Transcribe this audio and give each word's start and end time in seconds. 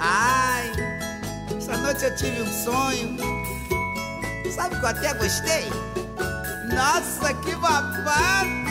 Ai, 0.00 0.72
essa 1.54 1.76
noite 1.76 2.04
eu 2.04 2.16
tive 2.16 2.40
um 2.40 2.46
sonho. 2.46 3.18
Sabe 4.54 4.76
que 4.76 4.84
eu 4.84 4.88
até 4.88 5.12
gostei? 5.14 5.68
Nossa, 6.72 7.34
que 7.34 7.54
babado! 7.56 8.64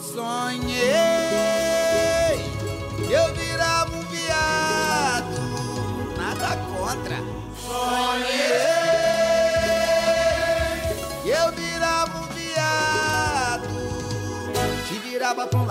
Sonhei, 0.00 0.94
eu 3.10 3.34
virava 3.34 3.43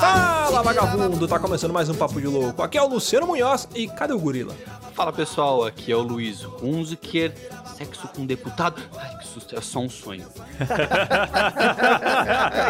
virava 0.03 0.20
pra 0.21 0.49
um 0.49 0.52
lado. 0.52 0.52
Fala, 0.53 0.71
vagabundo! 0.71 1.27
Tá 1.27 1.39
começando 1.39 1.73
mais 1.73 1.89
um 1.89 1.95
Papo 1.95 2.21
de 2.21 2.27
Louco. 2.27 2.62
Aqui 2.62 2.77
é 2.77 2.81
o 2.81 2.88
Luciano 2.88 3.25
Munhoz 3.25 3.67
e 3.73 3.88
cadê 3.88 4.13
o 4.13 4.20
gorila? 4.20 4.55
Fala 4.93 5.12
pessoal, 5.12 5.66
aqui 5.66 5.91
é 5.91 5.95
o 5.95 6.02
Luiz 6.02 6.45
Hunziker. 6.62 7.34
Sexo 7.76 8.07
com 8.09 8.23
deputado? 8.23 8.79
Ai, 8.95 9.17
que 9.17 9.26
susto, 9.26 9.55
é 9.55 9.62
só 9.62 9.79
um 9.79 9.89
sonho. 9.89 10.27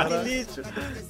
que 0.08 0.30
lixo. 0.30 0.62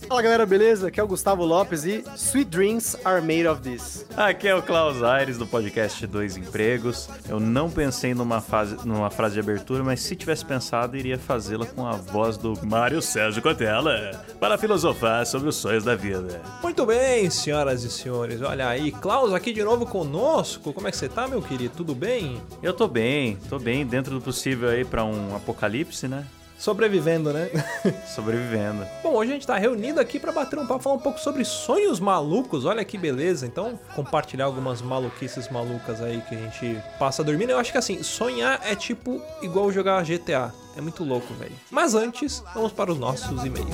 Fala 0.08 0.22
galera, 0.24 0.48
beleza? 0.48 0.88
Aqui 0.88 1.00
é 1.00 1.04
o 1.04 1.08
Gustavo 1.08 1.46
Lopes 1.46 1.86
e 1.86 2.04
Sweet 2.16 2.50
Dreams 2.50 2.98
are 3.06 3.22
made 3.22 3.48
of 3.48 3.62
this. 3.62 4.08
Aqui 4.18 4.48
é 4.48 4.56
o 4.56 4.64
Klaus 4.64 5.04
Aires 5.04 5.38
do 5.38 5.46
podcast 5.46 6.08
Dois 6.08 6.36
Empregos. 6.36 7.08
Eu 7.30 7.40
não 7.40 7.70
pensei 7.70 8.16
numa, 8.16 8.42
fase, 8.42 8.76
numa 8.84 9.12
frase 9.12 9.36
de 9.36 9.40
abertura, 9.40 9.84
mas 9.84 10.02
se 10.02 10.16
tivesse 10.16 10.44
pensado, 10.44 10.98
iria 10.98 11.20
fazê-la 11.20 11.68
com 11.68 11.86
a 11.86 11.92
voz 11.92 12.36
do 12.36 12.54
Mário 12.66 13.00
Sérgio 13.00 13.44
Cotella 13.44 14.26
para 14.40 14.58
filosofar 14.58 15.24
sobre 15.28 15.50
os 15.50 15.56
sonhos 15.56 15.84
da 15.84 15.94
vida. 15.94 16.42
Muito 16.64 16.86
bem, 16.86 17.30
senhoras 17.30 17.84
e 17.84 17.92
senhores. 17.92 18.42
Olha 18.42 18.70
aí, 18.70 18.90
Klaus 18.90 19.34
aqui 19.34 19.52
de 19.52 19.62
novo 19.62 19.86
conosco. 19.86 20.72
Como 20.72 20.88
é 20.88 20.92
que 20.92 20.96
você 20.96 21.10
tá, 21.10 21.28
meu 21.28 21.42
querido? 21.42 21.76
Tudo 21.76 21.94
bem? 21.94 22.42
Eu 22.64 22.74
tô 22.74 22.88
bem, 22.88 23.38
tô 23.50 23.60
bem, 23.60 23.86
dentro 23.86 24.14
do 24.14 24.22
possível 24.22 24.70
aí 24.70 24.86
para 24.86 25.04
um 25.04 25.36
apocalipse, 25.36 26.08
né? 26.08 26.26
Sobrevivendo, 26.58 27.34
né? 27.34 27.50
Sobrevivendo. 28.08 28.88
Bom, 29.04 29.14
hoje 29.14 29.32
a 29.32 29.34
gente 29.34 29.46
tá 29.46 29.58
reunido 29.58 30.00
aqui 30.00 30.18
pra 30.18 30.32
bater 30.32 30.58
um 30.58 30.66
papo, 30.66 30.82
falar 30.82 30.96
um 30.96 31.00
pouco 31.00 31.20
sobre 31.20 31.44
sonhos 31.44 32.00
malucos. 32.00 32.64
Olha 32.64 32.86
que 32.86 32.98
beleza. 32.98 33.46
Então, 33.46 33.78
compartilhar 33.94 34.46
algumas 34.46 34.82
maluquices 34.82 35.50
malucas 35.50 36.02
aí 36.02 36.22
que 36.30 36.34
a 36.34 36.38
gente 36.38 36.82
passa 36.98 37.26
dormindo. 37.26 37.50
Eu 37.50 37.60
acho 37.60 37.74
que 37.74 37.78
assim, 37.78 38.02
sonhar 38.02 38.62
é 38.64 38.74
tipo 38.74 39.22
igual 39.42 39.70
jogar 39.70 40.02
GTA. 40.06 40.54
É 40.76 40.82
muito 40.82 41.04
louco, 41.04 41.34
velho. 41.36 41.56
Mas 41.70 41.94
antes, 41.94 42.44
vamos 42.54 42.72
para 42.72 42.92
os 42.92 42.98
nossos 42.98 43.44
e-mails. 43.46 43.70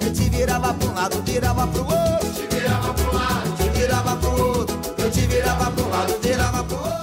Eu 0.00 0.12
te 0.12 0.30
virava 0.30 0.72
pra 0.72 0.88
um 0.88 0.94
lado, 0.94 1.22
virava 1.22 1.66
pro 1.66 1.82
outro. 1.82 2.30
Te 2.34 2.46
virava 2.54 2.94
pro 2.94 3.14
lado, 3.14 3.56
te 3.56 3.68
virava 3.78 4.16
pro 4.16 4.48
outro. 4.48 4.80
Eu 4.98 5.10
te 5.10 5.20
virava 5.26 5.70
pro 5.70 5.88
lado, 5.90 6.18
virava 6.22 6.64
pro 6.64 6.76
outro. 6.76 7.00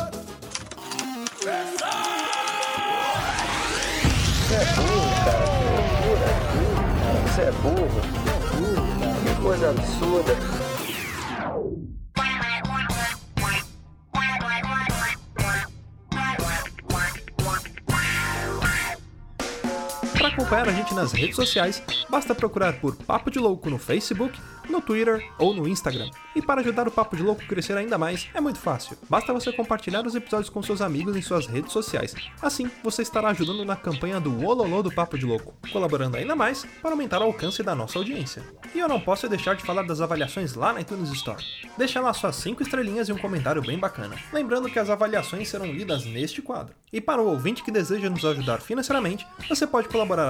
Você 7.25 7.41
é 7.41 7.51
burro. 7.61 8.01
Que 9.23 9.41
coisa 9.41 9.69
absurda. 9.69 10.66
Acompanhar 20.47 20.69
a 20.69 20.71
gente 20.71 20.93
nas 20.93 21.11
redes 21.11 21.35
sociais, 21.35 21.83
basta 22.09 22.33
procurar 22.33 22.79
por 22.79 22.95
Papo 22.95 23.29
de 23.29 23.37
Louco 23.37 23.69
no 23.69 23.77
Facebook, 23.77 24.39
no 24.69 24.81
Twitter 24.81 25.29
ou 25.37 25.53
no 25.53 25.67
Instagram. 25.67 26.09
E 26.35 26.41
para 26.41 26.61
ajudar 26.61 26.87
o 26.87 26.91
Papo 26.91 27.17
de 27.17 27.23
Louco 27.23 27.41
a 27.41 27.45
crescer 27.45 27.75
ainda 27.77 27.97
mais, 27.97 28.29
é 28.33 28.39
muito 28.39 28.59
fácil. 28.59 28.97
Basta 29.09 29.33
você 29.33 29.51
compartilhar 29.51 30.05
os 30.05 30.15
episódios 30.15 30.49
com 30.49 30.63
seus 30.63 30.81
amigos 30.81 31.17
em 31.17 31.21
suas 31.21 31.47
redes 31.47 31.73
sociais. 31.73 32.15
Assim, 32.41 32.69
você 32.81 33.01
estará 33.01 33.29
ajudando 33.29 33.65
na 33.65 33.75
campanha 33.75 34.21
do 34.21 34.45
Ololô 34.45 34.81
do 34.81 34.91
Papo 34.91 35.17
de 35.17 35.25
Louco, 35.25 35.53
colaborando 35.71 36.15
ainda 36.15 36.35
mais 36.35 36.65
para 36.81 36.91
aumentar 36.91 37.19
o 37.19 37.25
alcance 37.25 37.61
da 37.61 37.75
nossa 37.75 37.99
audiência. 37.99 38.43
E 38.73 38.79
eu 38.79 38.87
não 38.87 39.01
posso 39.01 39.27
deixar 39.27 39.55
de 39.55 39.63
falar 39.63 39.83
das 39.83 39.99
avaliações 39.99 40.53
lá 40.53 40.71
na 40.71 40.79
iTunes 40.79 41.09
Store. 41.09 41.43
Deixa 41.77 41.99
lá 41.99 42.13
suas 42.13 42.37
5 42.37 42.63
estrelinhas 42.63 43.09
e 43.09 43.13
um 43.13 43.17
comentário 43.17 43.61
bem 43.61 43.77
bacana. 43.77 44.15
Lembrando 44.31 44.69
que 44.69 44.79
as 44.79 44.89
avaliações 44.89 45.49
serão 45.49 45.65
lidas 45.65 46.05
neste 46.05 46.41
quadro. 46.41 46.73
E 46.91 47.01
para 47.01 47.21
o 47.21 47.27
ouvinte 47.27 47.63
que 47.63 47.71
deseja 47.71 48.09
nos 48.09 48.23
ajudar 48.23 48.61
financeiramente, 48.61 49.27
você 49.49 49.67
pode 49.67 49.89
colaborar 49.89 50.29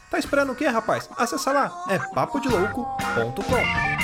Tá 0.11 0.19
esperando 0.19 0.51
o 0.51 0.55
quê, 0.55 0.67
rapaz? 0.67 1.09
Acessa 1.17 1.53
lá, 1.53 1.85
é 1.89 1.97
papodelouco.com. 1.97 4.01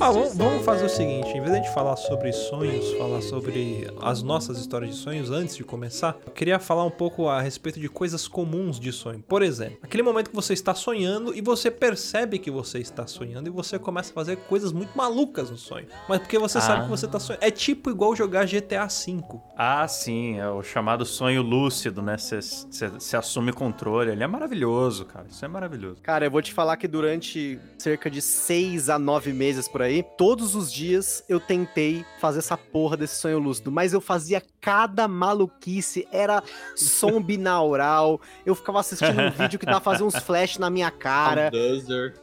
Ah, 0.00 0.10
vamos, 0.10 0.36
vamos 0.36 0.64
fazer 0.64 0.86
o 0.86 0.88
seguinte, 0.88 1.28
em 1.28 1.40
vez 1.40 1.52
de 1.52 1.58
a 1.58 1.62
gente 1.62 1.74
falar 1.74 1.96
sobre 1.96 2.32
sonhos, 2.32 2.92
falar 2.94 3.20
sobre 3.20 3.86
as 4.00 4.22
nossas 4.22 4.58
histórias 4.58 4.94
de 4.94 5.00
sonhos 5.00 5.30
antes 5.30 5.56
de 5.56 5.62
começar, 5.62 6.16
eu 6.26 6.32
queria 6.32 6.58
falar 6.58 6.84
um 6.84 6.90
pouco 6.90 7.28
a 7.28 7.40
respeito 7.40 7.78
de 7.78 7.88
coisas 7.88 8.26
comuns 8.26 8.80
de 8.80 8.92
sonho. 8.92 9.22
Por 9.28 9.42
exemplo, 9.42 9.78
aquele 9.82 10.02
momento 10.02 10.30
que 10.30 10.36
você 10.36 10.54
está 10.54 10.74
sonhando 10.74 11.34
e 11.34 11.40
você 11.40 11.70
percebe 11.70 12.38
que 12.38 12.50
você 12.50 12.78
está 12.78 13.06
sonhando 13.06 13.48
e 13.48 13.50
você 13.50 13.78
começa 13.78 14.10
a 14.10 14.14
fazer 14.14 14.36
coisas 14.36 14.72
muito 14.72 14.96
malucas 14.96 15.50
no 15.50 15.56
sonho. 15.58 15.86
Mas 16.08 16.20
porque 16.20 16.38
você 16.38 16.60
sabe 16.60 16.84
que 16.84 16.90
você 16.90 17.06
está 17.06 17.20
sonhando. 17.20 17.42
É 17.44 17.50
tipo 17.50 17.90
igual 17.90 18.16
jogar 18.16 18.46
GTA 18.46 18.86
V. 18.86 19.22
Ah, 19.56 19.86
sim, 19.86 20.38
é 20.38 20.48
o 20.48 20.62
chamado 20.62 21.04
sonho 21.04 21.42
lúcido, 21.42 22.00
né? 22.00 22.16
Você 22.16 23.16
assume 23.16 23.52
controle. 23.52 24.10
Ele 24.10 24.24
é 24.24 24.26
maravilhoso, 24.26 25.04
cara. 25.04 25.26
Isso 25.28 25.44
é 25.44 25.48
maravilhoso. 25.48 26.00
Cara, 26.02 26.24
eu 26.24 26.30
vou 26.30 26.40
te 26.42 26.52
falar 26.52 26.76
que 26.76 26.88
durante 26.88 27.58
cerca 27.78 28.10
de 28.10 28.22
seis 28.22 28.88
a 28.88 28.98
nove 28.98 29.32
meses 29.32 29.68
por 29.74 29.82
aí, 29.82 30.04
todos 30.16 30.54
os 30.54 30.72
dias 30.72 31.24
eu 31.28 31.40
tentei 31.40 32.06
fazer 32.20 32.38
essa 32.38 32.56
porra 32.56 32.96
desse 32.96 33.16
sonho 33.16 33.40
lúcido, 33.40 33.72
mas 33.72 33.92
eu 33.92 34.00
fazia 34.00 34.40
cada 34.60 35.08
maluquice, 35.08 36.06
era 36.12 36.40
som 36.76 37.20
binaural, 37.20 38.20
eu 38.46 38.54
ficava 38.54 38.78
assistindo 38.78 39.20
um 39.20 39.30
vídeo 39.32 39.58
que 39.58 39.66
tava 39.66 39.80
fazendo 39.80 40.06
uns 40.06 40.14
flash 40.14 40.58
na 40.58 40.70
minha 40.70 40.92
cara. 40.92 41.50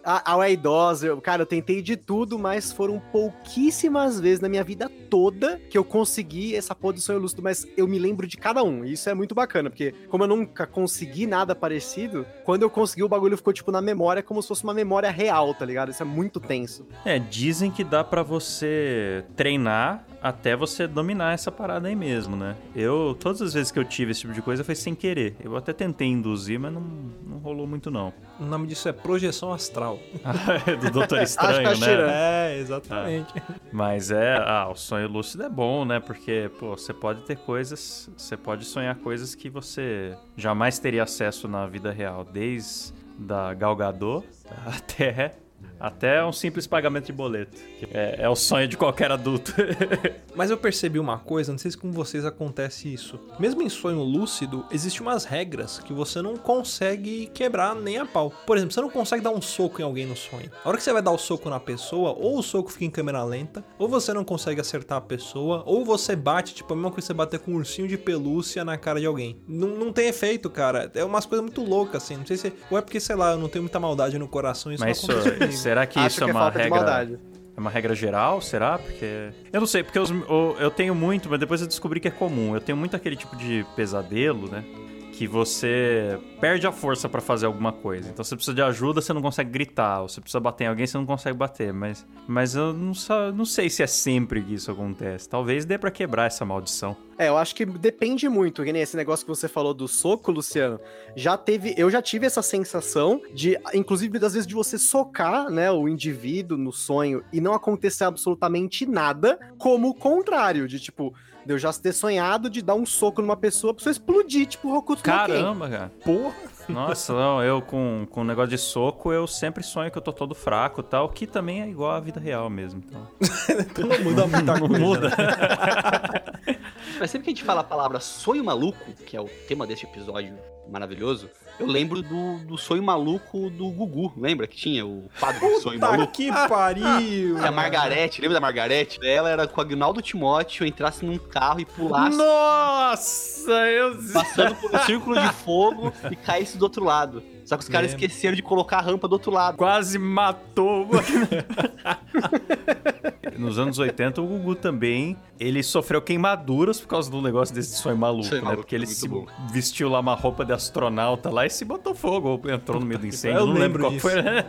A, 0.02 0.50
idosa, 0.50 1.16
cara, 1.18 1.42
eu 1.42 1.46
tentei 1.46 1.82
de 1.82 1.98
tudo, 1.98 2.40
mas 2.40 2.72
foram 2.72 3.02
pouquíssimas 3.12 4.18
vezes 4.18 4.40
na 4.40 4.48
minha 4.48 4.64
vida 4.64 4.90
toda 5.10 5.60
que 5.70 5.78
eu 5.78 5.84
consegui 5.84 6.56
essa 6.56 6.74
porra 6.74 6.94
do 6.94 7.02
sonho 7.02 7.20
lúcido, 7.20 7.44
mas 7.44 7.68
eu 7.76 7.86
me 7.86 8.00
lembro 8.00 8.26
de 8.26 8.38
cada 8.38 8.64
um. 8.64 8.86
E 8.86 8.94
isso 8.94 9.10
é 9.10 9.14
muito 9.14 9.36
bacana, 9.36 9.70
porque 9.70 9.94
como 10.08 10.24
eu 10.24 10.28
nunca 10.30 10.66
consegui 10.66 11.28
nada 11.28 11.54
parecido, 11.54 12.26
quando 12.46 12.64
eu 12.64 12.70
consegui 12.70 13.04
o 13.04 13.10
bagulho 13.10 13.36
ficou 13.36 13.52
tipo 13.52 13.74
na 13.74 13.82
memória 13.82 14.24
como 14.24 14.42
se 14.42 14.47
fosse 14.47 14.64
uma 14.64 14.74
memória 14.74 15.12
real, 15.12 15.54
tá 15.54 15.66
ligado? 15.66 15.92
Isso 15.92 16.02
é 16.02 16.06
muito 16.06 16.40
tenso. 16.40 16.88
É, 17.04 17.20
dizem 17.41 17.72
que 17.72 17.84
dá 17.84 18.03
pra 18.03 18.22
você 18.22 19.26
treinar 19.35 20.05
até 20.22 20.55
você 20.55 20.85
dominar 20.85 21.34
essa 21.34 21.52
parada 21.52 21.88
aí 21.88 21.96
mesmo, 21.96 22.35
né? 22.35 22.55
Eu, 22.76 23.17
todas 23.20 23.41
as 23.41 23.55
vezes 23.55 23.72
que 23.72 23.79
eu 23.79 23.84
tive 23.84 24.11
esse 24.11 24.22
tipo 24.22 24.32
de 24.32 24.43
coisa 24.43 24.64
foi 24.64 24.76
sem 24.76 24.93
querer. 24.93 25.35
Eu 25.43 25.58
até 25.58 25.73
tentei 25.73 26.08
induzir, 26.08 26.59
mas 26.59 26.72
não, 26.72 26.82
não 26.82 27.40
rolou 27.40 27.66
muito 27.66 27.90
não. 27.90 28.14
O 28.40 28.46
nome 28.46 28.67
disso 28.67 28.88
é 28.88 28.93
projeção 28.93 29.52
astral. 29.52 29.97
Do 30.82 30.91
Doutor 30.91 31.23
Estranho, 31.23 31.67
Acho 31.70 31.84
que 31.84 31.90
é 31.90 31.97
né? 31.97 32.11
É, 32.14 32.59
exatamente. 32.59 33.34
Mas 33.73 34.11
é, 34.11 34.35
ah, 34.37 34.70
o 34.70 34.76
sonho 34.76 35.08
lúcido 35.08 35.41
é 35.41 35.49
bom, 35.49 35.84
né? 35.84 35.99
Porque, 35.99 36.52
pô, 36.59 36.78
você 36.78 36.94
pode 36.94 37.23
ter 37.23 37.37
coisas, 37.37 38.08
você 38.16 38.37
pode 38.37 38.66
sonhar 38.66 38.96
coisas 38.97 39.34
que 39.34 39.49
você 39.49 40.16
jamais 40.37 40.78
teria 40.78 41.02
acesso 41.02 41.47
na 41.47 41.66
vida 41.66 41.91
real, 41.91 42.23
desde 42.23 42.94
da 43.17 43.53
Galgador 43.53 44.23
até 44.66 45.34
até 45.79 46.23
um 46.23 46.31
simples 46.31 46.67
pagamento 46.67 47.08
de 47.08 47.13
boleto. 47.13 47.59
É, 47.91 48.17
é 48.19 48.29
o 48.29 48.35
sonho 48.35 48.67
de 48.67 48.78
qualquer 48.78 49.11
adulto. 49.11 49.53
Mas 50.36 50.50
eu 50.50 50.58
percebi 50.58 51.00
uma 51.00 51.18
coisa, 51.18 51.52
não 51.52 51.60
sei 51.60 51.72
se 51.72 51.78
com 51.78 51.92
vocês 51.92 52.26
acontece 52.26 52.92
isso. 52.92 53.20
Mesmo 53.40 53.62
em 53.62 53.70
sonho 53.70 54.02
lúcido, 54.02 54.66
existem 54.72 55.02
umas 55.02 55.26
regras 55.26 55.80
que 55.80 55.94
você 55.94 56.22
não 56.22 56.38
consegue 56.38 57.28
quebrar 57.34 57.76
nem 57.76 57.98
a 57.98 58.06
pau. 58.06 58.32
Por 58.46 58.58
exemplo, 58.58 58.74
você 58.74 58.82
não 58.82 58.90
consegue 58.90 59.24
dar 59.24 59.32
um 59.32 59.42
soco 59.42 59.82
em 59.82 59.84
alguém 59.84 60.06
no 60.06 60.16
sonho. 60.16 60.50
A 60.64 60.70
hora 60.70 60.78
que 60.78 60.84
você 60.84 60.94
vai 60.94 61.02
dar 61.02 61.12
o 61.12 61.18
soco 61.18 61.50
na 61.50 61.60
pessoa, 61.60 62.12
ou 62.18 62.40
o 62.40 62.44
soco 62.44 62.72
fica 62.72 62.86
em 62.86 62.90
câmera 62.90 63.24
lenta, 63.24 63.64
ou 63.78 63.88
você 63.88 64.14
não 64.14 64.24
consegue 64.24 64.62
acertar 64.62 64.98
a 64.98 65.02
pessoa, 65.02 65.64
ou 65.66 65.84
você 65.84 66.16
bate, 66.16 66.54
tipo, 66.54 66.74
a 66.74 66.76
mesma 66.76 66.92
coisa 66.92 67.02
que 67.02 67.08
você 67.08 67.14
bater 67.14 67.40
com 67.40 67.52
um 67.52 67.56
ursinho 67.56 67.88
de 67.88 67.98
pelúcia 67.98 68.64
na 68.64 68.78
cara 68.78 69.00
de 69.00 69.06
alguém. 69.06 69.42
Não, 69.48 69.68
não 69.70 69.92
tem 69.94 70.08
efeito, 70.08 70.50
cara. 70.50 70.92
É 70.94 71.04
umas 71.04 71.26
coisas 71.26 71.44
muito 71.44 71.64
loucas, 71.64 72.04
assim. 72.04 72.18
Não 72.18 72.26
sei 72.26 72.38
se. 72.38 72.54
Ou 72.70 72.78
é 72.78 72.82
porque, 72.82 73.00
sei 73.00 73.16
lá, 73.16 73.32
eu 73.32 73.38
não 73.38 73.50
tenho 73.50 73.64
muita 73.64 73.80
maldade 73.80 74.18
no 74.18 74.28
coração. 74.28 74.72
Isso 74.72 74.84
Mas 74.84 74.98
não 74.98 75.04
isso, 75.04 75.12
acontece 75.12 75.40
comigo. 75.40 75.58
será 75.58 75.86
que 75.86 76.00
Acho 76.00 76.08
isso 76.08 76.18
que 76.18 76.24
é 76.24 76.28
é 76.30 76.32
uma 76.32 76.40
falta 76.40 76.58
de 76.58 76.64
regra? 76.64 77.20
Uma 77.61 77.69
regra 77.69 77.96
geral, 77.96 78.41
será? 78.41 78.78
Porque. 78.78 79.29
Eu 79.53 79.59
não 79.59 79.67
sei, 79.67 79.84
porque 79.84 79.99
os- 79.99 80.11
o- 80.11 80.55
eu 80.59 80.69
tenho 80.69 80.93
muito, 80.93 81.29
mas 81.29 81.40
depois 81.40 81.61
eu 81.61 81.67
descobri 81.67 81.99
que 81.99 82.08
é 82.08 82.11
comum. 82.11 82.53
Eu 82.55 82.61
tenho 82.61 82.78
muito 82.78 82.96
aquele 82.96 83.16
tipo 83.16 83.35
de 83.37 83.66
pesadelo, 83.75 84.49
né? 84.49 84.63
Que 85.11 85.28
você 85.28 86.19
perde 86.40 86.66
a 86.66 86.72
força 86.72 87.08
pra 87.08 87.22
fazer 87.22 87.46
alguma 87.46 87.72
coisa. 87.72 88.09
Então 88.09 88.23
você 88.23 88.35
precisa 88.35 88.55
de 88.55 88.61
ajuda, 88.61 89.02
você 89.02 89.13
não 89.13 89.22
consegue 89.22 89.52
gritar. 89.52 90.02
Ou 90.02 90.09
você 90.09 90.19
precisa 90.19 90.40
bater 90.40 90.63
em 90.63 90.67
alguém, 90.67 90.87
você 90.87 90.97
não 90.97 91.05
consegue 91.05 91.37
bater. 91.37 91.72
Mas, 91.72 92.05
mas 92.28 92.55
eu 92.55 92.73
não, 92.73 92.93
não 93.35 93.46
sei 93.46 93.69
se 93.69 93.84
é 93.84 93.87
sempre 93.87 94.41
que 94.41 94.53
isso 94.53 94.72
acontece. 94.72 95.29
Talvez 95.29 95.66
dê 95.66 95.78
pra 95.78 95.91
quebrar 95.91 96.25
essa 96.25 96.43
maldição. 96.43 96.97
É, 97.22 97.28
eu 97.28 97.37
acho 97.37 97.53
que 97.53 97.63
depende 97.63 98.28
muito, 98.28 98.63
que 98.63 98.73
nem 98.73 98.81
esse 98.81 98.97
negócio 98.97 99.23
que 99.23 99.29
você 99.29 99.47
falou 99.47 99.75
do 99.75 99.87
soco, 99.87 100.31
Luciano. 100.31 100.79
Já 101.16 101.37
teve, 101.37 101.75
eu 101.78 101.87
já 101.87 102.02
tive 102.02 102.25
essa 102.25 102.41
sensação 102.41 103.22
de, 103.35 103.55
inclusive, 103.75 104.17
das 104.17 104.34
vezes 104.34 104.47
de 104.47 104.55
você 104.55 104.75
socar, 104.75 105.47
né, 105.52 105.72
o 105.72 105.87
indivíduo 105.87 106.58
no 106.58 106.72
sonho 106.72 107.23
e 107.31 107.40
não 107.40 107.53
acontecer 107.53 108.05
absolutamente 108.05 108.87
nada, 108.87 109.37
como 109.59 109.90
o 109.90 109.93
contrário, 109.93 110.67
de 110.67 110.79
tipo, 110.79 111.13
de 111.46 111.53
eu 111.53 111.58
já 111.58 111.72
ter 111.73 111.93
sonhado 111.93 112.49
de 112.49 112.61
dar 112.61 112.76
um 112.76 112.85
soco 112.85 113.22
numa 113.22 113.38
pessoa, 113.38 113.72
a 113.72 113.73
pessoa 113.73 113.91
explodir, 113.91 114.47
tipo, 114.47 114.73
Hokuto 114.73 114.99
no 114.99 115.03
Ken. 115.03 115.11
Caramba, 115.11 115.70
cara. 115.70 115.91
Porra! 116.03 116.35
Nossa, 116.70 117.14
não, 117.14 117.43
eu 117.43 117.61
com, 117.61 118.08
com 118.09 118.23
negócio 118.23 118.49
de 118.52 118.58
soco, 118.58 119.11
eu 119.11 119.28
sempre 119.28 119.64
sonho 119.64 119.91
que 119.91 119.97
eu 119.97 120.02
tô 120.02 120.14
todo 120.14 120.34
fraco 120.34 120.82
e 120.82 120.84
tal, 120.84 121.09
que 121.09 121.28
também 121.28 121.61
é 121.61 121.67
igual 121.67 121.91
à 121.91 121.99
vida 121.99 122.20
real 122.20 122.49
mesmo. 122.49 122.82
Então. 122.88 123.08
Então 123.72 123.88
não 123.88 124.03
muda 124.03 124.28
muita 124.28 124.59
coisa. 124.59 124.79
muda. 124.79 125.09
né? 125.09 126.55
Mas 126.99 127.11
sempre 127.11 127.26
que 127.26 127.32
a 127.32 127.34
gente 127.34 127.44
fala 127.44 127.61
a 127.61 127.64
palavra 127.64 127.99
sonho 127.99 128.44
maluco, 128.44 128.91
que 129.05 129.16
é 129.16 129.22
o 129.22 129.29
tema 129.47 129.66
deste 129.66 129.85
episódio 129.85 130.37
maravilhoso, 130.69 131.29
eu 131.59 131.67
lembro 131.67 132.02
do, 132.02 132.40
do 132.40 132.58
sonho 132.58 132.81
maluco 132.81 133.49
do 133.49 133.69
Gugu. 133.69 134.13
Lembra 134.17 134.47
que 134.47 134.55
tinha 134.55 134.85
o 134.85 135.09
quadro 135.19 135.40
do 135.40 135.59
sonho 135.59 135.79
Puta 135.79 135.91
maluco? 135.91 136.13
que 136.13 136.31
pariu! 136.31 137.35
Que 137.41 137.47
a 137.47 137.52
Margarete, 137.52 138.22
lembra 138.22 138.35
da 138.35 138.41
Margarete? 138.41 138.99
Ela 139.05 139.29
era 139.29 139.47
com 139.47 139.59
o 139.59 139.63
Agnaldo 139.63 140.02
Timóteo, 140.02 140.66
entrasse 140.66 141.05
num 141.05 141.17
carro 141.17 141.59
e 141.59 141.66
pulasse, 141.66 142.17
Nossa, 142.17 143.52
eu. 143.69 143.97
passando 144.13 144.55
por 144.55 144.73
um 144.73 144.79
círculo 144.85 145.19
de 145.22 145.34
fogo 145.34 145.93
e 146.09 146.16
caísse 146.16 146.58
do 146.58 146.63
outro 146.63 146.84
lado. 146.84 147.22
Só 147.46 147.58
que 147.58 147.63
os 147.63 147.69
caras 147.69 147.91
esqueceram 147.91 148.35
de 148.35 148.41
colocar 148.41 148.78
a 148.78 148.81
rampa 148.81 149.08
do 149.08 149.13
outro 149.13 149.31
lado. 149.31 149.58
Quase 149.58 149.99
matou. 149.99 150.87
Nos 153.41 153.58
anos 153.58 153.79
80, 153.79 154.22
o 154.22 154.26
Gugu 154.28 154.55
também, 154.55 155.17
ele 155.40 155.64
sofreu 155.64 156.02
queimaduras 156.02 156.79
por 156.79 156.88
causa 156.88 157.09
do 157.09 157.22
negócio 157.22 157.53
desse 157.55 157.76
sonho 157.78 157.97
maluco, 157.97 158.23
Sonho 158.26 158.41
né? 158.41 158.46
maluco, 158.46 158.64
Porque 158.64 158.76
ele 158.76 158.85
se 158.85 159.08
bom. 159.08 159.26
vestiu 159.52 159.90
lá 159.90 159.99
uma 159.99 160.14
roupa 160.16 160.46
de 160.46 160.53
astronauta 160.53 161.29
lá 161.29 161.46
e 161.46 161.49
se 161.49 161.66
botou 161.66 161.96
fogo, 161.96 162.29
ou 162.43 162.52
entrou 162.52 162.79
no 162.79 162.85
meio 162.85 162.99
do 162.99 163.08
incêndio, 163.08 163.40
Eu 163.40 163.46
não 163.47 163.53
lembro 163.53 163.61
lembro 163.61 163.82
qual 163.84 163.91
disso. 163.91 164.02
foi. 164.09 164.22
né? 164.22 164.46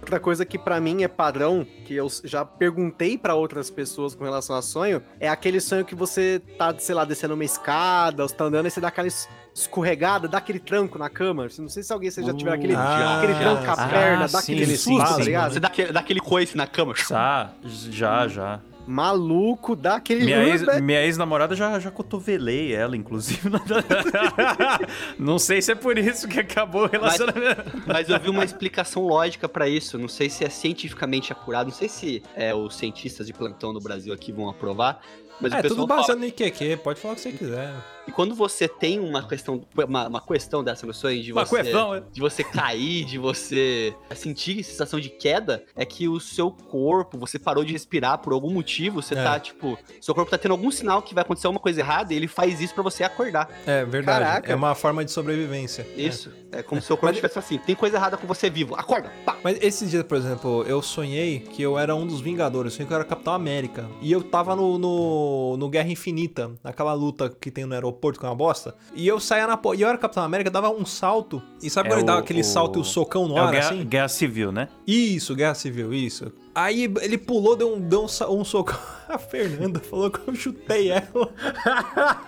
Outra 0.00 0.20
coisa 0.20 0.44
que 0.46 0.56
pra 0.56 0.80
mim 0.80 1.02
é 1.02 1.08
padrão, 1.08 1.66
que 1.84 1.94
eu 1.94 2.06
já 2.22 2.44
perguntei 2.44 3.18
pra 3.18 3.34
outras 3.34 3.70
pessoas 3.70 4.14
com 4.14 4.22
relação 4.22 4.54
a 4.54 4.62
sonho, 4.62 5.02
é 5.18 5.28
aquele 5.28 5.58
sonho 5.58 5.84
que 5.84 5.96
você 5.96 6.40
tá, 6.56 6.72
sei 6.78 6.94
lá, 6.94 7.04
descendo 7.04 7.34
uma 7.34 7.44
escada, 7.44 8.22
ou 8.22 8.28
você 8.28 8.34
tá 8.36 8.44
andando 8.44 8.66
e 8.66 8.70
você 8.70 8.80
dá 8.80 8.86
aquela 8.88 9.08
escorregada, 9.56 10.28
dá 10.28 10.38
aquele 10.38 10.58
tranco 10.60 10.98
na 10.98 11.08
cama. 11.08 11.48
Não 11.58 11.68
sei 11.68 11.82
se 11.82 11.92
alguém 11.92 12.10
você 12.10 12.22
já 12.22 12.34
tiver 12.34 12.52
aquele, 12.52 12.74
Ah, 12.74 13.18
aquele 13.18 13.34
tranco 13.34 13.64
com 13.64 13.70
a 13.70 13.74
ah, 13.74 13.88
perna, 13.88 14.28
dá 14.28 14.40
sim, 14.40 14.52
aquele 14.52 14.76
sim, 14.76 14.96
susto, 14.96 15.08
sim. 15.08 15.16
tá 15.18 15.24
ligado? 15.24 15.52
Você 15.54 15.60
dá 15.60 15.68
aquele, 15.68 15.92
dá 15.92 16.00
aquele 16.00 16.20
coice 16.20 16.56
na 16.56 16.66
cama. 16.66 16.92
Tá, 17.08 17.52
já, 17.64 18.28
já. 18.28 18.60
Maluco, 18.86 19.74
dá 19.74 19.96
aquele... 19.96 20.24
Minha 20.24 20.44
ex- 20.44 20.80
minha 20.80 21.02
ex-namorada 21.02 21.56
já, 21.56 21.76
já 21.80 21.90
cotovelei 21.90 22.72
ela, 22.72 22.96
inclusive. 22.96 23.50
não 25.18 25.38
sei 25.40 25.60
se 25.60 25.72
é 25.72 25.74
por 25.74 25.98
isso 25.98 26.28
que 26.28 26.38
acabou 26.38 26.84
o 26.84 26.86
relacionamento. 26.86 27.62
Mas 27.84 28.08
eu 28.08 28.20
vi 28.20 28.28
uma 28.28 28.44
explicação 28.44 29.04
lógica 29.04 29.48
pra 29.48 29.68
isso. 29.68 29.98
Não 29.98 30.06
sei 30.06 30.30
se 30.30 30.44
é 30.44 30.48
cientificamente 30.48 31.32
acurado. 31.32 31.66
Não 31.66 31.74
sei 31.74 31.88
se 31.88 32.22
é, 32.36 32.54
os 32.54 32.76
cientistas 32.76 33.26
de 33.26 33.32
plantão 33.32 33.72
no 33.72 33.80
Brasil 33.80 34.12
aqui 34.14 34.30
vão 34.30 34.48
aprovar. 34.48 35.00
Mas 35.40 35.52
É, 35.52 35.58
o 35.58 35.62
pessoal 35.62 35.80
tudo 35.80 35.88
fala 35.88 36.00
baseado 36.02 36.18
no 36.18 36.24
IQQ, 36.26 36.76
pode 36.84 37.00
falar 37.00 37.14
o 37.14 37.16
que 37.16 37.22
você 37.22 37.32
quiser. 37.32 37.95
Que 38.06 38.12
quando 38.12 38.34
você 38.34 38.66
tem 38.68 38.98
uma 39.00 39.26
questão, 39.26 39.62
uma, 39.86 40.06
uma 40.08 40.20
questão 40.20 40.62
dessa 40.64 40.86
no 40.86 40.94
sonho 40.94 41.20
de 41.22 41.32
Uma 41.32 41.44
você, 41.44 41.56
questão, 41.62 41.94
é. 41.94 42.02
de 42.12 42.20
você 42.20 42.42
cair, 42.44 43.04
de 43.04 43.18
você 43.18 43.94
sentir 44.14 44.62
sensação 44.62 44.98
de 45.00 45.10
queda, 45.10 45.64
é 45.74 45.84
que 45.84 46.08
o 46.08 46.20
seu 46.20 46.50
corpo, 46.50 47.18
você 47.18 47.36
parou 47.38 47.64
de 47.64 47.72
respirar 47.72 48.18
por 48.18 48.32
algum 48.32 48.50
motivo, 48.50 49.02
você 49.02 49.14
É. 49.14 49.22
tá, 49.24 49.40
tipo, 49.40 49.76
seu 50.00 50.14
corpo 50.14 50.30
tá 50.30 50.38
tendo 50.38 50.52
algum 50.52 50.70
sinal 50.70 51.02
que 51.02 51.14
vai 51.14 51.22
acontecer 51.22 51.48
alguma 51.48 51.60
coisa 51.60 51.80
errada 51.80 52.14
e 52.14 52.16
ele 52.16 52.28
faz 52.28 52.60
isso 52.60 52.72
pra 52.72 52.82
você 52.84 53.02
acordar. 53.02 53.50
É 53.66 53.84
verdade. 53.84 54.24
Caraca. 54.24 54.52
É 54.52 54.54
uma 54.54 54.74
forma 54.76 55.04
de 55.04 55.10
sobrevivência. 55.10 55.84
Isso. 55.96 56.30
É, 56.52 56.62
como 56.62 56.80
se 56.80 56.86
seu 56.86 56.96
corpo 56.96 57.12
estivesse 57.12 57.38
assim, 57.40 57.58
tem 57.58 57.74
coisa 57.74 57.96
errada 57.96 58.16
com 58.16 58.26
você 58.26 58.48
vivo. 58.48 58.76
Acorda! 58.76 59.10
Pá! 59.24 59.36
Mas 59.42 59.58
esses 59.60 59.90
dias, 59.90 60.04
por 60.04 60.16
exemplo, 60.16 60.62
eu 60.68 60.80
sonhei 60.80 61.40
que 61.40 61.60
eu 61.60 61.76
era 61.76 61.94
um 61.94 62.06
dos 62.06 62.20
Vingadores, 62.20 62.72
eu 62.72 62.76
sonhei 62.76 62.86
que 62.86 62.92
eu 62.92 62.96
era 62.98 63.04
Capitão 63.04 63.34
América. 63.34 63.88
E 64.00 64.12
eu 64.12 64.22
tava 64.22 64.54
no, 64.54 64.78
no, 64.78 65.56
no 65.56 65.68
Guerra 65.68 65.90
Infinita, 65.90 66.52
naquela 66.62 66.92
luta 66.92 67.28
que 67.28 67.50
tem 67.50 67.66
no 67.66 67.74
aeroporto 67.74 67.95
com 68.18 68.26
uma 68.26 68.34
bosta. 68.34 68.74
E 68.94 69.06
eu 69.06 69.18
saía 69.18 69.46
na. 69.46 69.58
E 69.76 69.82
eu 69.82 69.88
era 69.88 69.98
Capitão 69.98 70.22
América, 70.22 70.50
dava 70.50 70.70
um 70.70 70.84
salto. 70.86 71.42
E 71.62 71.68
sabe 71.70 71.88
É 71.88 71.90
quando 71.90 71.98
ele 72.00 72.06
dava 72.06 72.20
aquele 72.20 72.40
o- 72.40 72.44
salto 72.44 72.78
e 72.78 72.82
o 72.82 72.84
socão 72.84 73.26
no 73.26 73.36
É 73.36 73.40
o 73.40 73.44
ar, 73.44 73.50
guerra, 73.52 73.70
assim? 73.70 73.84
guerra 73.84 74.08
civil, 74.08 74.52
né? 74.52 74.68
Isso, 74.86 75.34
Guerra 75.34 75.54
Civil, 75.54 75.92
isso. 75.92 76.30
Aí 76.54 76.84
ele 77.02 77.18
pulou, 77.18 77.56
deu 77.56 77.74
um, 77.74 77.80
deu 77.80 78.02
um, 78.02 78.40
um 78.40 78.44
socão. 78.44 78.78
A 79.08 79.18
Fernanda 79.18 79.78
falou 79.78 80.10
que 80.10 80.18
eu 80.28 80.34
chutei 80.34 80.90
ela. 80.90 81.06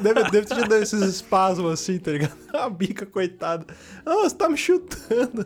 deve, 0.00 0.22
deve 0.30 0.46
ter 0.46 0.54
dado 0.68 0.74
esses 0.76 1.02
espasmos 1.02 1.72
assim, 1.72 1.98
tá 1.98 2.12
ligado? 2.12 2.34
A 2.52 2.68
bica, 2.68 3.06
coitada. 3.06 3.66
Ah, 4.04 4.14
você 4.22 4.36
tá 4.36 4.48
me 4.48 4.56
chutando. 4.56 5.44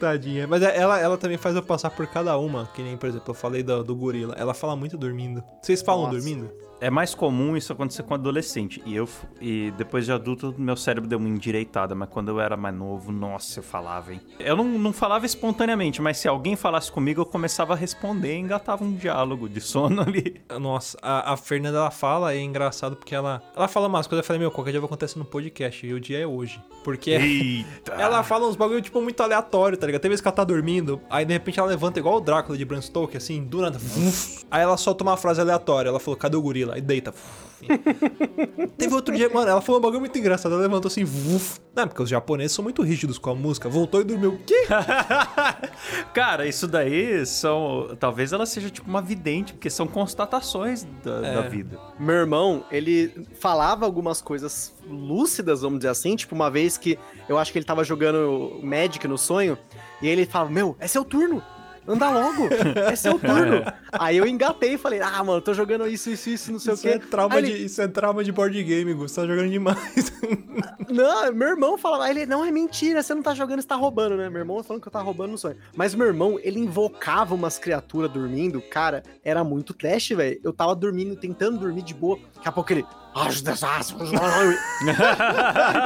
Tadinha. 0.00 0.46
Mas 0.46 0.62
é- 0.62 0.76
ela, 0.76 0.98
ela 0.98 1.16
também 1.16 1.38
faz 1.38 1.54
eu 1.54 1.62
passar 1.62 1.90
por 1.90 2.06
cada 2.06 2.36
uma. 2.36 2.68
Que 2.74 2.82
nem, 2.82 2.96
por 2.96 3.08
exemplo, 3.08 3.30
eu 3.30 3.34
falei 3.34 3.62
do, 3.62 3.82
do 3.84 3.94
gorila. 3.94 4.34
Ela 4.36 4.54
fala 4.54 4.74
muito 4.76 4.96
dormindo. 4.96 5.42
Vocês 5.62 5.82
falam 5.82 6.04
Nossa. 6.06 6.16
dormindo? 6.16 6.50
É 6.84 6.90
mais 6.90 7.14
comum 7.14 7.56
isso 7.56 7.72
acontecer 7.72 8.02
com 8.02 8.12
adolescente. 8.12 8.82
E 8.84 8.94
eu 8.94 9.08
e 9.40 9.72
depois 9.78 10.04
de 10.04 10.12
adulto, 10.12 10.54
meu 10.58 10.76
cérebro 10.76 11.08
deu 11.08 11.18
uma 11.18 11.30
endireitada, 11.30 11.94
mas 11.94 12.10
quando 12.10 12.28
eu 12.28 12.38
era 12.38 12.58
mais 12.58 12.74
novo, 12.74 13.10
nossa, 13.10 13.60
eu 13.60 13.62
falava, 13.62 14.12
hein? 14.12 14.20
Eu 14.38 14.54
não, 14.54 14.64
não 14.66 14.92
falava 14.92 15.24
espontaneamente, 15.24 16.02
mas 16.02 16.18
se 16.18 16.28
alguém 16.28 16.56
falasse 16.56 16.92
comigo, 16.92 17.22
eu 17.22 17.24
começava 17.24 17.72
a 17.72 17.76
responder 17.76 18.36
e 18.36 18.38
engatava 18.38 18.84
um 18.84 18.92
diálogo 18.92 19.48
de 19.48 19.62
sono 19.62 20.02
ali. 20.02 20.42
Nossa, 20.60 20.98
a, 21.00 21.32
a 21.32 21.36
Fernanda 21.38 21.78
ela 21.78 21.90
fala, 21.90 22.34
e 22.34 22.38
é 22.40 22.42
engraçado 22.42 22.96
porque 22.96 23.14
ela, 23.14 23.42
ela 23.56 23.66
fala 23.66 23.88
umas 23.88 24.06
coisas. 24.06 24.22
Eu 24.22 24.26
falei, 24.26 24.40
meu, 24.40 24.50
qualquer 24.50 24.72
dia 24.72 24.80
vai 24.80 24.86
acontecer 24.86 25.18
no 25.18 25.24
podcast. 25.24 25.86
E 25.86 25.94
o 25.94 25.98
dia 25.98 26.18
é 26.18 26.26
hoje. 26.26 26.60
Porque 26.84 27.12
Eita! 27.16 27.94
ela 27.94 28.22
fala 28.22 28.46
uns 28.46 28.56
bagulho, 28.56 28.82
tipo, 28.82 29.00
muito 29.00 29.22
aleatório, 29.22 29.78
tá 29.78 29.86
ligado? 29.86 30.02
Tem 30.02 30.10
vezes 30.10 30.20
que 30.20 30.28
ela 30.28 30.36
tá 30.36 30.44
dormindo, 30.44 31.00
aí 31.08 31.24
de 31.24 31.32
repente 31.32 31.58
ela 31.58 31.68
levanta 31.68 31.98
igual 31.98 32.16
o 32.16 32.20
Drácula 32.20 32.58
de 32.58 32.64
Bram 32.66 32.82
Stoker, 32.82 33.16
assim, 33.16 33.42
do 33.42 33.62
nada. 33.62 33.80
aí 34.50 34.62
ela 34.62 34.76
solta 34.76 35.02
uma 35.02 35.16
frase 35.16 35.40
aleatória. 35.40 35.88
Ela 35.88 35.98
falou, 35.98 36.18
cadê 36.18 36.36
o 36.36 36.42
gorila? 36.42 36.73
Aí 36.74 36.80
deita. 36.80 37.14
Teve 38.76 38.94
outro 38.94 39.14
dia, 39.14 39.28
mano, 39.30 39.48
ela 39.48 39.60
falou 39.60 39.78
um 39.78 39.82
bagulho 39.82 40.00
muito 40.00 40.18
engraçado. 40.18 40.52
Ela 40.52 40.62
levantou 40.62 40.88
assim, 40.88 41.04
vuf. 41.04 41.58
Não, 41.74 41.86
porque 41.88 42.02
os 42.02 42.08
japoneses 42.10 42.52
são 42.52 42.62
muito 42.62 42.82
rígidos 42.82 43.16
com 43.16 43.30
a 43.30 43.34
música. 43.34 43.68
Voltou 43.68 44.00
e 44.00 44.04
dormiu. 44.04 44.34
O 44.34 44.38
quê? 44.38 44.66
Cara, 46.12 46.46
isso 46.46 46.66
daí 46.66 47.24
são. 47.26 47.96
Talvez 47.98 48.32
ela 48.32 48.44
seja 48.46 48.70
tipo 48.70 48.88
uma 48.88 49.00
vidente, 49.00 49.52
porque 49.52 49.70
são 49.70 49.86
constatações 49.86 50.86
da, 51.02 51.26
É. 51.26 51.34
da 51.34 51.40
vida. 51.42 51.78
Meu 51.98 52.16
irmão, 52.16 52.64
ele 52.70 53.26
falava 53.40 53.84
algumas 53.86 54.20
coisas 54.20 54.74
lúcidas, 54.86 55.62
vamos 55.62 55.78
dizer 55.78 55.90
assim. 55.90 56.16
Tipo, 56.16 56.34
uma 56.34 56.50
vez 56.50 56.76
que 56.76 56.98
eu 57.28 57.38
acho 57.38 57.52
que 57.52 57.58
ele 57.58 57.66
tava 57.66 57.82
jogando 57.84 58.60
Magic 58.62 59.06
no 59.08 59.16
sonho, 59.16 59.56
e 60.02 60.08
ele 60.08 60.26
falava: 60.26 60.50
Meu, 60.50 60.76
é 60.78 60.86
seu 60.86 61.04
turno! 61.04 61.42
Anda 61.86 62.10
logo! 62.10 62.48
É 62.90 62.96
seu 62.96 63.18
turno! 63.18 63.62
Aí 63.92 64.16
eu 64.16 64.26
engatei 64.26 64.74
e 64.74 64.78
falei: 64.78 65.00
Ah, 65.00 65.22
mano, 65.22 65.40
tô 65.40 65.52
jogando 65.52 65.86
isso, 65.86 66.10
isso, 66.10 66.30
isso, 66.30 66.52
não 66.52 66.58
sei 66.58 66.74
Isso 66.74 66.86
o 66.88 66.90
quê. 66.90 66.96
é, 66.96 66.98
trauma 66.98 67.34
Aí 67.34 67.42
de, 67.42 67.50
ele, 67.50 67.64
isso 67.64 67.80
é 67.82 67.88
trauma 67.88 68.24
de 68.24 68.32
board 68.32 68.62
game. 68.62 68.92
Você 68.94 69.20
tá 69.20 69.26
jogando 69.26 69.50
demais. 69.50 70.12
Não, 70.88 71.32
meu 71.32 71.48
irmão 71.48 71.76
falava, 71.76 72.08
ele, 72.08 72.24
não, 72.24 72.44
é 72.44 72.52
mentira, 72.52 73.02
você 73.02 73.14
não 73.14 73.22
tá 73.22 73.34
jogando, 73.34 73.60
você 73.60 73.66
tá 73.66 73.74
roubando, 73.74 74.16
né? 74.16 74.28
Meu 74.28 74.40
irmão 74.40 74.62
falando 74.62 74.80
que 74.80 74.86
eu 74.86 74.92
tava 74.92 75.04
roubando 75.04 75.32
no 75.32 75.38
sonho. 75.38 75.56
Mas 75.74 75.92
meu 75.92 76.06
irmão, 76.06 76.38
ele 76.40 76.60
invocava 76.60 77.34
umas 77.34 77.58
criaturas 77.58 78.10
dormindo, 78.12 78.62
cara, 78.62 79.02
era 79.24 79.42
muito 79.42 79.74
trash, 79.74 80.10
velho. 80.10 80.38
Eu 80.44 80.52
tava 80.52 80.72
dormindo, 80.76 81.16
tentando 81.16 81.58
dormir 81.58 81.82
de 81.82 81.94
boa, 81.94 82.18
daqui 82.36 82.48
a 82.48 82.52
pouco 82.52 82.72
ele... 82.72 82.86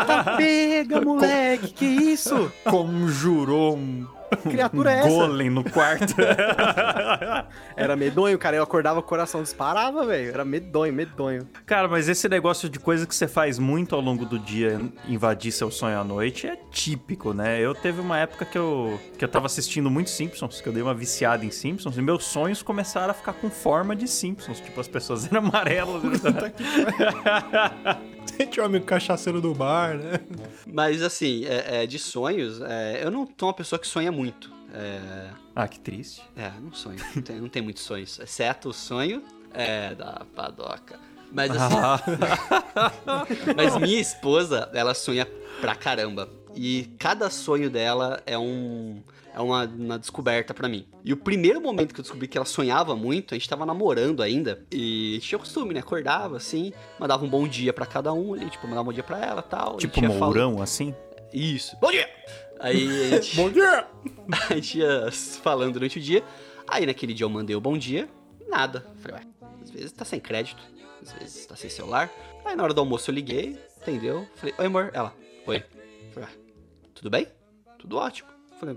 Tá 0.07 0.35
pega, 0.37 1.01
moleque, 1.01 1.73
que 1.73 1.87
isso? 1.87 2.53
Conjurou 2.65 3.77
um 3.77 4.07
Que 4.37 4.51
criatura 4.51 4.93
é 4.93 4.99
essa? 4.99 5.09
Golem 5.09 5.51
no 5.51 5.65
quarto. 5.65 6.15
Era 7.77 7.97
medonho, 7.97 8.39
cara. 8.39 8.57
Eu 8.57 8.63
acordava, 8.63 9.01
o 9.01 9.03
coração 9.03 9.43
disparava, 9.43 10.07
velho. 10.07 10.31
Era 10.31 10.45
medonho, 10.45 10.93
medonho. 10.93 11.49
Cara, 11.67 11.89
mas 11.89 12.09
esse 12.09 12.29
negócio 12.29 12.69
de 12.69 12.79
coisa 12.79 13.07
que 13.07 13.15
você 13.15 13.27
faz 13.27 13.59
muito 13.59 13.95
ao 13.95 14.01
longo 14.01 14.25
do 14.25 14.39
dia, 14.39 14.81
invadir 15.07 15.53
seu 15.53 15.71
sonho 15.71 15.99
à 15.99 16.05
noite, 16.05 16.47
é 16.47 16.57
típico, 16.71 17.33
né? 17.33 17.61
Eu 17.61 17.75
teve 17.75 18.01
uma 18.01 18.19
época 18.19 18.45
que 18.45 18.59
eu, 18.59 18.99
que 19.17 19.25
eu 19.25 19.29
tava 19.29 19.47
assistindo 19.47 19.91
muito 19.91 20.11
Simpsons, 20.11 20.61
que 20.61 20.69
eu 20.69 20.73
dei 20.73 20.83
uma 20.83 20.95
viciada 20.95 21.45
em 21.45 21.51
Simpsons, 21.51 21.97
e 21.97 22.03
meus 22.03 22.25
sonhos 22.25 22.63
começaram 22.63 23.11
a 23.11 23.15
ficar 23.15 23.33
com 23.33 23.51
forma 23.51 23.97
de 23.97 24.09
Simpsons. 24.09 24.61
Tipo, 24.61 24.81
as 24.81 24.89
pessoas 24.89 25.27
eram 25.27 25.47
amarelas. 25.47 26.03
Tinha 28.51 28.63
um 28.63 28.67
amigo 28.67 28.85
cachaceiro 28.85 29.41
do 29.41 29.55
bar, 29.55 29.97
né? 29.97 30.21
Mas 30.67 31.03
assim, 31.03 31.45
é, 31.45 31.83
é, 31.83 31.87
de 31.87 31.99
sonhos, 31.99 32.61
é, 32.61 33.01
eu 33.03 33.11
não 33.11 33.29
sou 33.39 33.49
uma 33.49 33.55
pessoa 33.55 33.79
que 33.79 33.87
sonha 33.87 34.13
muito. 34.13 34.51
É, 34.73 35.31
ah, 35.57 35.67
que 35.67 35.81
triste. 35.81 36.23
é, 36.37 36.51
não 36.61 36.73
sonho. 36.73 36.99
Não 37.15 37.23
tem, 37.23 37.41
não 37.41 37.49
tem 37.49 37.63
muitos 37.63 37.83
sonhos. 37.83 38.19
Exceto 38.19 38.69
o 38.69 38.73
sonho 38.73 39.23
é, 39.53 39.95
da 39.95 40.27
padoca. 40.35 40.99
Mas 41.33 41.51
assim, 41.51 41.77
Mas 43.57 43.77
minha 43.77 44.01
esposa, 44.01 44.71
ela 44.73 44.95
sonha 44.95 45.27
pra 45.61 45.75
caramba. 45.75 46.29
E 46.61 46.91
cada 46.99 47.31
sonho 47.31 47.71
dela 47.71 48.21
é 48.27 48.37
um 48.37 49.01
é 49.33 49.41
uma, 49.41 49.65
uma 49.67 49.97
descoberta 49.97 50.53
pra 50.53 50.69
mim. 50.69 50.85
E 51.05 51.13
o 51.13 51.17
primeiro 51.17 51.61
momento 51.61 51.95
que 51.95 52.01
eu 52.01 52.03
descobri 52.03 52.27
que 52.27 52.37
ela 52.37 52.45
sonhava 52.45 52.97
muito, 52.97 53.33
a 53.33 53.39
gente 53.39 53.49
tava 53.49 53.65
namorando 53.65 54.21
ainda, 54.21 54.67
e 54.73 55.11
a 55.13 55.15
gente 55.15 55.29
tinha 55.29 55.37
o 55.37 55.41
costume, 55.41 55.73
né? 55.73 55.79
Acordava 55.79 56.37
assim, 56.37 56.73
mandava 56.99 57.25
um 57.25 57.29
bom 57.29 57.47
dia 57.47 57.73
pra 57.73 57.87
cada 57.87 58.13
um 58.13 58.35
ali, 58.35 58.51
tipo, 58.51 58.65
mandava 58.67 58.83
um 58.83 58.87
bom 58.87 58.93
dia 58.93 59.05
pra 59.05 59.25
ela 59.25 59.41
tal. 59.41 59.77
Tipo 59.77 60.03
Mourão, 60.03 60.61
assim? 60.61 60.93
falando- 60.93 61.31
Isso. 61.33 61.77
Bom 61.81 61.93
dia! 61.93 62.11
Aí 62.59 62.89
a 63.15 63.21
gente, 63.23 63.37
Bom 63.37 63.49
dia! 63.51 63.87
a 64.51 64.55
gente 64.55 64.79
ia 64.79 65.13
falando 65.13 65.75
durante 65.75 65.99
o 66.01 66.03
dia. 66.03 66.25
Aí 66.67 66.85
naquele 66.85 67.15
dia 67.15 67.25
eu 67.25 67.31
mandei 67.31 67.55
o 67.55 67.61
bom 67.61 67.79
dia, 67.79 68.09
nada. 68.49 68.85
Falei, 69.01 69.19
ué, 69.21 69.27
às 69.63 69.71
vezes 69.71 69.93
tá 69.93 70.05
sem 70.05 70.19
crédito, 70.19 70.61
às 71.01 71.13
vezes 71.13 71.47
tá 71.47 71.55
sem 71.55 71.71
celular. 71.71 72.11
Aí 72.45 72.57
na 72.57 72.65
hora 72.65 72.75
do 72.75 72.81
almoço 72.81 73.09
eu 73.13 73.15
liguei, 73.15 73.57
entendeu? 73.81 74.27
Falei, 74.35 74.53
oi 74.59 74.67
amor, 74.67 74.91
ela, 74.93 75.15
oi. 75.47 75.63
Falei, 76.13 76.29
tudo 76.99 77.11
bem? 77.11 77.27
Tudo 77.79 77.97
ótimo. 77.97 78.29
Falei, 78.59 78.75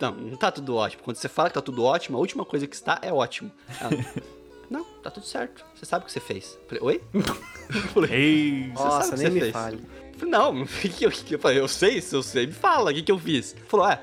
não, 0.00 0.10
não 0.12 0.36
tá 0.36 0.50
tudo 0.52 0.76
ótimo. 0.76 1.02
Quando 1.02 1.16
você 1.16 1.28
fala 1.28 1.48
que 1.48 1.54
tá 1.54 1.62
tudo 1.62 1.82
ótimo, 1.84 2.18
a 2.18 2.20
última 2.20 2.44
coisa 2.44 2.66
que 2.66 2.74
está 2.76 2.98
é 3.00 3.10
ótimo. 3.12 3.50
Ela, 3.80 3.92
não, 4.70 4.84
tá 5.02 5.10
tudo 5.10 5.24
certo. 5.24 5.64
Você 5.74 5.86
sabe 5.86 6.02
o 6.02 6.06
que 6.06 6.12
você 6.12 6.20
fez. 6.20 6.58
Falei, 6.68 6.82
oi? 6.82 7.02
Ei! 8.10 8.70
Você 8.74 8.82
Nossa, 8.84 9.02
sabe 9.08 9.14
o 9.14 9.16
que 9.16 9.22
nem 9.22 9.28
você 9.28 9.30
me 9.30 9.40
fez? 9.40 9.52
fale. 9.52 9.80
Falei, 10.18 10.30
não, 10.30 10.62
o 10.62 10.66
que, 10.66 10.88
que, 10.90 11.04
eu- 11.06 11.12
eu 11.30 11.38
falei? 11.38 11.58
Eu 11.60 11.68
sei, 11.68 12.00
se 12.02 12.14
eu 12.14 12.22
sei, 12.22 12.46
me 12.46 12.52
fala, 12.52 12.90
o 12.90 12.94
que, 12.94 13.02
que 13.02 13.10
eu 13.12 13.18
fiz? 13.18 13.56
Falou, 13.68 13.88
é, 13.88 14.02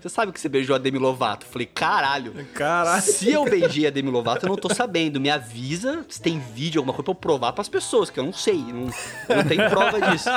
você 0.00 0.08
sabe 0.08 0.32
que 0.32 0.40
você 0.40 0.48
beijou 0.48 0.74
a 0.74 0.78
Demi 0.78 0.98
Lovato? 0.98 1.44
Falei, 1.46 1.66
caralho. 1.66 2.32
Caralho. 2.54 3.02
Se 3.02 3.30
eu 3.30 3.44
beijei 3.44 3.86
a 3.86 3.90
Demi 3.90 4.10
Lovato, 4.10 4.46
eu 4.46 4.48
não 4.48 4.56
tô 4.56 4.72
sabendo. 4.72 5.20
Me 5.20 5.30
avisa 5.30 6.04
se 6.08 6.20
tem 6.20 6.38
vídeo, 6.40 6.80
alguma 6.80 6.92
coisa 6.94 7.04
pra 7.04 7.12
eu 7.12 7.14
provar 7.14 7.52
pras 7.52 7.68
pessoas, 7.68 8.08
que 8.10 8.18
eu 8.18 8.24
não 8.24 8.32
sei. 8.32 8.56
Não, 8.56 8.86
não 8.86 9.44
tem 9.46 9.58
prova 9.68 10.00
disso. 10.00 10.28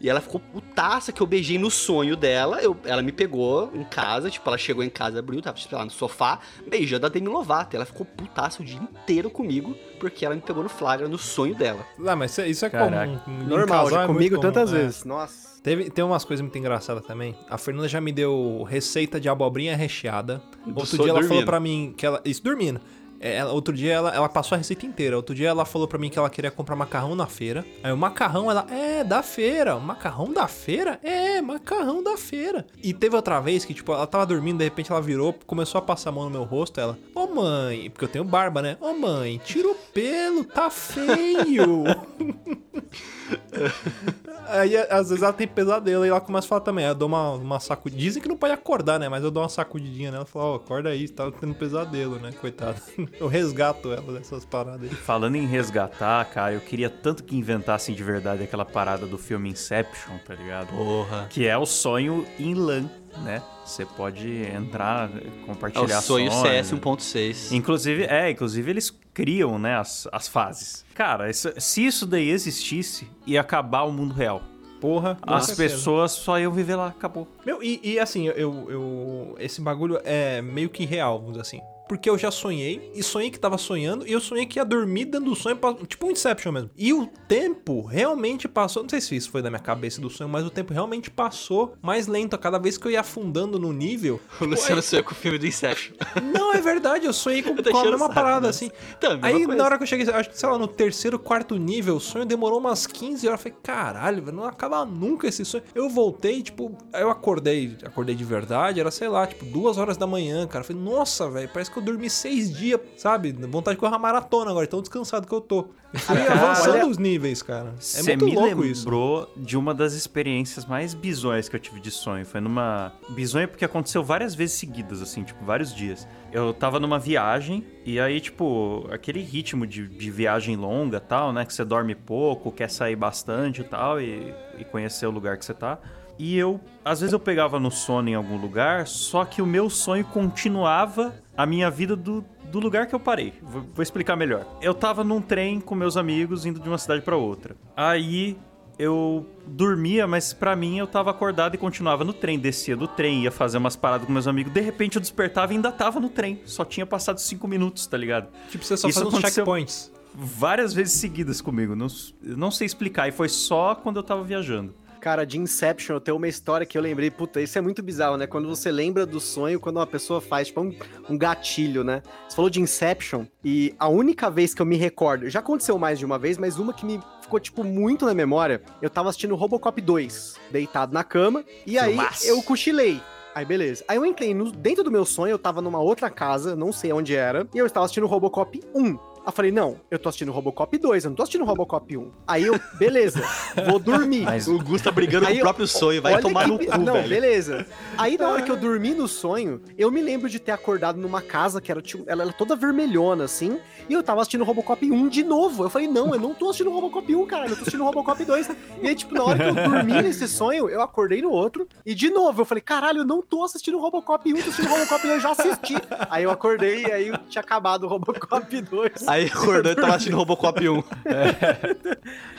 E 0.00 0.10
ela 0.10 0.20
ficou 0.20 0.38
putaça 0.40 1.10
que 1.10 1.22
eu 1.22 1.26
beijei 1.26 1.58
no 1.58 1.70
sonho 1.70 2.16
dela. 2.16 2.60
Eu, 2.60 2.76
ela 2.84 3.02
me 3.02 3.12
pegou 3.12 3.70
em 3.74 3.82
casa, 3.84 4.30
tipo, 4.30 4.48
ela 4.48 4.58
chegou 4.58 4.84
em 4.84 4.90
casa, 4.90 5.18
abriu, 5.18 5.40
tava, 5.40 5.56
sei 5.56 5.76
lá, 5.76 5.84
no 5.84 5.90
sofá, 5.90 6.38
beijando 6.68 7.06
a 7.06 7.08
Demi 7.08 7.28
Lovato. 7.28 7.74
Ela 7.76 7.86
ficou 7.86 8.04
putaça 8.04 8.62
o 8.62 8.64
dia 8.64 8.78
inteiro 8.78 9.30
comigo, 9.30 9.74
porque 9.98 10.24
ela 10.26 10.34
me 10.34 10.40
pegou 10.42 10.62
no 10.62 10.68
flagra 10.68 11.08
no 11.08 11.16
sonho 11.16 11.54
dela. 11.54 11.84
Não, 11.98 12.14
mas 12.16 12.36
isso 12.38 12.64
é- 12.64 12.68
é 12.68 12.70
Caraca. 12.70 13.22
comum. 13.24 13.38
Normal, 13.44 13.84
casal 13.84 13.90
já 13.90 14.02
é 14.02 14.06
comigo 14.06 14.36
comum, 14.36 14.42
tantas 14.52 14.72
é. 14.72 14.78
vezes. 14.78 15.04
Nossa. 15.04 15.56
Teve, 15.62 15.90
tem 15.90 16.04
umas 16.04 16.24
coisas 16.24 16.42
muito 16.42 16.56
engraçadas 16.56 17.04
também. 17.04 17.34
A 17.50 17.58
Fernanda 17.58 17.88
já 17.88 18.00
me 18.00 18.12
deu 18.12 18.62
receita 18.68 19.18
de 19.18 19.28
abobrinha 19.28 19.74
recheada. 19.76 20.40
Do 20.64 20.78
Outro 20.78 20.96
dia 21.02 21.10
ela 21.10 21.24
falou 21.24 21.44
pra 21.44 21.58
mim 21.58 21.92
que 21.96 22.06
ela. 22.06 22.20
Isso 22.24 22.40
dormindo. 22.44 22.80
É, 23.20 23.36
ela- 23.36 23.52
outro 23.52 23.74
dia 23.74 23.92
ela, 23.94 24.14
ela 24.14 24.28
passou 24.28 24.54
a 24.56 24.58
receita 24.58 24.84
inteira. 24.86 25.16
Outro 25.16 25.34
dia 25.34 25.48
ela 25.48 25.64
falou 25.64 25.88
pra 25.88 25.98
mim 25.98 26.10
que 26.10 26.18
ela 26.18 26.28
queria 26.30 26.50
comprar 26.50 26.76
macarrão 26.76 27.14
na 27.14 27.26
feira. 27.26 27.64
Aí 27.82 27.92
o 27.92 27.96
macarrão, 27.96 28.50
ela. 28.50 28.66
É, 28.70 29.02
da 29.02 29.22
feira. 29.22 29.78
Macarrão 29.78 30.32
da 30.32 30.46
feira? 30.48 31.00
É, 31.02 31.40
macarrão 31.40 32.02
da 32.02 32.16
feira. 32.16 32.66
E 32.82 32.92
teve 32.92 33.16
outra 33.16 33.40
vez 33.40 33.64
que, 33.64 33.72
tipo, 33.74 33.92
ela 33.92 34.06
tava 34.06 34.26
dormindo, 34.26 34.58
de 34.58 34.64
repente 34.64 34.90
ela 34.92 35.00
virou, 35.00 35.34
começou 35.46 35.78
a 35.78 35.82
passar 35.82 36.10
a 36.10 36.12
mão 36.12 36.24
no 36.24 36.30
meu 36.30 36.44
rosto. 36.44 36.80
Ela, 36.80 36.98
ô 37.14 37.26
mãe, 37.26 37.90
porque 37.90 38.04
eu 38.04 38.08
tenho 38.08 38.24
barba, 38.24 38.60
né? 38.62 38.76
Ô 38.80 38.92
mãe, 38.92 39.40
tira 39.44 39.68
o 39.68 39.74
pelo, 39.74 40.44
tá 40.44 40.68
feio. 40.70 41.84
Aí, 44.48 44.76
às 44.76 45.08
vezes, 45.08 45.22
ela 45.22 45.32
tem 45.32 45.46
pesadelo 45.46 46.06
e 46.06 46.08
ela 46.08 46.20
começa 46.20 46.46
a 46.46 46.48
falar 46.48 46.60
também. 46.60 46.84
Eu 46.84 46.94
dou 46.94 47.08
uma, 47.08 47.32
uma 47.32 47.60
sacudidinha. 47.60 48.06
Dizem 48.06 48.22
que 48.22 48.28
não 48.28 48.36
pode 48.36 48.52
acordar, 48.52 48.98
né? 48.98 49.08
Mas 49.08 49.24
eu 49.24 49.30
dou 49.30 49.42
uma 49.42 49.48
sacudidinha 49.48 50.12
nela. 50.12 50.24
Falo, 50.24 50.52
ó, 50.52 50.54
acorda 50.56 50.90
aí, 50.90 51.08
você 51.08 51.14
tá 51.14 51.30
tendo 51.32 51.54
pesadelo, 51.54 52.16
né? 52.20 52.30
Coitada. 52.40 52.76
Eu 53.18 53.26
resgato 53.26 53.92
ela 53.92 54.12
dessas 54.12 54.44
paradas 54.44 54.88
aí. 54.88 54.96
Falando 54.96 55.34
em 55.36 55.46
resgatar, 55.46 56.24
cara, 56.26 56.54
eu 56.54 56.60
queria 56.60 56.88
tanto 56.88 57.24
que 57.24 57.36
inventassem 57.36 57.94
de 57.94 58.02
verdade 58.02 58.42
aquela 58.42 58.64
parada 58.64 59.06
do 59.06 59.18
filme 59.18 59.50
Inception, 59.50 60.18
tá 60.24 60.34
ligado? 60.34 60.68
Porra. 60.68 61.26
Que 61.28 61.46
é 61.46 61.56
o 61.56 61.66
sonho 61.66 62.26
em 62.38 62.54
LAN, 62.54 62.88
né? 63.24 63.42
Você 63.64 63.84
pode 63.84 64.28
entrar, 64.46 65.10
É 65.16 65.44
compartilhar 65.46 65.98
o 65.98 66.02
sonho 66.02 66.30
sonhos. 66.30 66.68
CS 66.68 66.72
1.6. 66.72 67.52
Inclusive, 67.52 68.04
é, 68.04 68.30
inclusive 68.30 68.70
eles 68.70 68.96
criam, 69.16 69.58
né, 69.58 69.76
as, 69.78 70.06
as 70.12 70.28
fases. 70.28 70.84
Cara, 70.94 71.30
isso- 71.30 71.50
se 71.58 71.86
isso 71.86 72.06
daí 72.06 72.28
existisse, 72.28 73.08
ia 73.26 73.40
acabar 73.40 73.84
o 73.84 73.90
mundo 73.90 74.12
real. 74.12 74.42
Porra, 74.78 75.16
As 75.22 75.46
certeza. 75.46 75.74
pessoas 75.74 76.12
só 76.12 76.38
iam 76.38 76.52
viver 76.52 76.76
lá, 76.76 76.88
acabou. 76.88 77.26
Meu, 77.46 77.62
e, 77.62 77.80
e 77.82 77.98
assim, 77.98 78.26
eu, 78.26 78.70
eu. 78.70 79.34
Esse 79.38 79.58
bagulho 79.62 79.98
é 80.04 80.42
meio 80.42 80.68
que 80.68 80.84
real, 80.84 81.16
vamos 81.16 81.32
dizer 81.32 81.40
assim. 81.40 81.60
Porque 81.88 82.10
eu 82.10 82.18
já 82.18 82.30
sonhei, 82.30 82.90
e 82.94 83.02
sonhei 83.02 83.30
que 83.30 83.38
tava 83.38 83.56
sonhando, 83.58 84.06
e 84.06 84.12
eu 84.12 84.20
sonhei 84.20 84.44
que 84.46 84.58
ia 84.58 84.64
dormir 84.64 85.04
dentro 85.06 85.30
do 85.30 85.36
sonho, 85.36 85.56
pra- 85.56 85.74
tipo 85.74 86.06
um 86.06 86.10
Inception 86.10 86.52
mesmo. 86.52 86.70
E 86.76 86.92
o 86.92 87.06
tempo 87.28 87.82
realmente 87.82 88.48
passou, 88.48 88.82
não 88.82 88.88
sei 88.90 89.00
se 89.00 89.14
isso 89.14 89.30
foi 89.30 89.40
da 89.42 89.50
minha 89.50 89.60
cabeça 89.62 90.00
do 90.00 90.10
sonho, 90.10 90.28
mas 90.28 90.44
o 90.44 90.50
tempo 90.50 90.72
realmente 90.72 91.10
passou 91.10 91.74
mais 91.82 92.06
lento. 92.06 92.34
A 92.34 92.38
cada 92.38 92.58
vez 92.58 92.76
que 92.76 92.86
eu 92.86 92.90
ia 92.90 93.00
afundando 93.00 93.58
no 93.58 93.72
nível. 93.72 94.20
O 94.40 94.44
Luciano 94.44 94.82
sonhou 94.82 95.04
com 95.04 95.12
o 95.12 95.14
filme 95.14 95.38
do 95.38 95.46
Inception. 95.46 95.94
Não, 96.34 96.52
é 96.52 96.60
verdade, 96.60 97.06
eu 97.06 97.12
sonhei 97.12 97.42
com, 97.42 97.50
Eu 97.56 97.62
com 97.62 97.76
a 97.76 97.80
o 97.82 97.84
mesma 97.84 97.98
saco, 98.00 98.14
parada, 98.14 98.48
assim. 98.48 98.70
Então, 98.98 99.12
mesma 99.12 99.26
Aí, 99.28 99.44
coisa. 99.44 99.54
na 99.54 99.64
hora 99.64 99.76
que 99.76 99.82
eu 99.84 99.86
cheguei, 99.86 100.08
acho 100.12 100.30
que, 100.30 100.38
sei 100.38 100.48
lá, 100.48 100.58
no 100.58 100.66
terceiro, 100.68 101.18
quarto 101.18 101.56
nível, 101.56 101.96
o 101.96 102.00
sonho 102.00 102.24
demorou 102.24 102.58
umas 102.58 102.86
15 102.86 103.26
horas. 103.28 103.40
Eu 103.40 103.42
falei, 103.44 103.58
caralho, 103.62 104.22
velho, 104.24 104.36
não 104.36 104.44
acaba 104.44 104.84
nunca 104.84 105.26
esse 105.28 105.44
sonho. 105.44 105.62
Eu 105.74 105.88
voltei, 105.88 106.42
tipo, 106.42 106.76
eu 106.92 107.10
acordei, 107.10 107.76
acordei 107.84 108.14
de 108.14 108.24
verdade, 108.24 108.80
era, 108.80 108.90
sei 108.90 109.08
lá, 109.08 109.26
tipo, 109.26 109.44
duas 109.44 109.78
horas 109.78 109.96
da 109.96 110.06
manhã, 110.06 110.46
cara. 110.46 110.62
Eu 110.64 110.66
falei, 110.66 110.82
nossa, 110.82 111.28
velho, 111.30 111.48
parece 111.52 111.70
que 111.70 111.75
eu 111.78 111.82
dormi 111.82 112.08
seis 112.10 112.52
dias, 112.54 112.80
sabe? 112.96 113.32
Vontade 113.32 113.76
de 113.76 113.80
correr 113.80 113.92
uma 113.92 113.98
maratona 113.98 114.50
agora, 114.50 114.66
tão 114.66 114.80
descansado 114.80 115.26
que 115.26 115.32
eu 115.34 115.40
tô. 115.40 115.68
E 115.94 115.98
fui 115.98 116.16
avançando 116.26 116.74
olha- 116.74 116.86
os 116.86 116.98
níveis, 116.98 117.42
cara. 117.42 117.70
É 117.76 117.80
Você 117.80 118.02
muito 118.16 118.24
me 118.26 118.34
louco 118.34 118.64
isso. 118.64 118.84
lembrou 118.84 119.32
de 119.36 119.56
uma 119.56 119.72
das 119.72 119.94
experiências 119.94 120.64
mais 120.66 120.92
bizonhas 120.94 121.48
que 121.48 121.56
eu 121.56 121.60
tive 121.60 121.80
de 121.80 121.90
sonho. 121.90 122.24
Foi 122.26 122.40
numa. 122.40 122.92
Bizonha 123.10 123.46
porque 123.48 123.64
aconteceu 123.64 124.02
várias 124.04 124.34
vezes 124.34 124.56
seguidas, 124.58 125.00
assim, 125.00 125.22
tipo, 125.22 125.44
vários 125.44 125.74
dias. 125.74 126.06
Eu 126.32 126.52
tava 126.52 126.78
numa 126.80 126.98
viagem, 126.98 127.64
e 127.84 127.98
aí, 128.00 128.20
tipo, 128.20 128.86
aquele 128.90 129.22
ritmo 129.22 129.66
de, 129.66 129.86
de 129.88 130.10
viagem 130.10 130.56
longa 130.56 131.00
tal, 131.00 131.32
né? 131.32 131.44
Que 131.46 131.54
você 131.54 131.64
dorme 131.64 131.94
pouco, 131.94 132.50
quer 132.52 132.68
sair 132.68 132.96
bastante 132.96 133.60
e 133.60 133.64
tal, 133.64 134.00
e, 134.00 134.34
e 134.58 134.64
conhecer 134.64 135.06
o 135.06 135.10
lugar 135.10 135.38
que 135.38 135.44
você 135.44 135.54
tá. 135.54 135.78
E 136.18 136.36
eu, 136.36 136.58
às 136.82 137.00
vezes 137.00 137.12
eu 137.12 137.20
pegava 137.20 137.60
no 137.60 137.70
sono 137.70 138.08
em 138.08 138.14
algum 138.14 138.38
lugar, 138.38 138.86
só 138.86 139.22
que 139.24 139.42
o 139.42 139.46
meu 139.46 139.68
sonho 139.68 140.02
continuava 140.04 141.14
a 141.36 141.46
minha 141.46 141.70
vida 141.70 141.94
do, 141.94 142.24
do 142.50 142.58
lugar 142.58 142.86
que 142.86 142.94
eu 142.94 143.00
parei. 143.00 143.34
Vou, 143.42 143.62
vou 143.74 143.82
explicar 143.82 144.16
melhor. 144.16 144.46
Eu 144.60 144.74
tava 144.74 145.04
num 145.04 145.20
trem 145.20 145.60
com 145.60 145.74
meus 145.74 145.96
amigos 145.96 146.46
indo 146.46 146.58
de 146.58 146.68
uma 146.68 146.78
cidade 146.78 147.02
pra 147.02 147.16
outra. 147.16 147.56
Aí 147.76 148.36
eu 148.78 149.26
dormia, 149.46 150.06
mas 150.06 150.32
pra 150.32 150.54
mim 150.54 150.78
eu 150.78 150.86
tava 150.86 151.10
acordado 151.10 151.54
e 151.54 151.58
continuava 151.58 152.04
no 152.04 152.12
trem, 152.12 152.38
descia 152.38 152.76
do 152.76 152.86
trem, 152.86 153.24
ia 153.24 153.30
fazer 153.30 153.58
umas 153.58 153.76
paradas 153.76 154.06
com 154.06 154.12
meus 154.12 154.26
amigos. 154.26 154.52
De 154.52 154.60
repente 154.60 154.96
eu 154.96 155.00
despertava 155.00 155.52
e 155.52 155.56
ainda 155.56 155.72
tava 155.72 156.00
no 156.00 156.08
trem. 156.08 156.40
Só 156.44 156.64
tinha 156.64 156.86
passado 156.86 157.18
cinco 157.20 157.48
minutos, 157.48 157.86
tá 157.86 157.96
ligado? 157.96 158.28
Tipo, 158.50 158.64
você 158.64 158.76
só 158.76 158.88
Isso 158.88 159.00
faz 159.00 159.14
uns 159.14 159.20
checkpoints. 159.20 159.92
Várias 160.14 160.72
vezes 160.72 160.94
seguidas 160.94 161.42
comigo. 161.42 161.76
Não, 161.76 161.88
eu 162.22 162.36
não 162.36 162.50
sei 162.50 162.66
explicar. 162.66 163.08
E 163.08 163.12
foi 163.12 163.28
só 163.28 163.74
quando 163.74 163.96
eu 163.96 164.02
tava 164.02 164.22
viajando. 164.24 164.74
Cara, 165.06 165.24
de 165.24 165.38
Inception, 165.38 165.94
eu 165.94 166.00
tenho 166.00 166.16
uma 166.16 166.26
história 166.26 166.66
que 166.66 166.76
eu 166.76 166.82
lembrei. 166.82 167.12
Puta, 167.12 167.40
isso 167.40 167.56
é 167.56 167.60
muito 167.60 167.80
bizarro, 167.80 168.16
né? 168.16 168.26
Quando 168.26 168.48
você 168.48 168.72
lembra 168.72 169.06
do 169.06 169.20
sonho, 169.20 169.60
quando 169.60 169.76
uma 169.76 169.86
pessoa 169.86 170.20
faz, 170.20 170.48
tipo, 170.48 170.60
um, 170.60 170.76
um 171.08 171.16
gatilho, 171.16 171.84
né? 171.84 172.02
Você 172.28 172.34
falou 172.34 172.50
de 172.50 172.60
Inception, 172.60 173.24
e 173.44 173.72
a 173.78 173.86
única 173.88 174.28
vez 174.28 174.52
que 174.52 174.60
eu 174.60 174.66
me 174.66 174.76
recordo, 174.76 175.30
já 175.30 175.38
aconteceu 175.38 175.78
mais 175.78 176.00
de 176.00 176.04
uma 176.04 176.18
vez, 176.18 176.36
mas 176.38 176.58
uma 176.58 176.72
que 176.72 176.84
me 176.84 177.00
ficou, 177.22 177.38
tipo, 177.38 177.62
muito 177.62 178.04
na 178.04 178.14
memória, 178.14 178.60
eu 178.82 178.90
tava 178.90 179.08
assistindo 179.08 179.36
Robocop 179.36 179.80
2, 179.80 180.34
deitado 180.50 180.92
na 180.92 181.04
cama, 181.04 181.44
e 181.64 181.78
aí 181.78 181.96
eu 182.24 182.42
cochilei. 182.42 183.00
Aí, 183.32 183.44
beleza. 183.44 183.84
Aí 183.86 183.96
eu 183.98 184.04
entrei 184.04 184.34
no- 184.34 184.50
dentro 184.50 184.82
do 184.82 184.90
meu 184.90 185.04
sonho, 185.04 185.30
eu 185.30 185.38
tava 185.38 185.62
numa 185.62 185.78
outra 185.78 186.10
casa, 186.10 186.56
não 186.56 186.72
sei 186.72 186.92
onde 186.92 187.14
era, 187.14 187.46
e 187.54 187.58
eu 187.58 187.66
estava 187.66 187.84
assistindo 187.86 188.08
Robocop 188.08 188.60
1. 188.74 188.98
Eu 189.26 189.32
falei, 189.32 189.50
não, 189.50 189.80
eu 189.90 189.98
tô 189.98 190.08
assistindo 190.08 190.30
Robocop 190.30 190.78
2, 190.78 191.04
eu 191.04 191.10
não 191.10 191.16
tô 191.16 191.24
assistindo 191.24 191.44
Robocop 191.44 191.96
1. 191.96 192.12
Aí 192.28 192.44
eu, 192.44 192.60
beleza, 192.78 193.20
vou 193.68 193.80
dormir. 193.80 194.22
Mas 194.22 194.46
O 194.46 194.56
Gus 194.56 194.80
tá 194.80 194.92
brigando 194.92 195.26
com 195.26 195.32
o 195.32 195.40
próprio 195.40 195.66
sonho, 195.66 196.00
vai 196.00 196.20
tomar 196.20 196.44
que 196.44 196.50
no 196.50 196.58
cu, 196.60 196.78
Não, 196.78 196.92
velho. 196.92 197.08
beleza. 197.08 197.66
Aí 197.98 198.16
na 198.16 198.28
hora 198.28 198.42
que 198.42 198.50
eu 198.52 198.56
dormi 198.56 198.94
no 198.94 199.08
sonho, 199.08 199.60
eu 199.76 199.90
me 199.90 200.00
lembro 200.00 200.28
de 200.30 200.38
ter 200.38 200.52
acordado 200.52 201.00
numa 201.00 201.20
casa 201.20 201.60
que 201.60 201.72
era, 201.72 201.82
tipo, 201.82 202.04
ela 202.06 202.22
era 202.22 202.32
toda 202.32 202.54
vermelhona, 202.54 203.24
assim, 203.24 203.58
e 203.88 203.94
eu 203.94 204.02
tava 204.02 204.20
assistindo 204.20 204.44
Robocop 204.44 204.88
1 204.88 205.08
de 205.08 205.24
novo. 205.24 205.64
Eu 205.64 205.70
falei, 205.70 205.88
não, 205.88 206.14
eu 206.14 206.20
não 206.20 206.32
tô 206.32 206.46
assistindo 206.50 206.70
Robocop 206.70 207.12
1, 207.16 207.26
cara, 207.26 207.46
eu 207.46 207.56
tô 207.56 207.62
assistindo 207.62 207.82
Robocop 207.82 208.24
2. 208.24 208.50
E 208.80 208.86
aí, 208.88 208.94
tipo, 208.94 209.12
na 209.12 209.24
hora 209.24 209.38
que 209.38 209.58
eu 209.58 209.64
dormi 209.70 210.02
nesse 210.02 210.28
sonho, 210.28 210.68
eu 210.68 210.80
acordei 210.80 211.20
no 211.20 211.30
outro, 211.30 211.66
e 211.84 211.96
de 211.96 212.10
novo, 212.10 212.42
eu 212.42 212.44
falei, 212.44 212.62
caralho, 212.62 213.00
eu 213.00 213.04
não 213.04 213.20
tô 213.20 213.42
assistindo 213.42 213.76
Robocop 213.80 214.32
1, 214.32 214.36
tô 214.36 214.40
assistindo 214.50 214.68
Robocop 214.68 215.02
2, 215.02 215.14
eu 215.14 215.20
já 215.20 215.30
assisti. 215.32 215.74
Aí 216.08 216.22
eu 216.22 216.30
acordei, 216.30 216.84
e 216.84 216.92
aí 216.92 217.12
tinha 217.28 217.42
acabado 217.42 217.84
o 217.84 217.88
Robocop 217.88 218.60
2. 218.62 219.08
Aí 219.08 219.15
acordou 219.24 219.72
e 219.72 219.74
tava 219.74 219.94
assistindo 219.94 220.16
Robocop 220.16 220.68
1. 220.68 220.82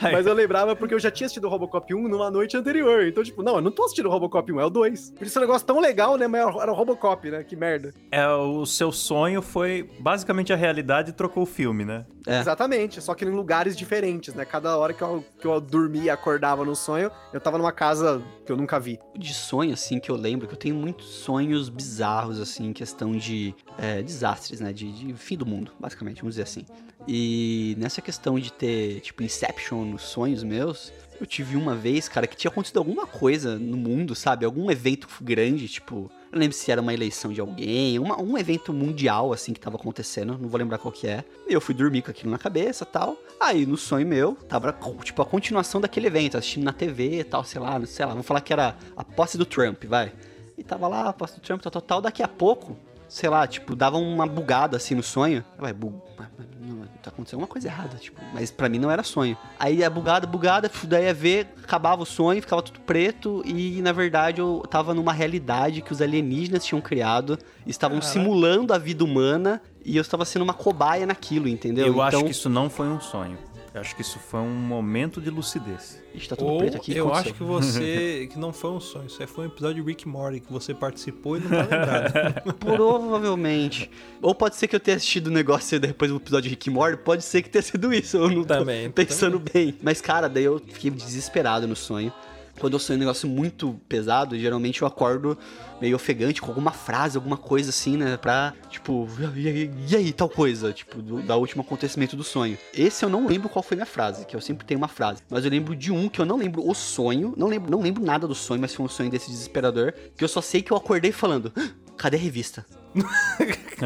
Mas 0.00 0.26
eu 0.26 0.34
lembrava 0.34 0.76
porque 0.76 0.94
eu 0.94 0.98
já 0.98 1.10
tinha 1.10 1.26
assistido 1.26 1.48
Robocop 1.48 1.92
1 1.92 2.08
numa 2.08 2.30
noite 2.30 2.56
anterior. 2.56 3.04
Então, 3.06 3.22
tipo, 3.24 3.42
não, 3.42 3.56
eu 3.56 3.60
não 3.60 3.70
tô 3.70 3.84
assistindo 3.84 4.08
Robocop 4.08 4.50
1, 4.52 4.60
é 4.60 4.64
o 4.64 4.70
2. 4.70 5.10
Por 5.12 5.26
isso 5.26 5.38
é 5.38 5.40
um 5.40 5.44
negócio 5.44 5.66
tão 5.66 5.80
legal, 5.80 6.16
né? 6.16 6.26
Mas 6.26 6.40
era 6.56 6.70
o 6.70 6.74
Robocop, 6.74 7.30
né? 7.30 7.42
Que 7.42 7.56
merda. 7.56 7.92
é, 8.10 8.26
o 8.28 8.64
seu 8.64 8.92
sonho 8.92 9.42
foi 9.42 9.88
basicamente 9.98 10.52
a 10.52 10.56
realidade 10.56 11.10
e 11.10 11.12
trocou 11.12 11.42
o 11.42 11.46
filme, 11.46 11.84
né? 11.84 12.04
É. 12.26 12.40
Exatamente, 12.40 13.00
só 13.00 13.14
que 13.14 13.24
em 13.24 13.30
lugares 13.30 13.74
diferentes, 13.74 14.34
né? 14.34 14.44
Cada 14.44 14.76
hora 14.76 14.92
que 14.92 15.00
eu, 15.00 15.24
que 15.40 15.46
eu 15.46 15.58
dormia 15.60 16.02
e 16.02 16.10
acordava 16.10 16.62
no 16.62 16.76
sonho, 16.76 17.10
eu 17.32 17.40
tava 17.40 17.56
numa 17.56 17.72
casa 17.72 18.22
que 18.44 18.52
eu 18.52 18.56
nunca 18.56 18.78
vi. 18.78 18.98
De 19.16 19.32
sonho, 19.32 19.72
assim, 19.72 19.98
que 19.98 20.10
eu 20.10 20.16
lembro, 20.16 20.46
que 20.46 20.52
eu 20.52 20.58
tenho 20.58 20.74
muitos 20.74 21.06
sonhos 21.06 21.70
bizarros, 21.70 22.38
assim, 22.38 22.66
em 22.66 22.72
questão 22.74 23.12
de 23.12 23.54
é, 23.78 24.02
desastres, 24.02 24.60
né? 24.60 24.74
De, 24.74 24.92
de 24.92 25.14
fim 25.14 25.38
do 25.38 25.46
mundo, 25.46 25.72
basicamente, 25.80 26.20
vamos 26.20 26.34
dizer 26.34 26.42
assim. 26.42 26.66
E 27.06 27.74
nessa 27.78 28.02
questão 28.02 28.38
de 28.38 28.52
ter, 28.52 29.00
tipo, 29.00 29.22
Inception 29.22 29.84
nos 29.84 30.02
sonhos 30.02 30.42
meus, 30.42 30.92
eu 31.20 31.26
tive 31.26 31.56
uma 31.56 31.74
vez, 31.74 32.08
cara, 32.08 32.26
que 32.26 32.36
tinha 32.36 32.50
acontecido 32.50 32.78
alguma 32.78 33.06
coisa 33.06 33.58
no 33.58 33.76
mundo, 33.76 34.14
sabe? 34.14 34.44
Algum 34.44 34.70
evento 34.70 35.08
grande, 35.22 35.66
tipo. 35.68 36.10
Eu 36.30 36.34
não 36.36 36.40
lembro 36.40 36.54
se 36.56 36.70
era 36.70 36.82
uma 36.82 36.92
eleição 36.92 37.32
de 37.32 37.40
alguém, 37.40 37.98
uma- 37.98 38.20
um 38.20 38.36
evento 38.36 38.70
mundial, 38.72 39.32
assim, 39.32 39.54
que 39.54 39.58
tava 39.60 39.76
acontecendo, 39.76 40.36
não 40.38 40.48
vou 40.48 40.58
lembrar 40.58 40.76
qual 40.76 40.92
que 40.92 41.06
é. 41.08 41.24
Eu 41.48 41.58
fui 41.60 41.74
dormir 41.74 42.02
com 42.02 42.10
aquilo 42.10 42.30
na 42.30 42.36
cabeça 42.38 42.84
tal. 42.84 43.16
Aí, 43.40 43.64
no 43.64 43.78
sonho 43.78 44.06
meu, 44.06 44.34
tava, 44.46 44.76
tipo, 45.02 45.22
a 45.22 45.24
continuação 45.24 45.80
daquele 45.80 46.06
evento, 46.08 46.36
assistindo 46.36 46.64
na 46.64 46.72
TV 46.74 47.24
tal, 47.24 47.42
sei 47.44 47.60
lá, 47.60 47.80
sei 47.86 48.04
lá, 48.04 48.10
vamos 48.12 48.26
falar 48.26 48.42
que 48.42 48.52
era 48.52 48.76
a 48.94 49.02
posse 49.02 49.38
do 49.38 49.46
Trump, 49.46 49.84
vai. 49.84 50.12
E 50.58 50.62
tava 50.62 50.86
lá, 50.86 51.08
a 51.08 51.12
posse 51.14 51.36
do 51.36 51.40
Trump, 51.40 51.62
tal, 51.62 51.72
tal, 51.72 51.82
tal. 51.82 52.00
Daqui 52.02 52.22
a 52.22 52.28
pouco, 52.28 52.76
sei 53.08 53.28
lá, 53.28 53.46
tipo, 53.46 53.74
dava 53.74 53.96
uma 53.96 54.26
bugada 54.26 54.76
assim 54.76 54.94
no 54.94 55.02
sonho. 55.02 55.44
Vai, 55.58 55.72
bu... 55.72 56.02
mas- 56.18 56.28
mas 56.36 56.46
não, 56.60 56.84
tá 57.02 57.10
acontecendo 57.10 57.36
alguma 57.40 57.46
coisa 57.48 57.68
errada, 57.68 57.96
tipo, 57.96 58.20
mas 58.34 58.50
pra 58.50 58.68
mim 58.68 58.78
não 58.78 58.90
era 58.90 59.02
sonho. 59.02 59.36
Aí 59.58 59.82
a 59.82 59.88
bugada, 59.90 60.26
bugada, 60.26 60.70
daí 60.84 61.04
ia 61.04 61.14
ver, 61.14 61.48
acabava 61.64 62.02
o 62.02 62.06
sonho, 62.06 62.40
ficava 62.42 62.62
tudo 62.62 62.80
preto 62.80 63.42
e 63.46 63.80
na 63.80 63.92
verdade 63.92 64.40
eu 64.40 64.62
tava 64.70 64.92
numa 64.92 65.12
realidade 65.12 65.80
que 65.80 65.92
os 65.92 66.02
alienígenas 66.02 66.64
tinham 66.64 66.80
criado, 66.80 67.38
estavam 67.66 68.00
simulando 68.02 68.72
a 68.74 68.78
vida 68.78 69.02
humana 69.02 69.60
e 69.84 69.96
eu 69.96 70.02
estava 70.02 70.24
sendo 70.24 70.42
uma 70.42 70.52
cobaia 70.52 71.06
naquilo, 71.06 71.48
entendeu? 71.48 71.86
Eu 71.86 72.02
acho 72.02 72.16
então, 72.16 72.26
que 72.26 72.32
isso 72.32 72.50
não 72.50 72.68
foi 72.68 72.88
um 72.88 73.00
sonho. 73.00 73.38
Eu 73.78 73.82
acho 73.82 73.94
que 73.94 74.02
isso 74.02 74.18
foi 74.18 74.40
um 74.40 74.50
momento 74.52 75.20
de 75.20 75.30
lucidez. 75.30 76.02
Ixi, 76.12 76.28
tá 76.28 76.34
tudo 76.36 76.50
Ou 76.50 76.58
preto 76.58 76.76
aqui. 76.78 76.96
eu 76.96 77.06
aconteceu. 77.06 77.30
acho 77.30 77.38
que 77.38 77.44
você. 77.44 78.28
que 78.32 78.38
não 78.38 78.52
foi 78.52 78.70
um 78.70 78.80
sonho. 78.80 79.06
Isso 79.06 79.22
aí 79.22 79.28
foi 79.28 79.44
um 79.44 79.48
episódio 79.48 79.82
de 79.82 79.88
Rick 79.88 80.08
Morty 80.08 80.40
que 80.40 80.52
você 80.52 80.74
participou 80.74 81.36
e 81.36 81.40
não 81.40 81.48
tá 81.50 81.62
lembrado. 81.62 82.54
Provavelmente. 82.58 83.88
Ou 84.20 84.34
pode 84.34 84.56
ser 84.56 84.66
que 84.66 84.74
eu 84.74 84.80
tenha 84.80 84.96
assistido 84.96 85.28
o 85.28 85.30
negócio 85.30 85.78
depois 85.78 86.10
do 86.10 86.16
episódio 86.16 86.44
de 86.44 86.50
Rick 86.50 86.68
Morty, 86.70 86.96
pode 87.02 87.22
ser 87.22 87.42
que 87.42 87.48
tenha 87.50 87.62
sido 87.62 87.92
isso, 87.94 88.16
eu 88.16 88.28
não 88.28 88.42
tô 88.42 88.54
Também, 88.54 88.90
pensando 88.90 89.38
bem. 89.38 89.76
Mas, 89.80 90.00
cara, 90.00 90.28
daí 90.28 90.44
eu 90.44 90.58
fiquei 90.58 90.90
desesperado 90.90 91.68
no 91.68 91.76
sonho. 91.76 92.12
Quando 92.58 92.72
eu 92.74 92.78
sonho 92.78 92.96
um 92.96 93.00
negócio 93.00 93.28
muito 93.28 93.80
pesado, 93.88 94.38
geralmente 94.38 94.82
eu 94.82 94.88
acordo 94.88 95.38
meio 95.80 95.96
ofegante 95.96 96.40
com 96.40 96.48
alguma 96.48 96.72
frase, 96.72 97.16
alguma 97.16 97.36
coisa 97.36 97.70
assim, 97.70 97.96
né? 97.96 98.16
Pra, 98.16 98.52
tipo, 98.68 99.08
e 99.36 99.48
aí, 99.48 99.70
e 99.88 99.96
aí 99.96 100.12
tal 100.12 100.28
coisa, 100.28 100.72
tipo, 100.72 101.00
do, 101.00 101.22
da 101.22 101.36
último 101.36 101.62
acontecimento 101.62 102.16
do 102.16 102.24
sonho. 102.24 102.58
Esse 102.74 103.04
eu 103.04 103.08
não 103.08 103.26
lembro 103.26 103.48
qual 103.48 103.62
foi 103.62 103.76
minha 103.76 103.86
frase, 103.86 104.26
que 104.26 104.34
eu 104.34 104.40
sempre 104.40 104.66
tenho 104.66 104.78
uma 104.78 104.88
frase. 104.88 105.22
Mas 105.30 105.44
eu 105.44 105.50
lembro 105.50 105.74
de 105.76 105.92
um 105.92 106.08
que 106.08 106.20
eu 106.20 106.26
não 106.26 106.36
lembro 106.36 106.68
o 106.68 106.74
sonho, 106.74 107.34
não 107.36 107.46
lembro, 107.46 107.70
não 107.70 107.80
lembro 107.80 108.02
nada 108.04 108.26
do 108.26 108.34
sonho, 108.34 108.60
mas 108.60 108.74
foi 108.74 108.84
um 108.84 108.88
sonho 108.88 109.10
desse 109.10 109.30
desesperador, 109.30 109.92
que 110.16 110.24
eu 110.24 110.28
só 110.28 110.40
sei 110.40 110.62
que 110.62 110.72
eu 110.72 110.76
acordei 110.76 111.12
falando, 111.12 111.52
"Ah, 111.56 111.68
cadê 111.96 112.16
a 112.16 112.20
revista? 112.20 112.66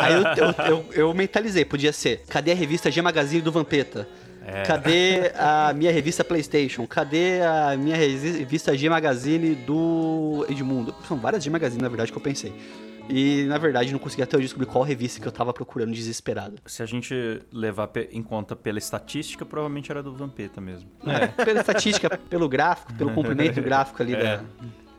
Aí 0.00 0.12
eu, 0.14 0.22
eu, 0.22 0.54
eu, 0.66 0.86
eu 0.92 1.14
mentalizei, 1.14 1.64
podia 1.64 1.92
ser, 1.92 2.22
cadê 2.28 2.52
a 2.52 2.54
revista 2.54 2.90
G 2.90 3.00
Magazine 3.00 3.40
do 3.40 3.52
Vampeta? 3.52 4.08
Cadê 4.66 5.32
a 5.36 5.72
minha 5.74 5.90
revista 5.92 6.24
PlayStation? 6.24 6.86
Cadê 6.86 7.40
a 7.42 7.76
minha 7.76 7.96
revista 7.96 8.76
G 8.76 8.88
Magazine 8.88 9.54
do 9.54 10.44
Edmundo? 10.48 10.94
São 11.06 11.16
várias 11.18 11.42
G 11.44 11.50
Magazine, 11.50 11.82
na 11.82 11.88
verdade, 11.88 12.10
que 12.12 12.18
eu 12.18 12.22
pensei. 12.22 12.52
E, 13.10 13.44
na 13.44 13.56
verdade, 13.56 13.90
não 13.90 13.98
consegui 13.98 14.22
até 14.22 14.36
hoje 14.36 14.46
descobrir 14.46 14.66
qual 14.66 14.84
revista 14.84 15.18
que 15.18 15.26
eu 15.26 15.32
tava 15.32 15.50
procurando 15.52 15.92
desesperado. 15.92 16.56
Se 16.66 16.82
a 16.82 16.86
gente 16.86 17.40
levar 17.50 17.90
em 18.12 18.22
conta 18.22 18.54
pela 18.54 18.76
estatística, 18.78 19.46
provavelmente 19.46 19.90
era 19.90 20.02
do 20.02 20.12
Vampeta 20.14 20.60
mesmo. 20.60 20.90
Pela 21.42 21.60
estatística, 21.60 22.18
pelo 22.28 22.48
gráfico, 22.50 22.92
pelo 22.92 23.10
comprimento 23.14 23.60
gráfico 23.62 24.02
ali, 24.02 24.14
É. 24.14 24.36
da, 24.36 24.44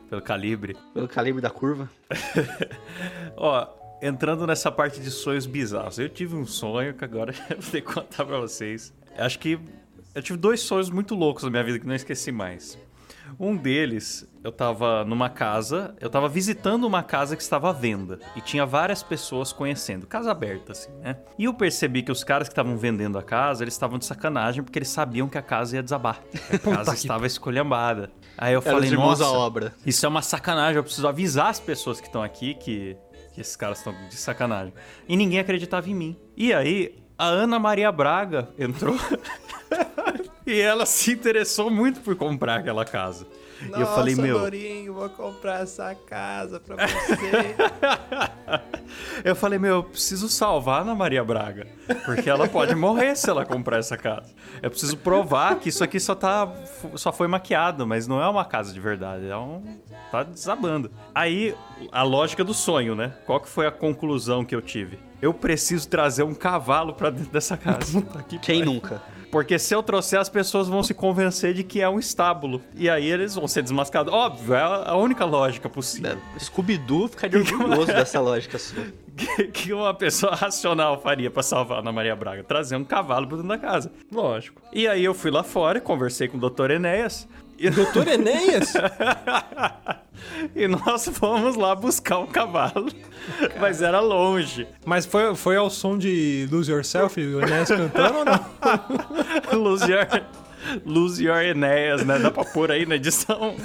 Pelo 0.08 0.22
calibre. 0.22 0.76
pelo 0.92 1.06
calibre 1.06 1.40
da 1.40 1.50
curva. 1.50 1.88
Ó, 3.36 3.66
entrando 4.02 4.46
nessa 4.46 4.70
parte 4.72 5.00
de 5.00 5.10
sonhos 5.10 5.46
bizarros. 5.46 5.98
Eu 5.98 6.08
tive 6.08 6.34
um 6.34 6.44
sonho 6.46 6.94
que 6.94 7.04
agora 7.04 7.32
eu 7.50 7.60
vou 7.60 7.70
ter 7.70 7.80
que 7.80 7.92
contar 7.92 8.24
pra 8.24 8.38
vocês. 8.40 8.92
Acho 9.20 9.38
que 9.38 9.58
eu 10.14 10.22
tive 10.22 10.38
dois 10.38 10.60
sonhos 10.60 10.90
muito 10.90 11.14
loucos 11.14 11.44
na 11.44 11.50
minha 11.50 11.62
vida 11.62 11.78
que 11.78 11.86
não 11.86 11.94
esqueci 11.94 12.32
mais. 12.32 12.78
Um 13.38 13.56
deles, 13.56 14.26
eu 14.42 14.50
tava 14.50 15.04
numa 15.04 15.30
casa, 15.30 15.94
eu 16.00 16.10
tava 16.10 16.28
visitando 16.28 16.84
uma 16.84 17.02
casa 17.02 17.36
que 17.36 17.42
estava 17.42 17.70
à 17.70 17.72
venda 17.72 18.18
e 18.34 18.40
tinha 18.40 18.66
várias 18.66 19.04
pessoas 19.04 19.52
conhecendo, 19.52 20.04
casa 20.06 20.32
aberta 20.32 20.72
assim, 20.72 20.90
né? 21.00 21.16
E 21.38 21.44
eu 21.44 21.54
percebi 21.54 22.02
que 22.02 22.10
os 22.10 22.24
caras 22.24 22.48
que 22.48 22.52
estavam 22.52 22.76
vendendo 22.76 23.16
a 23.18 23.22
casa, 23.22 23.62
eles 23.62 23.74
estavam 23.74 23.98
de 23.98 24.04
sacanagem 24.04 24.64
porque 24.64 24.78
eles 24.80 24.88
sabiam 24.88 25.28
que 25.28 25.38
a 25.38 25.42
casa 25.42 25.76
ia 25.76 25.82
desabar. 25.82 26.20
A 26.52 26.58
casa 26.76 26.94
estava 26.94 27.24
escolhambada. 27.26 28.10
Aí 28.36 28.52
eu 28.52 28.60
Era 28.64 28.72
falei, 28.72 28.90
nossa, 28.90 29.26
obra. 29.26 29.72
isso 29.86 30.04
é 30.04 30.08
uma 30.08 30.22
sacanagem, 30.22 30.76
eu 30.78 30.82
preciso 30.82 31.06
avisar 31.06 31.50
as 31.50 31.60
pessoas 31.60 32.00
que 32.00 32.08
estão 32.08 32.22
aqui 32.22 32.54
que, 32.54 32.96
que 33.32 33.40
esses 33.40 33.54
caras 33.54 33.78
estão 33.78 33.94
de 34.08 34.16
sacanagem. 34.16 34.74
E 35.08 35.16
ninguém 35.16 35.38
acreditava 35.38 35.88
em 35.88 35.94
mim. 35.94 36.16
E 36.36 36.52
aí, 36.52 36.99
a 37.20 37.26
Ana 37.26 37.58
Maria 37.58 37.92
Braga 37.92 38.48
entrou 38.58 38.96
e 40.46 40.58
ela 40.58 40.86
se 40.86 41.12
interessou 41.12 41.70
muito 41.70 42.00
por 42.00 42.16
comprar 42.16 42.60
aquela 42.60 42.82
casa. 42.82 43.26
E 43.62 43.72
eu 43.80 43.86
falei, 43.86 44.14
meu. 44.14 44.38
Dorinho, 44.38 44.94
vou 44.94 45.08
comprar 45.10 45.60
essa 45.60 45.94
casa 45.94 46.60
pra 46.60 46.76
você. 46.76 47.56
Eu 49.24 49.36
falei, 49.36 49.58
meu, 49.58 49.76
eu 49.76 49.82
preciso 49.84 50.28
salvar 50.28 50.80
a 50.80 50.82
Ana 50.82 50.94
Maria 50.94 51.22
Braga. 51.22 51.66
Porque 52.04 52.28
ela 52.28 52.48
pode 52.48 52.74
morrer 52.74 53.14
se 53.14 53.28
ela 53.30 53.44
comprar 53.44 53.78
essa 53.78 53.96
casa. 53.96 54.34
Eu 54.62 54.70
preciso 54.70 54.96
provar 54.96 55.56
que 55.56 55.68
isso 55.68 55.84
aqui 55.84 56.00
só 56.00 56.14
tá. 56.14 56.52
só 56.96 57.12
foi 57.12 57.28
maquiado, 57.28 57.86
mas 57.86 58.06
não 58.06 58.20
é 58.20 58.28
uma 58.28 58.44
casa 58.44 58.72
de 58.72 58.80
verdade. 58.80 59.28
É 59.28 59.36
um. 59.36 59.62
tá 60.10 60.22
desabando. 60.22 60.90
Aí, 61.14 61.54
a 61.92 62.02
lógica 62.02 62.42
do 62.42 62.54
sonho, 62.54 62.94
né? 62.94 63.12
Qual 63.26 63.40
que 63.40 63.48
foi 63.48 63.66
a 63.66 63.70
conclusão 63.70 64.44
que 64.44 64.54
eu 64.54 64.62
tive? 64.62 64.98
Eu 65.20 65.34
preciso 65.34 65.88
trazer 65.88 66.22
um 66.22 66.34
cavalo 66.34 66.94
pra 66.94 67.10
dentro 67.10 67.30
dessa 67.30 67.56
casa. 67.56 68.02
Quem 68.42 68.64
nunca? 68.64 69.02
Porque 69.30 69.58
se 69.58 69.74
eu 69.74 69.82
trouxer, 69.82 70.18
as 70.18 70.28
pessoas 70.28 70.68
vão 70.68 70.82
se 70.82 70.92
convencer 70.92 71.54
de 71.54 71.62
que 71.62 71.80
é 71.80 71.88
um 71.88 71.98
estábulo. 71.98 72.60
E 72.74 72.90
aí 72.90 73.06
eles 73.06 73.34
vão 73.34 73.46
ser 73.46 73.62
desmascarados. 73.62 74.12
Óbvio, 74.12 74.54
é 74.54 74.62
a 74.62 74.96
única 74.96 75.24
lógica 75.24 75.68
possível. 75.68 76.18
Scooby-Doo 76.38 77.08
ficaria 77.08 77.38
orgulhoso 77.38 77.86
dessa 77.86 78.20
lógica 78.20 78.58
sua. 78.58 78.84
que, 79.16 79.44
que 79.48 79.72
uma 79.72 79.92
pessoa 79.94 80.34
racional 80.34 81.00
faria 81.00 81.30
pra 81.30 81.42
salvar 81.42 81.78
a 81.78 81.80
Ana 81.80 81.92
Maria 81.92 82.16
Braga? 82.16 82.42
Trazer 82.42 82.76
um 82.76 82.84
cavalo 82.84 83.26
pra 83.26 83.36
dentro 83.36 83.48
da 83.48 83.58
casa. 83.58 83.92
Lógico. 84.10 84.62
E 84.72 84.88
aí 84.88 85.04
eu 85.04 85.14
fui 85.14 85.30
lá 85.30 85.42
fora 85.42 85.78
e 85.78 85.80
conversei 85.80 86.28
com 86.28 86.38
o 86.38 86.50
Dr. 86.50 86.70
Enéas. 86.70 87.28
E, 87.60 87.68
Doutor 87.68 88.08
Enéas? 88.08 88.72
e 90.56 90.66
nós 90.66 91.06
fomos 91.12 91.56
lá 91.56 91.74
buscar 91.74 92.20
um 92.20 92.26
cavalo. 92.26 92.90
Mas 93.60 93.82
era 93.82 94.00
longe. 94.00 94.66
Mas 94.86 95.04
foi, 95.04 95.34
foi 95.34 95.56
ao 95.56 95.68
som 95.68 95.98
de 95.98 96.48
Lose 96.50 96.72
Yourself, 96.72 97.20
o 97.20 97.42
Enéas 97.42 97.68
cantando 97.68 98.20
ou 98.20 98.24
não? 98.24 98.40
Lose 99.62 99.84
your, 99.92 100.06
lose 100.86 101.22
your 101.22 101.42
Enéas, 101.42 102.02
né? 102.02 102.18
Dá 102.18 102.30
pra 102.30 102.46
pôr 102.46 102.72
aí 102.72 102.86
na 102.86 102.94
edição. 102.94 103.54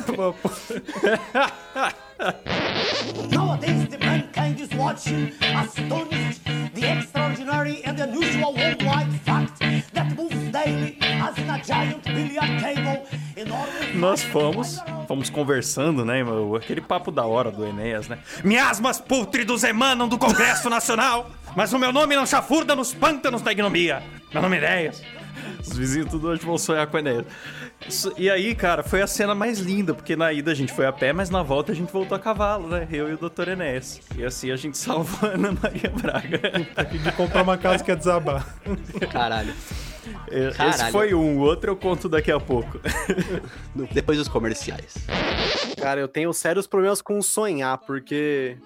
Nowadays, 3.31 3.87
the 3.87 3.97
mankind 3.97 4.59
is 4.59 4.69
watching, 4.77 5.31
astonished, 5.55 6.41
the 6.73 6.97
extraordinary 6.97 7.81
and 7.85 7.97
unusual 7.99 8.53
worldwide 8.53 9.13
fact 9.21 9.59
that 9.93 10.15
moves 10.15 10.34
Nós 13.95 14.23
fomos, 14.23 14.79
fomos 15.07 15.29
conversando, 15.29 16.05
né? 16.05 16.23
Aquele 16.55 16.81
papo 16.81 17.11
da 17.11 17.25
hora 17.25 17.51
do 17.51 17.65
Enéas, 17.65 18.07
né? 18.07 18.19
Miasmas 18.43 18.99
pútridos 18.99 19.63
emanam 19.63 20.07
do 20.07 20.17
Congresso 20.17 20.69
Nacional! 20.69 21.29
Mas 21.55 21.71
o 21.71 21.79
meu 21.79 21.91
nome 21.93 22.15
não 22.15 22.25
chafurda 22.25 22.75
nos 22.75 22.93
pântanos 22.93 23.41
da 23.41 23.51
ignomia. 23.51 24.03
Meu 24.33 24.41
nome 24.41 24.57
é 24.57 24.59
Enéas. 24.59 25.01
Os 25.61 25.77
vizinhos 25.77 26.09
tudo 26.09 26.27
hoje 26.27 26.45
vão 26.45 26.57
sonhar 26.57 26.87
com 26.87 26.97
Enéas. 26.97 27.25
E 28.17 28.29
aí, 28.29 28.53
cara, 28.55 28.83
foi 28.83 29.01
a 29.01 29.07
cena 29.07 29.33
mais 29.35 29.59
linda, 29.59 29.93
porque 29.93 30.15
na 30.15 30.31
ida 30.33 30.51
a 30.51 30.55
gente 30.55 30.73
foi 30.73 30.85
a 30.85 30.91
pé, 30.91 31.13
mas 31.13 31.29
na 31.29 31.43
volta 31.43 31.71
a 31.71 31.75
gente 31.75 31.91
voltou 31.91 32.15
a 32.15 32.19
cavalo, 32.19 32.67
né? 32.67 32.87
Eu 32.91 33.09
e 33.09 33.13
o 33.13 33.17
Dr. 33.17 33.49
Enéas. 33.49 34.01
E 34.17 34.23
assim 34.23 34.51
a 34.51 34.55
gente 34.55 34.77
salvou 34.77 35.29
a 35.29 35.33
Ana 35.33 35.51
Maria 35.61 35.89
Braga. 35.89 36.39
De 36.91 37.11
comprar 37.13 37.43
uma 37.43 37.57
casa 37.57 37.83
que 37.83 37.91
ia 37.91 37.95
desabar. 37.95 38.47
Caralho. 39.11 39.53
Esse 40.29 40.57
Caralho. 40.57 40.91
foi 40.91 41.13
um, 41.13 41.39
o 41.39 41.41
outro 41.41 41.71
eu 41.71 41.75
conto 41.75 42.07
daqui 42.09 42.31
a 42.31 42.39
pouco. 42.39 42.79
Depois 43.93 44.17
dos 44.17 44.27
comerciais. 44.27 44.95
Cara, 45.79 45.99
eu 45.99 46.07
tenho 46.07 46.31
sérios 46.33 46.67
problemas 46.67 47.01
com 47.01 47.21
sonhar, 47.21 47.77
porque 47.79 48.57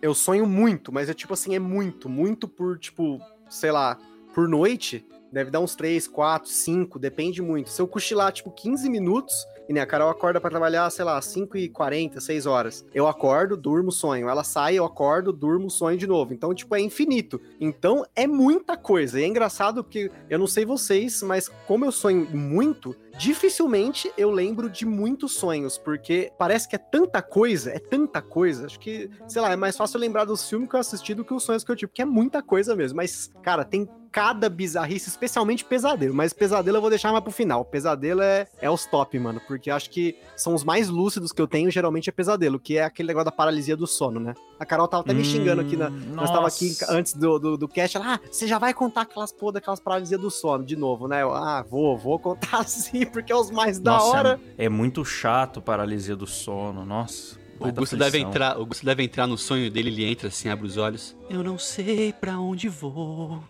eu 0.00 0.14
sonho 0.14 0.46
muito, 0.46 0.92
mas 0.92 1.08
é 1.08 1.14
tipo 1.14 1.34
assim, 1.34 1.54
é 1.54 1.58
muito, 1.58 2.08
muito 2.08 2.46
por, 2.46 2.78
tipo, 2.78 3.20
sei 3.48 3.70
lá, 3.70 3.98
por 4.34 4.48
noite, 4.48 5.04
deve 5.32 5.50
dar 5.50 5.60
uns 5.60 5.74
3, 5.74 6.06
4, 6.08 6.50
5, 6.50 6.98
depende 6.98 7.42
muito. 7.42 7.70
Se 7.70 7.80
eu 7.80 7.88
cochilar, 7.88 8.32
tipo, 8.32 8.50
15 8.50 8.88
minutos, 8.88 9.34
e 9.68 9.72
né, 9.72 9.80
a 9.80 9.86
Carol 9.86 10.08
acorda 10.08 10.40
pra 10.40 10.48
trabalhar, 10.48 10.88
sei 10.90 11.04
lá, 11.04 11.20
5 11.20 11.56
e 11.58 11.68
40, 11.68 12.20
6 12.20 12.46
horas. 12.46 12.86
Eu 12.94 13.06
acordo, 13.06 13.56
durmo, 13.56 13.92
sonho. 13.92 14.28
Ela 14.28 14.42
sai, 14.42 14.76
eu 14.76 14.84
acordo, 14.84 15.32
durmo, 15.32 15.70
sonho 15.70 15.98
de 15.98 16.06
novo. 16.06 16.32
Então, 16.32 16.54
tipo, 16.54 16.74
é 16.74 16.80
infinito. 16.80 17.38
Então, 17.60 18.04
é 18.16 18.26
muita 18.26 18.76
coisa. 18.76 19.20
E 19.20 19.24
é 19.24 19.26
engraçado 19.26 19.84
porque, 19.84 20.10
eu 20.30 20.38
não 20.38 20.46
sei 20.46 20.64
vocês, 20.64 21.22
mas 21.22 21.50
como 21.66 21.84
eu 21.84 21.92
sonho 21.92 22.26
muito, 22.30 22.96
dificilmente 23.18 24.10
eu 24.16 24.30
lembro 24.30 24.70
de 24.70 24.86
muitos 24.86 25.34
sonhos, 25.34 25.76
porque 25.76 26.32
parece 26.38 26.68
que 26.68 26.76
é 26.76 26.78
tanta 26.78 27.20
coisa, 27.20 27.72
é 27.72 27.78
tanta 27.78 28.22
coisa. 28.22 28.66
Acho 28.66 28.78
que, 28.78 29.10
sei 29.26 29.42
lá, 29.42 29.52
é 29.52 29.56
mais 29.56 29.76
fácil 29.76 29.98
lembrar 29.98 30.24
dos 30.24 30.48
filmes 30.48 30.68
que 30.68 30.76
eu 30.76 30.80
assisti 30.80 31.14
do 31.14 31.24
que 31.24 31.34
os 31.34 31.42
sonhos 31.42 31.64
que 31.64 31.70
eu 31.70 31.76
tive, 31.76 31.88
porque 31.88 32.02
é 32.02 32.06
muita 32.06 32.40
coisa 32.42 32.76
mesmo. 32.76 32.96
Mas, 32.96 33.30
cara, 33.42 33.64
tem 33.64 33.88
cada 34.10 34.48
bizarrice, 34.48 35.08
especialmente 35.08 35.64
pesadelo. 35.64 36.14
Mas 36.14 36.32
pesadelo 36.32 36.78
eu 36.78 36.80
vou 36.80 36.90
deixar 36.90 37.10
mais 37.12 37.22
pro 37.22 37.32
final. 37.32 37.64
Pesadelo 37.64 38.22
é, 38.22 38.46
é 38.60 38.70
os 38.70 38.86
top, 38.86 39.18
mano, 39.18 39.40
porque 39.46 39.70
acho 39.70 39.90
que 39.90 40.16
são 40.36 40.54
os 40.54 40.64
mais 40.64 40.88
lúcidos 40.88 41.32
que 41.32 41.42
eu 41.42 41.48
tenho, 41.48 41.70
geralmente 41.70 42.08
é 42.08 42.12
pesadelo, 42.12 42.58
que 42.58 42.78
é 42.78 42.84
aquele 42.84 43.08
negócio 43.08 43.26
da 43.26 43.32
paralisia 43.32 43.76
do 43.76 43.86
sono, 43.86 44.20
né? 44.20 44.34
A 44.58 44.66
Carol 44.66 44.88
tava 44.88 45.02
até 45.02 45.14
me 45.14 45.24
xingando 45.24 45.60
aqui, 45.60 45.76
na, 45.76 45.88
nós 45.88 46.30
tava 46.30 46.48
aqui 46.48 46.68
nossa. 46.68 46.92
antes 46.92 47.14
do, 47.14 47.38
do, 47.38 47.56
do 47.56 47.68
cast, 47.68 47.96
ela, 47.96 48.14
ah, 48.14 48.20
você 48.30 48.46
já 48.46 48.58
vai 48.58 48.74
contar 48.74 49.02
aquelas 49.02 49.30
porra 49.32 49.54
daquelas 49.54 49.80
paralisias 49.80 50.20
do 50.20 50.30
sono 50.30 50.64
de 50.64 50.74
novo, 50.76 51.06
né? 51.06 51.22
Eu, 51.22 51.32
ah, 51.32 51.62
vou, 51.68 51.96
vou 51.96 52.18
contar 52.18 52.64
sim, 52.68 53.06
porque 53.06 53.32
é 53.32 53.36
os 53.36 53.50
mais 53.50 53.78
da 53.78 53.92
Nossa, 53.92 54.06
hora. 54.16 54.40
É, 54.56 54.64
é 54.64 54.68
muito 54.68 55.04
chato 55.04 55.60
paralisia 55.62 56.16
do 56.16 56.26
sono, 56.26 56.84
nossa. 56.84 57.38
O 57.60 57.72
Gusto 57.72 57.96
deve 57.96 58.18
entrar, 58.18 58.58
o 58.58 58.66
Gusto 58.66 58.86
deve 58.86 59.02
entrar 59.02 59.26
no 59.26 59.36
sonho 59.36 59.70
dele, 59.70 59.88
ele 59.90 60.04
entra 60.04 60.28
assim, 60.28 60.48
abre 60.48 60.66
os 60.66 60.76
olhos. 60.76 61.16
Eu 61.28 61.42
não 61.42 61.58
sei 61.58 62.12
pra 62.12 62.38
onde 62.38 62.68
vou. 62.68 63.42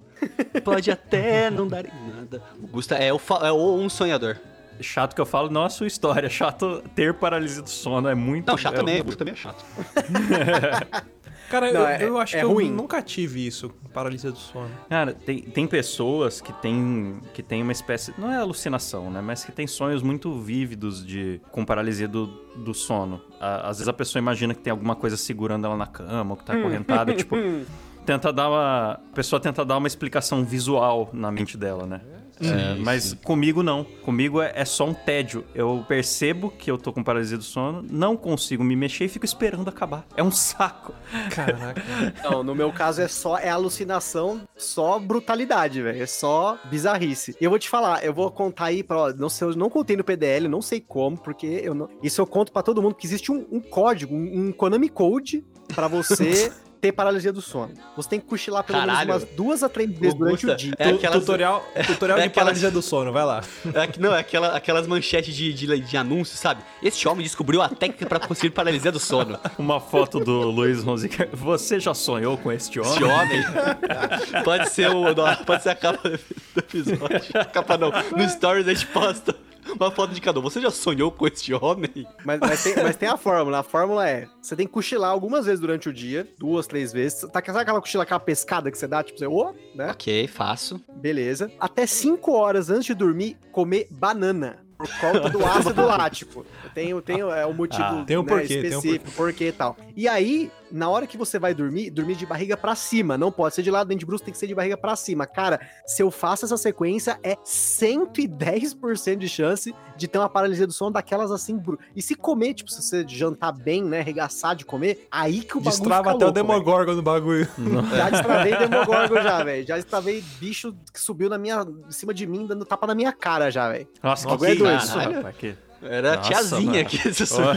Pode 0.64 0.90
até 0.90 1.50
não 1.50 1.68
dar 1.68 1.84
em 1.84 1.92
nada. 2.08 2.42
O 2.62 2.66
Gusto 2.66 2.94
é, 2.94 3.12
o, 3.12 3.18
fa- 3.18 3.46
é 3.46 3.52
o 3.52 3.74
um 3.76 3.88
sonhador. 3.88 4.36
Chato 4.80 5.14
que 5.14 5.20
eu 5.20 5.26
falo, 5.26 5.50
não 5.50 5.64
a 5.64 5.68
sua 5.70 5.86
história. 5.86 6.28
Chato 6.30 6.82
ter 6.94 7.14
paralisia 7.14 7.62
do 7.62 7.70
sono. 7.70 8.08
É 8.08 8.14
muito. 8.14 8.46
Não, 8.46 8.56
chato 8.56 8.74
é, 8.74 8.76
também, 8.78 9.32
é 9.32 9.34
chato. 9.36 9.64
Cara, 11.50 11.72
Não, 11.72 11.80
eu, 11.80 11.86
é- 11.86 12.04
eu 12.04 12.18
acho 12.18 12.36
é 12.36 12.40
que 12.40 12.44
eu 12.44 12.52
ruim. 12.52 12.70
nunca 12.70 13.00
tive 13.00 13.46
isso, 13.46 13.70
paralisia 13.94 14.30
do 14.30 14.36
sono. 14.36 14.68
Cara, 14.88 15.14
tem, 15.14 15.40
tem 15.40 15.66
pessoas 15.66 16.42
que 16.42 16.52
têm 16.60 17.20
que 17.32 17.42
tem 17.42 17.62
uma 17.62 17.72
espécie. 17.72 18.12
Não 18.18 18.30
é 18.30 18.36
alucinação, 18.36 19.10
né? 19.10 19.22
Mas 19.22 19.44
que 19.46 19.50
tem 19.52 19.66
sonhos 19.66 20.02
muito 20.02 20.30
vívidos 20.42 21.04
de 21.04 21.40
com 21.50 21.64
paralisia 21.64 22.06
do, 22.06 22.26
do 22.56 22.74
sono. 22.74 23.22
À- 23.40 23.68
Às 23.68 23.78
vezes 23.78 23.88
a 23.88 23.94
pessoa 23.94 24.20
imagina 24.20 24.52
que 24.54 24.60
tem 24.60 24.70
alguma 24.70 24.94
coisa 24.94 25.16
segurando 25.16 25.64
ela 25.66 25.76
na 25.76 25.86
cama, 25.86 26.32
ou 26.32 26.36
que 26.36 26.44
tá 26.44 26.52
acorrentada. 26.52 27.14
tipo, 27.14 27.34
tenta 28.04 28.30
dar 28.30 28.50
uma. 28.50 29.00
A 29.10 29.14
pessoa 29.14 29.40
tenta 29.40 29.64
dar 29.64 29.78
uma 29.78 29.86
explicação 29.88 30.44
visual 30.44 31.08
na 31.14 31.30
mente 31.32 31.56
dela, 31.56 31.86
né? 31.86 32.02
É, 32.40 32.74
mas 32.76 33.14
comigo 33.24 33.62
não. 33.62 33.84
Comigo 33.84 34.40
é, 34.40 34.52
é 34.54 34.64
só 34.64 34.86
um 34.86 34.94
tédio. 34.94 35.44
Eu 35.54 35.84
percebo 35.86 36.50
que 36.50 36.70
eu 36.70 36.78
tô 36.78 36.92
com 36.92 37.02
paralisia 37.02 37.36
do 37.36 37.44
sono, 37.44 37.84
não 37.90 38.16
consigo 38.16 38.62
me 38.62 38.76
mexer 38.76 39.04
e 39.04 39.08
fico 39.08 39.24
esperando 39.24 39.68
acabar. 39.68 40.06
É 40.16 40.22
um 40.22 40.30
saco. 40.30 40.94
Caraca. 41.34 41.82
Não, 42.22 42.42
no 42.42 42.54
meu 42.54 42.72
caso 42.72 43.00
é 43.00 43.08
só 43.08 43.38
é 43.38 43.48
alucinação, 43.48 44.42
só 44.56 44.98
brutalidade, 44.98 45.80
velho. 45.82 46.02
É 46.02 46.06
só 46.06 46.58
bizarrice. 46.64 47.36
E 47.40 47.44
eu 47.44 47.50
vou 47.50 47.58
te 47.58 47.68
falar, 47.68 48.04
eu 48.04 48.12
vou 48.12 48.30
contar 48.30 48.66
aí 48.66 48.82
pra. 48.82 49.12
Não 49.14 49.28
sei, 49.28 49.48
eu 49.48 49.56
não 49.56 49.70
contei 49.70 49.96
no 49.96 50.04
PDL, 50.04 50.48
não 50.48 50.60
sei 50.60 50.80
como, 50.80 51.16
porque 51.16 51.46
eu 51.46 51.74
não. 51.74 51.88
Isso 52.02 52.20
eu 52.20 52.26
conto 52.26 52.52
pra 52.52 52.62
todo 52.62 52.82
mundo 52.82 52.94
que 52.94 53.06
existe 53.06 53.32
um, 53.32 53.46
um 53.50 53.60
código, 53.60 54.14
um, 54.14 54.48
um 54.48 54.52
Konami 54.52 54.88
Code 54.88 55.44
pra 55.74 55.88
você. 55.88 56.52
Ter 56.80 56.92
paralisia 56.92 57.32
do 57.32 57.42
sono. 57.42 57.72
Você 57.96 58.08
tem 58.08 58.20
que 58.20 58.26
cochilar 58.26 58.62
pelo 58.62 58.78
menos 58.78 58.92
Caralho. 58.94 59.10
umas 59.12 59.24
duas 59.36 59.62
a 59.64 59.68
três 59.68 59.90
vezes 59.90 60.14
durante 60.14 60.46
o 60.46 60.54
dia. 60.56 60.72
É 60.78 60.90
Tu- 60.90 60.94
aquelas- 60.96 61.18
Tutorial, 61.20 61.66
tutorial 61.86 62.18
é 62.18 62.22
de 62.22 62.26
aquelas- 62.28 62.32
paralisia 62.34 62.70
do 62.70 62.80
sono, 62.80 63.12
vai 63.12 63.24
lá. 63.24 63.42
É 63.74 63.86
que- 63.88 64.00
não, 64.00 64.14
é 64.14 64.20
aquela, 64.20 64.56
aquelas 64.56 64.86
manchetes 64.86 65.34
de, 65.34 65.52
de, 65.52 65.80
de 65.80 65.96
anúncio, 65.96 66.36
sabe? 66.36 66.62
Este 66.82 67.08
homem 67.08 67.24
descobriu 67.24 67.60
a 67.62 67.68
técnica 67.68 68.06
pra 68.06 68.20
conseguir 68.20 68.50
paralisia 68.50 68.92
do 68.92 69.00
sono. 69.00 69.38
Uma 69.58 69.80
foto 69.80 70.20
do 70.20 70.42
Luiz 70.50 70.82
Ronzica. 70.84 71.28
Você 71.32 71.80
já 71.80 71.92
sonhou 71.94 72.38
com 72.38 72.52
este 72.52 72.78
homem? 72.78 72.92
Este 72.92 73.04
homem 73.04 74.44
pode 74.44 74.70
ser 74.70 74.90
o 74.90 75.04
pode 75.44 75.62
ser 75.62 75.70
a 75.70 75.74
capa 75.74 76.08
do 76.08 76.58
episódio. 76.60 77.20
A 77.34 77.44
capa 77.44 77.76
não. 77.76 77.90
No 78.16 78.28
stories 78.28 78.68
a 78.68 78.72
gente 78.74 78.86
posta 78.86 79.34
uma 79.78 79.90
foto 79.90 80.14
de 80.14 80.20
cada 80.20 80.38
um. 80.38 80.42
Você 80.42 80.60
já 80.60 80.70
sonhou 80.70 81.10
com 81.10 81.26
este 81.26 81.52
homem? 81.54 82.06
Mas, 82.24 82.40
mas 82.40 82.62
tem, 82.62 82.76
mas 82.76 82.96
tem 82.96 83.08
a 83.08 83.16
fórmula. 83.16 83.60
A 83.60 83.62
fórmula 83.62 84.08
é: 84.08 84.28
você 84.40 84.56
tem 84.56 84.66
que 84.66 84.72
cochilar 84.72 85.10
algumas 85.10 85.46
vezes 85.46 85.60
durante 85.60 85.88
o 85.88 85.92
dia, 85.92 86.28
duas, 86.38 86.66
três 86.66 86.92
vezes. 86.92 87.20
Tá, 87.30 87.42
sabe 87.44 87.60
aquela 87.60 87.80
cochila, 87.80 88.02
aquela 88.02 88.20
pescada 88.20 88.70
que 88.70 88.78
você 88.78 88.86
dá, 88.86 89.02
tipo, 89.02 89.18
você, 89.18 89.26
ô, 89.26 89.54
né? 89.74 89.90
Ok, 89.90 90.26
faço. 90.28 90.80
Beleza. 90.96 91.50
Até 91.58 91.86
5 91.86 92.32
horas 92.32 92.70
antes 92.70 92.86
de 92.86 92.94
dormir, 92.94 93.36
comer 93.52 93.88
banana. 93.90 94.64
Por 94.78 94.88
conta 95.00 95.28
do 95.28 95.44
ácido 95.44 95.84
lático. 95.84 96.46
Tem, 96.78 97.00
tem 97.00 97.20
é, 97.20 97.44
o 97.46 97.52
motivo 97.52 97.82
Ah, 97.82 98.04
tem 98.06 98.16
um 98.16 98.22
né, 98.22 98.28
porquê, 98.28 98.46
tem 98.62 98.74
um 98.74 98.78
específico, 98.78 99.10
porquê 99.12 99.48
e 99.48 99.52
tal. 99.52 99.76
E 99.96 100.06
aí, 100.06 100.50
na 100.70 100.88
hora 100.88 101.06
que 101.06 101.16
você 101.16 101.38
vai 101.38 101.52
dormir, 101.52 101.90
dormir 101.90 102.14
de 102.14 102.24
barriga 102.24 102.56
pra 102.56 102.74
cima. 102.74 103.18
Não 103.18 103.32
pode 103.32 103.54
ser 103.54 103.62
de 103.62 103.70
lado, 103.70 103.88
dente 103.88 104.00
de 104.00 104.06
bruxo, 104.06 104.24
tem 104.24 104.32
que 104.32 104.38
ser 104.38 104.46
de 104.46 104.54
barriga 104.54 104.76
pra 104.76 104.94
cima. 104.94 105.26
Cara, 105.26 105.60
se 105.86 106.02
eu 106.02 106.10
faço 106.10 106.44
essa 106.44 106.56
sequência, 106.56 107.18
é 107.22 107.34
110% 107.44 109.16
de 109.16 109.28
chance 109.28 109.74
de 109.96 110.06
ter 110.06 110.18
uma 110.18 110.28
paralisia 110.28 110.66
do 110.66 110.72
sono 110.72 110.92
daquelas 110.92 111.30
assim. 111.30 111.60
E 111.96 112.00
se 112.02 112.14
comer, 112.14 112.54
tipo, 112.54 112.70
se 112.70 112.82
você 112.82 113.04
jantar 113.08 113.52
bem, 113.52 113.82
né, 113.82 114.00
arregaçar 114.00 114.54
de 114.54 114.64
comer, 114.64 115.08
aí 115.10 115.40
que 115.40 115.56
o 115.56 115.60
bagulho 115.60 115.70
Destrava 115.78 116.10
até 116.10 116.24
o 116.24 116.28
louco, 116.28 116.34
velho. 116.34 116.46
Demogorgon 116.46 116.94
no 116.94 117.02
bagulho. 117.02 117.48
Já 117.96 118.10
destravei 118.10 118.56
Demogorgon 118.68 119.22
já, 119.22 119.42
velho. 119.42 119.66
Já 119.66 119.76
destravei 119.76 120.24
bicho 120.38 120.74
que 120.92 121.00
subiu 121.00 121.28
na 121.28 121.38
minha, 121.38 121.66
em 121.88 121.90
cima 121.92 122.14
de 122.14 122.26
mim, 122.26 122.46
dando 122.46 122.64
tapa 122.64 122.86
na 122.86 122.94
minha 122.94 123.12
cara 123.12 123.50
já, 123.50 123.68
velho. 123.70 123.88
Nossa, 124.02 124.28
Nossa, 124.28 124.46
que 124.46 124.52
é 124.52 124.54
doido. 124.54 124.76
isso, 124.82 124.98
rapaz, 124.98 125.36
que- 125.36 125.67
Era 125.82 126.14
a 126.14 126.16
Nossa, 126.16 126.28
tiazinha 126.28 126.72
mano. 126.72 126.84
que 126.86 126.98
você 126.98 127.26
sonhou. 127.26 127.54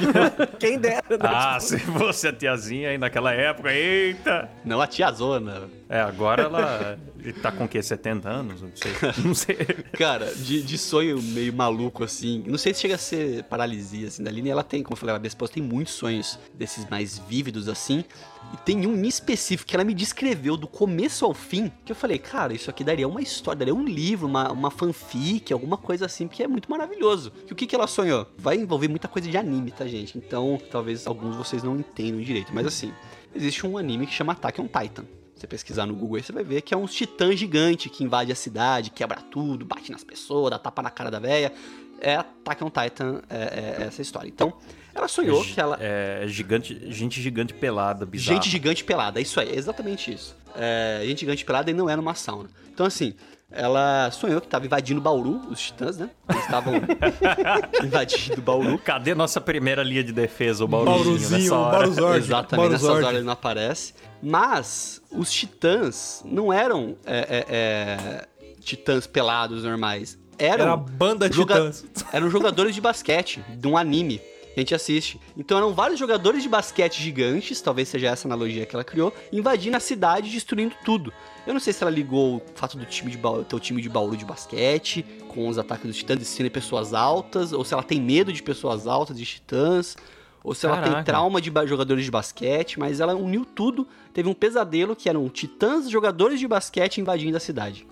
Quem 0.59 0.77
dera, 0.77 1.03
né? 1.09 1.17
Ah, 1.21 1.59
se 1.59 1.79
fosse 1.79 2.27
a 2.27 2.33
tiazinha 2.33 2.89
aí 2.89 2.97
naquela 2.97 3.33
época, 3.33 3.73
eita! 3.73 4.49
Não, 4.63 4.79
a 4.79 4.87
tiazona. 4.87 5.69
É, 5.89 5.99
agora 5.99 6.43
ela 6.43 6.97
tá 7.41 7.51
com 7.51 7.65
o 7.65 7.67
quê? 7.67 7.81
70 7.81 8.29
anos? 8.29 8.61
Não 8.61 8.71
sei. 8.73 8.91
Não 9.25 9.33
sei. 9.35 9.57
Cara, 9.97 10.33
de, 10.33 10.61
de 10.61 10.77
sonho 10.77 11.21
meio 11.21 11.51
maluco, 11.53 12.03
assim. 12.03 12.43
Não 12.47 12.57
sei 12.57 12.73
se 12.73 12.81
chega 12.81 12.95
a 12.95 12.97
ser 12.97 13.43
paralisia, 13.45 14.07
assim. 14.07 14.23
Da 14.23 14.29
Aline, 14.29 14.49
ela 14.49 14.63
tem, 14.63 14.83
como 14.83 14.93
eu 14.93 14.97
falei, 14.97 15.15
a 15.15 15.19
minha 15.19 15.27
esposa 15.27 15.53
tem 15.53 15.63
muitos 15.63 15.93
sonhos 15.95 16.39
desses 16.53 16.87
mais 16.89 17.17
vívidos, 17.17 17.67
assim. 17.67 18.05
E 18.53 18.57
tem 18.57 18.85
um 18.85 18.95
em 18.95 19.07
específico 19.07 19.69
que 19.69 19.75
ela 19.75 19.83
me 19.83 19.93
descreveu 19.93 20.57
do 20.57 20.67
começo 20.67 21.25
ao 21.25 21.33
fim, 21.33 21.71
que 21.85 21.91
eu 21.91 21.95
falei, 21.95 22.17
cara, 22.17 22.53
isso 22.53 22.69
aqui 22.69 22.83
daria 22.83 23.07
uma 23.07 23.21
história, 23.21 23.59
daria 23.59 23.73
um 23.73 23.85
livro, 23.85 24.27
uma, 24.27 24.51
uma 24.51 24.69
fanfic, 24.69 25.53
alguma 25.53 25.77
coisa 25.77 26.05
assim, 26.05 26.27
porque 26.27 26.43
é 26.43 26.47
muito 26.47 26.69
maravilhoso. 26.69 27.31
E 27.49 27.53
o 27.53 27.55
que, 27.55 27.65
que 27.65 27.75
ela 27.75 27.87
sonhou? 27.87 28.27
Vai 28.37 28.57
envolver 28.57 28.89
muita 28.89 29.07
coisa 29.07 29.29
de 29.29 29.37
anime, 29.37 29.71
tá, 29.71 29.87
gente? 29.87 30.17
Então, 30.17 30.59
talvez 30.69 31.07
alguns 31.07 31.35
vocês 31.35 31.63
não 31.63 31.77
entendam 31.77 32.21
direito. 32.21 32.53
Mas 32.53 32.67
assim, 32.67 32.93
existe 33.33 33.65
um 33.65 33.77
anime 33.77 34.05
que 34.05 34.13
chama 34.13 34.33
Attack 34.33 34.59
on 34.59 34.67
Titan. 34.67 35.05
Você 35.35 35.47
pesquisar 35.47 35.87
no 35.87 35.95
Google 35.95 36.17
aí, 36.17 36.23
você 36.23 36.31
vai 36.31 36.43
ver 36.43 36.61
que 36.61 36.73
é 36.73 36.77
um 36.77 36.85
titã 36.85 37.35
gigante 37.35 37.89
que 37.89 38.03
invade 38.03 38.31
a 38.31 38.35
cidade, 38.35 38.91
quebra 38.91 39.21
tudo, 39.21 39.65
bate 39.65 39.91
nas 39.91 40.03
pessoas, 40.03 40.51
dá 40.51 40.59
tapa 40.59 40.83
na 40.83 40.91
cara 40.91 41.09
da 41.09 41.19
véia. 41.19 41.51
É 41.99 42.15
Attack 42.15 42.63
on 42.63 42.69
Titan, 42.69 43.21
é, 43.29 43.79
é 43.79 43.83
essa 43.87 44.01
história. 44.01 44.27
Então, 44.27 44.53
ela 44.93 45.07
sonhou 45.07 45.43
que 45.43 45.59
ela... 45.59 45.77
É 45.79 46.23
gigante, 46.27 46.79
gente 46.91 47.21
gigante 47.21 47.53
pelada, 47.53 48.05
bizarra. 48.05 48.35
Gente 48.35 48.49
gigante 48.49 48.83
pelada, 48.83 49.19
é 49.19 49.21
isso 49.23 49.39
aí, 49.39 49.49
é 49.49 49.55
exatamente 49.57 50.13
isso. 50.13 50.35
É, 50.55 51.01
gente 51.05 51.21
gigante 51.21 51.43
pelada 51.45 51.69
e 51.71 51.73
não 51.73 51.89
é 51.89 51.95
numa 51.95 52.13
sauna. 52.15 52.49
Então, 52.73 52.85
assim, 52.85 53.13
ela 53.49 54.09
sonhou 54.11 54.39
que 54.41 54.47
tava 54.47 54.65
invadindo 54.65 54.99
Bauru, 55.01 55.41
os 55.49 55.59
titãs, 55.61 55.97
né? 55.97 56.09
Eles 56.29 56.43
estavam 56.43 56.73
invadindo 57.83 58.41
Bauru. 58.41 58.77
Cadê 58.79 59.13
nossa 59.15 59.39
primeira 59.41 59.83
linha 59.83 60.03
de 60.03 60.11
defesa, 60.11 60.63
o 60.63 60.67
Bauruzinho, 60.67 61.03
Bauruzinho, 61.05 61.39
nessa 61.41 61.55
o? 61.57 61.71
Bauruzord. 61.71 62.17
Exatamente, 62.19 62.69
nessas 62.69 62.81
Bauruzord. 62.81 63.05
horas 63.05 63.17
ele 63.17 63.25
não 63.25 63.33
aparece. 63.33 63.93
Mas 64.21 65.01
os 65.11 65.31
titãs 65.31 66.21
não 66.25 66.53
eram 66.53 66.95
é, 67.05 67.17
é, 67.19 67.45
é, 67.49 68.27
titãs 68.61 69.07
pelados 69.07 69.63
normais. 69.63 70.17
Eram, 70.37 70.63
Era 70.63 70.73
a 70.73 70.77
banda 70.77 71.31
joga- 71.31 71.71
Titãs. 71.71 71.85
eram 72.11 72.29
jogadores 72.29 72.73
de 72.73 72.81
basquete, 72.81 73.43
de 73.49 73.67
um 73.67 73.77
anime. 73.77 74.19
A 74.55 74.59
gente 74.59 74.75
assiste. 74.75 75.19
Então 75.37 75.57
eram 75.57 75.73
vários 75.73 75.99
jogadores 75.99 76.43
de 76.43 76.49
basquete 76.49 77.01
gigantes, 77.01 77.61
talvez 77.61 77.87
seja 77.87 78.07
essa 78.07 78.27
analogia 78.27 78.65
que 78.65 78.75
ela 78.75 78.83
criou, 78.83 79.13
invadindo 79.31 79.77
a 79.77 79.79
cidade 79.79 80.27
e 80.27 80.31
destruindo 80.31 80.75
tudo. 80.83 81.13
Eu 81.47 81.53
não 81.53 81.59
sei 81.59 81.73
se 81.73 81.83
ela 81.83 81.91
ligou 81.91 82.37
o 82.37 82.41
fato 82.53 82.77
do 82.77 82.85
time 82.85 83.09
de 83.09 83.17
Bauru, 83.17 83.43
ter 83.43 83.55
o 83.55 83.59
time 83.59 83.81
de 83.81 83.89
Bauru 83.89 84.15
de 84.15 84.25
basquete, 84.25 85.05
com 85.27 85.47
os 85.47 85.57
ataques 85.57 85.87
dos 85.87 85.97
titãs 85.97 86.27
serem 86.27 86.51
pessoas 86.51 86.93
altas, 86.93 87.53
ou 87.53 87.63
se 87.63 87.73
ela 87.73 87.83
tem 87.83 87.99
medo 88.01 88.31
de 88.31 88.43
pessoas 88.43 88.85
altas, 88.85 89.17
de 89.17 89.25
titãs, 89.25 89.95
ou 90.43 90.53
se 90.53 90.65
ela 90.65 90.77
tem 90.77 90.91
Caraca. 90.91 91.03
trauma 91.03 91.39
de 91.41 91.51
jogadores 91.67 92.03
de 92.03 92.11
basquete, 92.11 92.79
mas 92.79 92.99
ela 92.99 93.15
uniu 93.15 93.45
tudo, 93.45 93.87
teve 94.13 94.27
um 94.27 94.33
pesadelo 94.33 94.95
que 94.95 95.07
eram 95.07 95.27
titãs 95.29 95.89
jogadores 95.89 96.39
de 96.39 96.47
basquete 96.47 96.99
invadindo 96.99 97.37
a 97.37 97.39
cidade. 97.39 97.87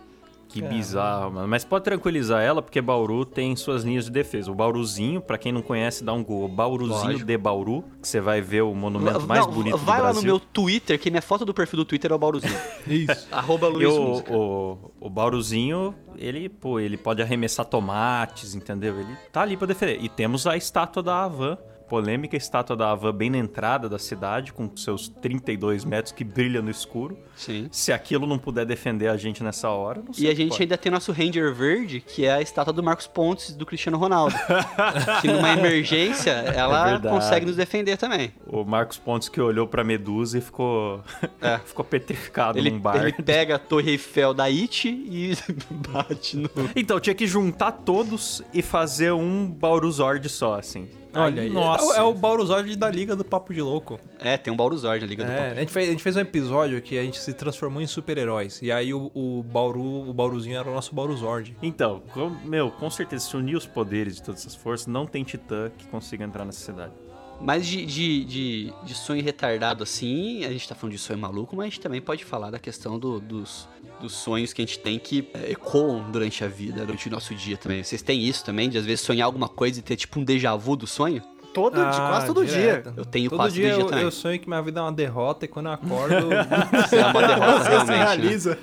Que 0.50 0.62
bizarro, 0.64 1.32
mano. 1.32 1.48
Mas 1.48 1.64
pode 1.64 1.84
tranquilizar 1.86 2.42
ela, 2.42 2.60
porque 2.62 2.82
Bauru 2.82 3.24
tem 3.24 3.56
suas 3.56 3.84
linhas 3.84 4.06
de 4.06 4.12
defesa. 4.12 4.52
O 4.52 4.56
Bauruzinho, 4.56 5.22
pra 5.22 5.38
quem 5.38 5.52
não 5.52 5.62
conhece, 5.62 6.04
dá 6.04 6.12
um 6.12 6.24
Google. 6.24 6.50
Bauruzinho 6.50 7.04
Lógico. 7.12 7.26
de 7.26 7.38
Bauru, 7.38 7.84
que 8.02 8.08
você 8.08 8.20
vai 8.20 8.42
ver 8.42 8.64
o 8.64 8.74
monumento 8.74 9.28
mais 9.28 9.46
Não, 9.46 9.54
bonito 9.54 9.78
vai 9.78 9.98
do 10.00 10.04
lá 10.04 10.10
Brasil. 10.12 10.22
no 10.22 10.28
meu 10.28 10.40
Twitter, 10.40 11.00
que 11.00 11.12
minha 11.12 11.22
foto 11.22 11.46
do 11.46 11.54
perfil 11.54 11.78
do 11.78 11.86
Twitter 11.86 12.12
é 12.12 12.16
o 12.16 12.18
Bauruzinho. 12.18 12.58
Isso. 12.88 13.28
Arroba 13.32 13.68
Luiz 13.68 13.88
o, 13.94 14.02
Música. 14.02 14.34
o, 14.36 14.92
o 15.00 15.10
Bauruzinho, 15.10 15.94
ele, 16.18 16.50
pô, 16.50 16.80
ele 16.80 16.98
pode 16.98 17.22
arremessar 17.22 17.66
tomates, 17.68 18.56
entendeu? 18.56 19.00
Ele 19.00 19.16
tá 19.32 19.42
ali 19.42 19.56
pra 19.56 19.68
defender. 19.68 20.00
E 20.02 20.10
temos 20.10 20.48
a 20.48 20.58
estátua 20.58 21.04
da 21.04 21.24
Havan. 21.26 21.58
Polêmica 21.90 22.38
estátua 22.38 22.76
da 22.76 22.92
Havan 22.92 23.14
bem 23.14 23.30
na 23.30 23.38
entrada 23.40 23.90
da 23.90 23.98
cidade, 23.98 24.54
com 24.54 24.70
seus 24.78 25.08
32 25.10 25.84
metros 25.84 26.12
que 26.14 26.24
brilha 26.24 26.62
no 26.62 26.70
escuro. 26.70 27.18
Sim. 27.36 27.68
Se 27.72 27.92
aquilo 27.92 28.28
não 28.28 28.38
puder 28.38 28.66
defender 28.66 29.08
a 29.08 29.18
gente 29.18 29.44
nessa 29.44 29.70
hora, 29.70 30.02
não 30.06 30.14
sei. 30.14 30.28
E 30.28 30.30
a 30.32 30.36
gente 30.36 30.50
pode. 30.52 30.62
ainda 30.64 30.78
tem 30.78 30.92
nosso 30.92 31.12
Ranger 31.12 31.54
Verde, 31.54 32.02
que 32.06 32.26
é 32.26 32.34
a 32.34 32.42
estátua 32.42 32.72
do 32.72 32.84
Marcos 32.84 33.08
Pontes 33.08 33.56
do 33.56 33.66
Cristiano 33.66 33.98
Ronaldo. 33.98 34.36
que 35.22 35.28
numa 35.28 35.50
emergência, 35.52 36.32
ela 36.32 36.96
É 36.96 37.00
consegue 37.00 37.46
nos 37.46 37.56
defender 37.56 37.98
também. 37.98 38.32
O 38.46 38.64
Marcos 38.64 38.98
Pontes 38.98 39.28
que 39.30 39.42
olhou 39.42 39.68
pra 39.68 39.84
Medusa 39.84 40.38
e 40.38 40.42
ficou, 40.42 41.02
É. 41.42 41.58
ficou 41.66 41.84
petrificado 41.84 42.58
Ele, 42.58 42.70
num 42.72 42.80
bar. 42.80 42.98
ele 43.02 43.14
pega 43.14 43.56
a 43.56 43.60
Torre 43.60 43.92
Eiffel 43.92 44.34
da 44.34 44.46
It 44.46 44.88
e 44.88 45.34
bate 45.92 46.38
no. 46.38 46.50
Então, 46.76 47.00
tinha 47.00 47.16
que 47.16 47.26
juntar 47.26 47.72
todos 47.72 48.44
e 48.54 48.62
fazer 48.62 49.12
um 49.14 49.48
Bauruzord 49.50 50.28
só, 50.30 50.56
assim. 50.60 50.88
Olha, 51.14 51.42
Aí, 51.42 51.50
nossa. 51.50 51.98
é 51.98 52.04
o, 52.04 52.12
é 52.12 52.14
Bauruzord 52.14 52.76
da 52.76 52.90
Liga 52.90 53.16
do 53.16 53.26
Papo 53.26 53.54
de 53.54 53.62
Louco. 53.62 54.00
É, 54.20 54.38
tem 54.38 54.54
um 54.54 54.56
Bauruzord 54.56 55.02
na 55.02 55.08
Liga 55.08 55.26
do 55.26 55.32
É, 55.32 55.36
Pop. 55.36 55.52
a 55.58 55.60
gente, 55.62 55.72
fez, 55.72 55.88
a 55.88 55.92
gente 55.92 56.04
fez 56.04 56.16
um 56.16 56.20
episódio 56.20 56.82
que 56.82 56.98
a 56.98 57.04
gente 57.04 57.18
se 57.20 57.34
transformou 57.34 57.82
em 57.82 57.88
super-heróis. 57.88 58.62
E 58.62 58.72
aí 58.72 58.94
o, 58.94 59.10
o 59.16 59.42
Bauru, 59.44 60.08
o 60.10 60.14
Bauruzinho 60.14 60.58
era 60.60 60.70
o 60.70 60.74
nosso 60.74 60.94
Bauruzord. 60.94 61.58
Então, 61.64 62.02
com- 62.14 62.30
meu, 62.46 62.70
com 62.72 62.90
certeza, 62.90 63.26
se 63.26 63.36
unir 63.36 63.56
os 63.56 63.66
poderes 63.66 64.16
de 64.18 64.24
todas 64.24 64.42
essas 64.42 64.56
forças, 64.56 64.86
não 64.88 65.06
tem 65.08 65.24
titã 65.24 65.72
que 65.78 65.88
consiga 65.88 66.24
entrar 66.24 66.46
nessa 66.46 66.60
cidade. 66.64 66.94
Mas 67.42 67.66
de, 67.66 67.86
de, 67.86 68.26
de, 68.26 68.74
de 68.84 68.94
sonho 68.94 69.24
retardado 69.24 69.82
assim, 69.82 70.44
a 70.44 70.52
gente 70.52 70.68
tá 70.68 70.76
falando 70.76 70.92
de 70.94 71.00
sonho 71.00 71.18
maluco, 71.18 71.56
mas 71.56 71.64
a 71.68 71.70
gente 71.70 71.80
também 71.80 72.02
pode 72.02 72.26
falar 72.26 72.52
da 72.52 72.60
questão 72.60 73.00
do- 73.00 73.20
dos, 73.22 73.66
dos 74.02 74.14
sonhos 74.14 74.54
que 74.54 74.62
a 74.62 74.66
gente 74.66 74.80
tem 74.80 74.98
que 75.00 75.28
é, 75.34 75.52
ecoam 75.52 76.10
durante 76.12 76.44
a 76.44 76.48
vida, 76.48 76.86
durante 76.86 77.08
o 77.08 77.12
nosso 77.12 77.34
dia 77.36 77.58
também. 77.58 77.84
Vocês 77.84 78.02
têm 78.02 78.24
isso 78.24 78.44
também, 78.46 78.70
de 78.70 78.78
às 78.78 78.86
vezes 78.86 79.02
sonhar 79.02 79.26
alguma 79.26 79.48
coisa 79.50 79.80
e 79.80 79.82
ter 79.82 79.96
tipo 79.96 80.20
um 80.20 80.24
déjà 80.24 80.56
vu 80.56 80.76
do 80.76 80.88
sonho? 80.88 81.22
Todo, 81.54 81.74
de 81.76 81.82
Ah, 81.82 82.08
quase 82.10 82.28
todo 82.28 82.46
direto. 82.46 82.92
dia. 82.92 82.94
Eu 82.96 83.06
tenho 83.06 83.30
Todo 83.30 83.40
quase 83.40 83.56
dia 83.56 83.70
todo 83.70 83.76
dia 83.78 83.84
eu, 83.84 83.90
também. 83.90 84.04
eu 84.06 84.12
sonho 84.12 84.40
que 84.40 84.48
minha 84.48 84.62
vida 84.62 84.80
é 84.80 84.84
uma 84.84 84.92
derrota 84.92 85.46
e 85.46 85.48
quando 85.48 85.66
eu 85.66 85.72
acordo... 85.74 86.16
É 86.96 87.06
uma 87.06 87.28
derrota 87.28 87.60
você 87.64 87.70
realmente, 87.70 87.88
né? 87.90 87.98
realiza. 87.98 88.60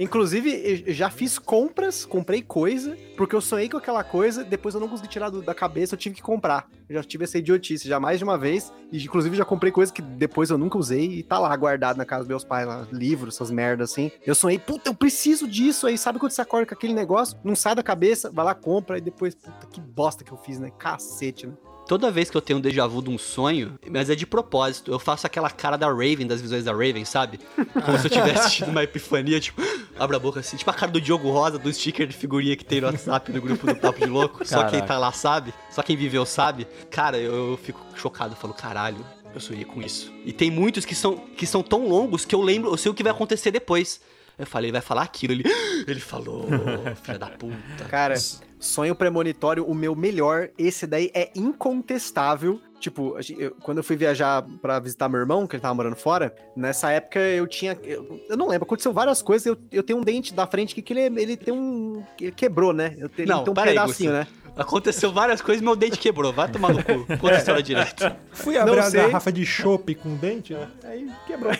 Inclusive, 0.00 0.82
eu 0.86 0.94
já 0.94 1.10
fiz 1.10 1.38
compras, 1.38 2.06
comprei 2.06 2.40
coisa, 2.40 2.96
porque 3.18 3.36
eu 3.36 3.40
sonhei 3.42 3.68
com 3.68 3.76
aquela 3.76 4.02
coisa, 4.02 4.42
depois 4.42 4.74
eu 4.74 4.80
não 4.80 4.88
consegui 4.88 5.10
tirar 5.10 5.28
do- 5.28 5.42
da 5.42 5.54
cabeça, 5.54 5.94
eu 5.94 5.98
tive 5.98 6.14
que 6.14 6.22
comprar. 6.22 6.66
Eu 6.88 6.94
já 6.94 7.04
tive 7.04 7.24
essa 7.24 7.36
idiotice 7.36 7.86
já 7.86 8.00
mais 8.00 8.16
de 8.18 8.24
uma 8.24 8.38
vez, 8.38 8.72
e 8.90 8.96
inclusive 8.96 9.36
já 9.36 9.44
comprei 9.44 9.70
coisa 9.70 9.92
que 9.92 10.00
depois 10.00 10.48
eu 10.48 10.56
nunca 10.56 10.78
usei 10.78 11.18
e 11.18 11.22
tá 11.22 11.38
lá 11.38 11.54
guardado 11.54 11.98
na 11.98 12.06
casa 12.06 12.22
dos 12.22 12.28
meus 12.28 12.44
pais, 12.44 12.66
lá, 12.66 12.88
livros, 12.90 13.34
essas 13.34 13.50
merdas 13.50 13.92
assim. 13.92 14.10
Eu 14.26 14.34
sonhei, 14.34 14.58
puta, 14.58 14.88
eu 14.88 14.94
preciso 14.94 15.46
disso 15.46 15.86
aí, 15.86 15.98
sabe 15.98 16.18
quando 16.18 16.32
você 16.32 16.40
acorda 16.40 16.64
com 16.66 16.74
aquele 16.74 16.94
negócio, 16.94 17.38
não 17.44 17.54
sai 17.54 17.74
da 17.74 17.82
cabeça, 17.82 18.30
vai 18.30 18.44
lá, 18.46 18.54
compra, 18.54 18.96
e 18.96 19.02
depois, 19.02 19.34
puta, 19.34 19.66
que 19.66 19.82
bosta 19.82 20.24
que 20.24 20.32
eu 20.32 20.38
fiz, 20.38 20.58
né? 20.58 20.70
Cacete, 20.78 21.46
né? 21.46 21.52
Toda 21.90 22.08
vez 22.08 22.30
que 22.30 22.36
eu 22.36 22.40
tenho 22.40 22.60
um 22.60 22.62
déjà 22.62 22.86
vu 22.86 23.02
de 23.02 23.10
um 23.10 23.18
sonho, 23.18 23.76
mas 23.90 24.08
é 24.08 24.14
de 24.14 24.24
propósito, 24.24 24.92
eu 24.92 24.98
faço 25.00 25.26
aquela 25.26 25.50
cara 25.50 25.76
da 25.76 25.88
Raven, 25.88 26.24
das 26.24 26.40
visões 26.40 26.62
da 26.62 26.70
Raven, 26.70 27.04
sabe? 27.04 27.40
Como 27.84 27.98
se 27.98 28.06
eu 28.06 28.10
tivesse 28.10 28.48
tido 28.62 28.68
uma 28.68 28.84
epifania, 28.84 29.40
tipo, 29.40 29.60
abre 29.98 30.14
a 30.14 30.20
boca 30.20 30.38
assim, 30.38 30.56
tipo 30.56 30.70
a 30.70 30.72
cara 30.72 30.92
do 30.92 31.00
Diogo 31.00 31.28
Rosa, 31.32 31.58
do 31.58 31.72
sticker 31.72 32.06
de 32.06 32.14
figurinha 32.14 32.56
que 32.56 32.64
tem 32.64 32.80
no 32.80 32.86
WhatsApp 32.86 33.32
no 33.32 33.40
grupo 33.40 33.66
do 33.66 33.74
Papo 33.74 33.98
de 33.98 34.06
Louco. 34.06 34.46
Só 34.46 34.60
quem 34.60 34.78
Caraca. 34.78 34.86
tá 34.86 34.98
lá 35.00 35.10
sabe, 35.10 35.52
só 35.68 35.82
quem 35.82 35.96
viveu 35.96 36.24
sabe. 36.24 36.64
Cara, 36.92 37.18
eu, 37.18 37.50
eu 37.50 37.56
fico 37.56 37.84
chocado, 37.96 38.34
eu 38.34 38.36
falo, 38.36 38.54
caralho, 38.54 39.04
eu 39.34 39.40
sonhei 39.40 39.64
com 39.64 39.82
isso. 39.82 40.12
E 40.24 40.32
tem 40.32 40.48
muitos 40.48 40.84
que 40.84 40.94
são, 40.94 41.16
que 41.16 41.44
são 41.44 41.60
tão 41.60 41.88
longos 41.88 42.24
que 42.24 42.36
eu 42.36 42.40
lembro, 42.40 42.70
eu 42.70 42.76
sei 42.76 42.92
o 42.92 42.94
que 42.94 43.02
vai 43.02 43.10
acontecer 43.10 43.50
depois. 43.50 44.00
Eu 44.38 44.46
falei, 44.46 44.68
ele 44.68 44.72
vai 44.74 44.80
falar 44.80 45.02
aquilo, 45.02 45.32
ele, 45.32 45.42
ele 45.88 45.98
falou, 45.98 46.46
filha 47.02 47.18
da 47.18 47.26
puta. 47.26 47.84
Cara, 47.88 48.14
sonho 48.60 48.94
premonitório, 48.94 49.64
o 49.66 49.74
meu 49.74 49.96
melhor, 49.96 50.50
esse 50.56 50.86
daí 50.86 51.10
é 51.14 51.30
incontestável. 51.34 52.60
Tipo, 52.78 53.14
eu- 53.38 53.50
quando 53.62 53.78
eu 53.78 53.84
fui 53.84 53.94
viajar 53.96 54.42
pra 54.62 54.78
visitar 54.78 55.06
meu 55.08 55.20
irmão, 55.20 55.46
que 55.46 55.54
ele 55.56 55.60
tava 55.60 55.74
morando 55.74 55.96
fora, 55.96 56.34
nessa 56.56 56.90
época 56.90 57.18
eu 57.20 57.46
tinha. 57.46 57.76
Eu, 57.82 58.20
eu 58.28 58.36
não 58.38 58.48
lembro, 58.48 58.64
aconteceu 58.64 58.90
várias 58.92 59.20
coisas. 59.20 59.44
Eu, 59.46 59.56
eu 59.70 59.82
tenho 59.82 59.98
um 59.98 60.02
dente 60.02 60.32
da 60.32 60.46
frente 60.46 60.72
aqui 60.72 60.80
que 60.80 60.92
ele, 60.94 61.20
ele 61.20 61.36
tem 61.36 61.52
um. 61.52 62.02
Ele 62.18 62.32
quebrou, 62.32 62.72
né? 62.72 62.94
Eu 62.98 63.08
tenho, 63.10 63.28
Não, 63.28 63.36
ele 63.38 63.44
tem 63.44 63.50
um 63.50 63.54
para 63.54 63.70
aí, 63.70 63.76
pedacinho, 63.76 64.12
né? 64.12 64.26
Aconteceu 64.56 65.12
várias 65.12 65.40
coisas, 65.40 65.62
meu 65.62 65.76
dente 65.76 65.98
quebrou. 65.98 66.32
Vai 66.32 66.50
tomar 66.50 66.72
no 66.72 66.82
cu. 66.82 67.06
Conta 67.18 67.34
a 67.34 67.38
história 67.38 67.62
direto. 67.62 68.10
Fui 68.32 68.56
abrir 68.58 68.78
a 68.80 68.90
garrafa 68.90 69.30
de 69.30 69.44
chopp 69.46 69.94
com 69.94 70.16
dente, 70.16 70.54
né? 70.54 70.68
Aí 70.84 71.10
quebrou. 71.26 71.52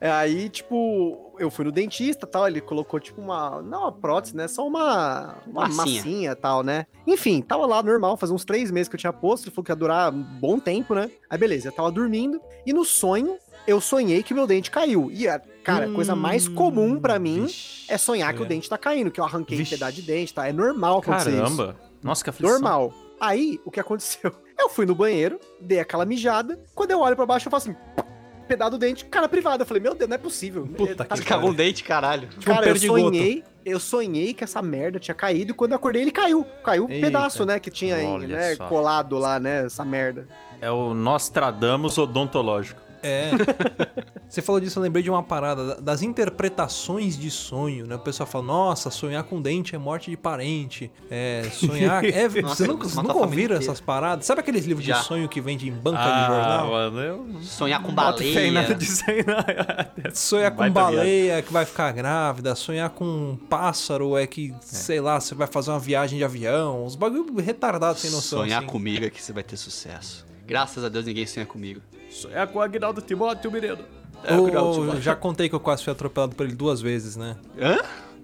É, 0.00 0.10
aí, 0.12 0.48
tipo, 0.48 1.29
eu 1.40 1.50
fui 1.50 1.64
no 1.64 1.72
dentista 1.72 2.26
tal, 2.26 2.46
ele 2.46 2.60
colocou, 2.60 3.00
tipo, 3.00 3.20
uma. 3.20 3.60
Não 3.62 3.80
uma 3.82 3.92
prótese, 3.92 4.36
né? 4.36 4.46
Só 4.46 4.66
uma. 4.66 5.36
Uma 5.46 5.68
Massinha. 5.68 5.96
massinha 5.96 6.30
e 6.32 6.34
tal, 6.36 6.62
né? 6.62 6.86
Enfim, 7.06 7.40
tava 7.42 7.66
lá 7.66 7.82
normal, 7.82 8.16
fazia 8.16 8.34
uns 8.34 8.44
três 8.44 8.70
meses 8.70 8.88
que 8.88 8.94
eu 8.94 9.00
tinha 9.00 9.12
posto, 9.12 9.44
ele 9.46 9.54
falou 9.54 9.64
que 9.64 9.72
ia 9.72 9.76
durar 9.76 10.12
um 10.12 10.22
bom 10.22 10.58
tempo, 10.58 10.94
né? 10.94 11.10
Aí, 11.28 11.36
beleza, 11.38 11.68
eu 11.68 11.72
tava 11.72 11.90
dormindo, 11.90 12.40
e 12.66 12.72
no 12.72 12.84
sonho, 12.84 13.36
eu 13.66 13.80
sonhei 13.80 14.22
que 14.22 14.32
meu 14.34 14.46
dente 14.46 14.70
caiu. 14.70 15.10
E, 15.12 15.26
a- 15.28 15.40
cara, 15.64 15.86
a 15.86 15.92
coisa 15.92 16.14
mais 16.14 16.46
comum 16.48 16.98
pra 17.00 17.18
mim 17.18 17.46
é 17.88 17.98
sonhar 17.98 18.32
que 18.34 18.42
o 18.42 18.46
dente 18.46 18.68
tá 18.68 18.78
caindo, 18.78 19.10
que 19.10 19.20
eu 19.20 19.24
arranquei 19.24 19.56
um 19.56 19.58
Vixe. 19.60 19.74
pedaço 19.74 19.92
de 19.94 20.02
dente, 20.02 20.32
tá? 20.34 20.46
É 20.48 20.52
normal 20.52 20.98
acontecer 20.98 21.30
isso. 21.30 21.40
Caramba! 21.42 21.76
Nossa, 22.02 22.22
que 22.24 22.30
aflição. 22.30 22.52
Normal. 22.52 22.92
Aí, 23.20 23.60
o 23.64 23.70
que 23.70 23.78
aconteceu? 23.80 24.32
Eu 24.60 24.68
fui 24.68 24.84
no 24.84 24.94
banheiro, 24.94 25.40
dei 25.58 25.80
aquela 25.80 26.04
mijada. 26.04 26.58
Quando 26.74 26.90
eu 26.90 27.00
olho 27.00 27.16
pra 27.16 27.24
baixo, 27.24 27.46
eu 27.48 27.50
faço 27.50 27.70
assim. 27.70 27.78
Pedaço 28.50 28.72
do 28.72 28.78
dente, 28.78 29.04
cara 29.04 29.28
privada. 29.28 29.62
Eu 29.62 29.66
falei, 29.66 29.80
meu 29.80 29.94
Deus, 29.94 30.08
não 30.10 30.16
é 30.16 30.18
possível. 30.18 30.66
Puta 30.76 31.04
Tá 31.04 31.14
que 31.16 31.22
cagou 31.22 31.50
um 31.50 31.54
dente, 31.54 31.84
caralho. 31.84 32.26
Tipo 32.26 32.40
um 32.50 32.54
Cara, 32.54 32.66
eu 32.66 32.72
perdigoto. 32.72 33.00
sonhei, 33.00 33.44
eu 33.64 33.78
sonhei 33.78 34.34
que 34.34 34.42
essa 34.42 34.60
merda 34.60 34.98
tinha 34.98 35.14
caído 35.14 35.52
e 35.52 35.54
quando 35.54 35.70
eu 35.70 35.76
acordei 35.76 36.02
ele 36.02 36.10
caiu. 36.10 36.44
Caiu 36.64 36.86
um 36.86 36.90
Eita. 36.90 37.06
pedaço, 37.06 37.46
né, 37.46 37.60
que 37.60 37.70
tinha 37.70 37.94
aí, 37.94 38.26
né, 38.26 38.56
só. 38.56 38.66
colado 38.66 39.16
lá, 39.18 39.38
né, 39.38 39.66
essa 39.66 39.84
merda. 39.84 40.26
É 40.60 40.68
o 40.68 40.92
Nostradamus 40.94 41.96
odontológico. 41.96 42.80
É. 43.02 43.30
Você 44.28 44.40
falou 44.40 44.60
disso, 44.60 44.78
eu 44.78 44.82
lembrei 44.82 45.02
de 45.02 45.10
uma 45.10 45.22
parada 45.24 45.66
da- 45.66 45.80
das 45.80 46.02
interpretações 46.02 47.18
de 47.18 47.30
sonho, 47.30 47.84
né? 47.86 47.96
O 47.96 47.98
pessoal 47.98 48.26
fala, 48.28 48.44
nossa, 48.44 48.88
sonhar 48.90 49.24
com 49.24 49.42
dente 49.42 49.74
é 49.74 49.78
morte 49.78 50.08
de 50.10 50.16
parente. 50.16 50.90
É, 51.10 51.48
sonhar. 51.52 52.04
É, 52.04 52.28
Nossa, 52.40 52.64
você 52.64 52.66
nunca, 53.02 53.12
ouviram 53.16 53.56
essas 53.56 53.80
paradas? 53.80 54.26
Sabe 54.26 54.40
aqueles 54.40 54.64
livros 54.66 54.86
Já. 54.86 55.00
de 55.00 55.04
sonho 55.06 55.28
que 55.28 55.40
vende 55.40 55.68
em 55.68 55.72
banca 55.72 55.98
Ah, 56.00 56.20
de 56.20 56.34
jornal? 56.34 56.70
mano, 56.70 57.00
eu 57.00 57.24
não 57.24 57.42
Sonhar 57.42 57.82
com 57.82 57.90
nada 57.92 58.12
baleia. 58.12 58.74
disso 58.76 59.04
aí, 59.08 59.24
não. 59.26 60.14
Sonhar 60.14 60.50
com 60.52 60.58
Baita 60.58 60.74
baleia 60.80 61.42
que 61.42 61.52
vai 61.52 61.64
ficar 61.64 61.90
grávida, 61.92 62.54
sonhar 62.54 62.90
com 62.90 63.04
um 63.04 63.36
pássaro 63.36 64.16
é 64.16 64.26
que, 64.26 64.54
sei 64.60 65.00
lá, 65.00 65.18
você 65.20 65.34
vai 65.34 65.46
fazer 65.48 65.70
uma 65.70 65.80
viagem 65.80 66.18
de 66.18 66.24
avião, 66.24 66.84
uns 66.84 66.94
bagulho 66.94 67.34
retardado 67.40 67.98
sem 67.98 68.10
noção. 68.10 68.40
Sonhar 68.40 68.58
assim. 68.60 68.66
comigo 68.70 69.04
é 69.04 69.10
que 69.10 69.20
você 69.22 69.32
vai 69.32 69.42
ter 69.42 69.56
sucesso. 69.56 70.24
Graças 70.46 70.84
a 70.84 70.88
Deus 70.88 71.04
ninguém 71.04 71.26
sonha 71.26 71.46
comigo. 71.46 71.80
É 72.32 72.46
com 72.46 72.58
o 72.58 72.62
Aguinaldo 72.62 73.00
Timóteo 73.00 73.50
Mineiro. 73.50 73.78
É, 74.24 74.34
o 74.34 74.42
Ô, 74.42 74.50
Grau 74.50 74.70
de 74.72 74.78
Timóteo. 74.80 75.00
já 75.02 75.16
contei 75.16 75.48
que 75.48 75.54
eu 75.54 75.60
quase 75.60 75.82
fui 75.84 75.92
atropelado 75.92 76.34
por 76.34 76.44
ele 76.44 76.54
duas 76.54 76.80
vezes, 76.80 77.16
né? 77.16 77.36
Hã? 77.58 77.78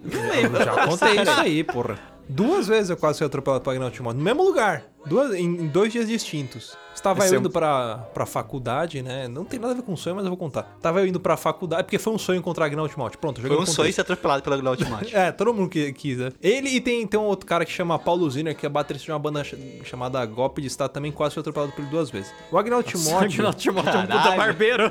Eu 0.05 0.65
já 0.65 0.87
contei 0.87 1.21
isso 1.23 1.41
aí, 1.41 1.65
porra. 1.65 1.99
Duas 2.29 2.67
vezes 2.67 2.91
eu 2.91 2.97
quase 2.97 3.19
fui 3.19 3.27
atropelado 3.27 3.63
por 3.63 3.71
Agnaldo 3.71 3.95
Timóteo. 3.95 4.19
No 4.19 4.25
mesmo 4.25 4.43
lugar. 4.43 4.85
Duas, 5.07 5.35
em, 5.35 5.69
dois 5.69 5.93
dias 5.93 6.09
distintos. 6.09 6.77
Estava 6.95 7.19
Esse 7.23 7.29
eu 7.29 7.35
é 7.35 7.37
um- 7.37 7.41
indo 7.43 7.51
pra, 7.51 7.99
pra 8.15 8.25
faculdade, 8.25 9.03
né? 9.03 9.29
Não 9.29 9.45
tem 9.45 9.61
nada 9.61 9.75
a 9.75 9.77
ver 9.77 9.83
com 9.83 9.95
sonho, 9.95 10.17
mas 10.17 10.25
eu 10.25 10.31
vou 10.31 10.37
contar. 10.39 10.63
Tava 10.81 11.01
eu 11.01 11.07
indo 11.07 11.21
pra 11.21 11.37
faculdade, 11.37 11.83
porque 11.85 11.99
foi 11.99 12.11
um 12.15 12.17
sonho 12.19 12.39
encontrar 12.39 12.65
Agnaldo 12.65 12.91
Timóteo. 12.91 13.19
Pronto, 13.19 13.37
joguei 13.39 13.55
Foi 13.55 13.63
um 13.65 13.67
sonho 13.67 13.93
ser 13.93 14.01
atropelado 14.01 14.43
de 14.43 14.85
Timóteo. 14.85 15.11
É, 15.15 15.31
todo 15.31 15.53
mundo 15.53 15.69
que 15.69 15.93
quis, 15.93 16.17
né? 16.17 16.33
Ele 16.43 16.71
e 16.71 16.81
tem, 16.81 17.07
tem 17.07 17.21
um 17.21 17.25
outro 17.25 17.45
cara 17.47 17.67
que 17.67 17.71
chama 17.71 17.99
Paulo 17.99 18.29
Ziner, 18.31 18.57
que 18.57 18.65
é 18.65 18.69
baterista 18.69 19.05
de 19.05 19.13
uma 19.13 19.19
banda 19.19 19.45
ch- 19.45 19.55
chamada 19.85 20.25
Golpe 20.25 20.63
de 20.63 20.69
Estado, 20.69 20.91
também 20.91 21.13
quase 21.13 21.35
foi 21.35 21.43
atropelado 21.43 21.71
por 21.73 21.83
ele 21.83 21.91
duas 21.91 22.09
vezes. 22.09 22.33
O 22.51 22.57
Agnaldo. 22.57 22.89
Aguinaldo 22.89 23.59
Timóteo 23.59 23.91
é 23.91 23.99
um 23.99 24.07
puta 24.07 24.31
barbeiro. 24.37 24.91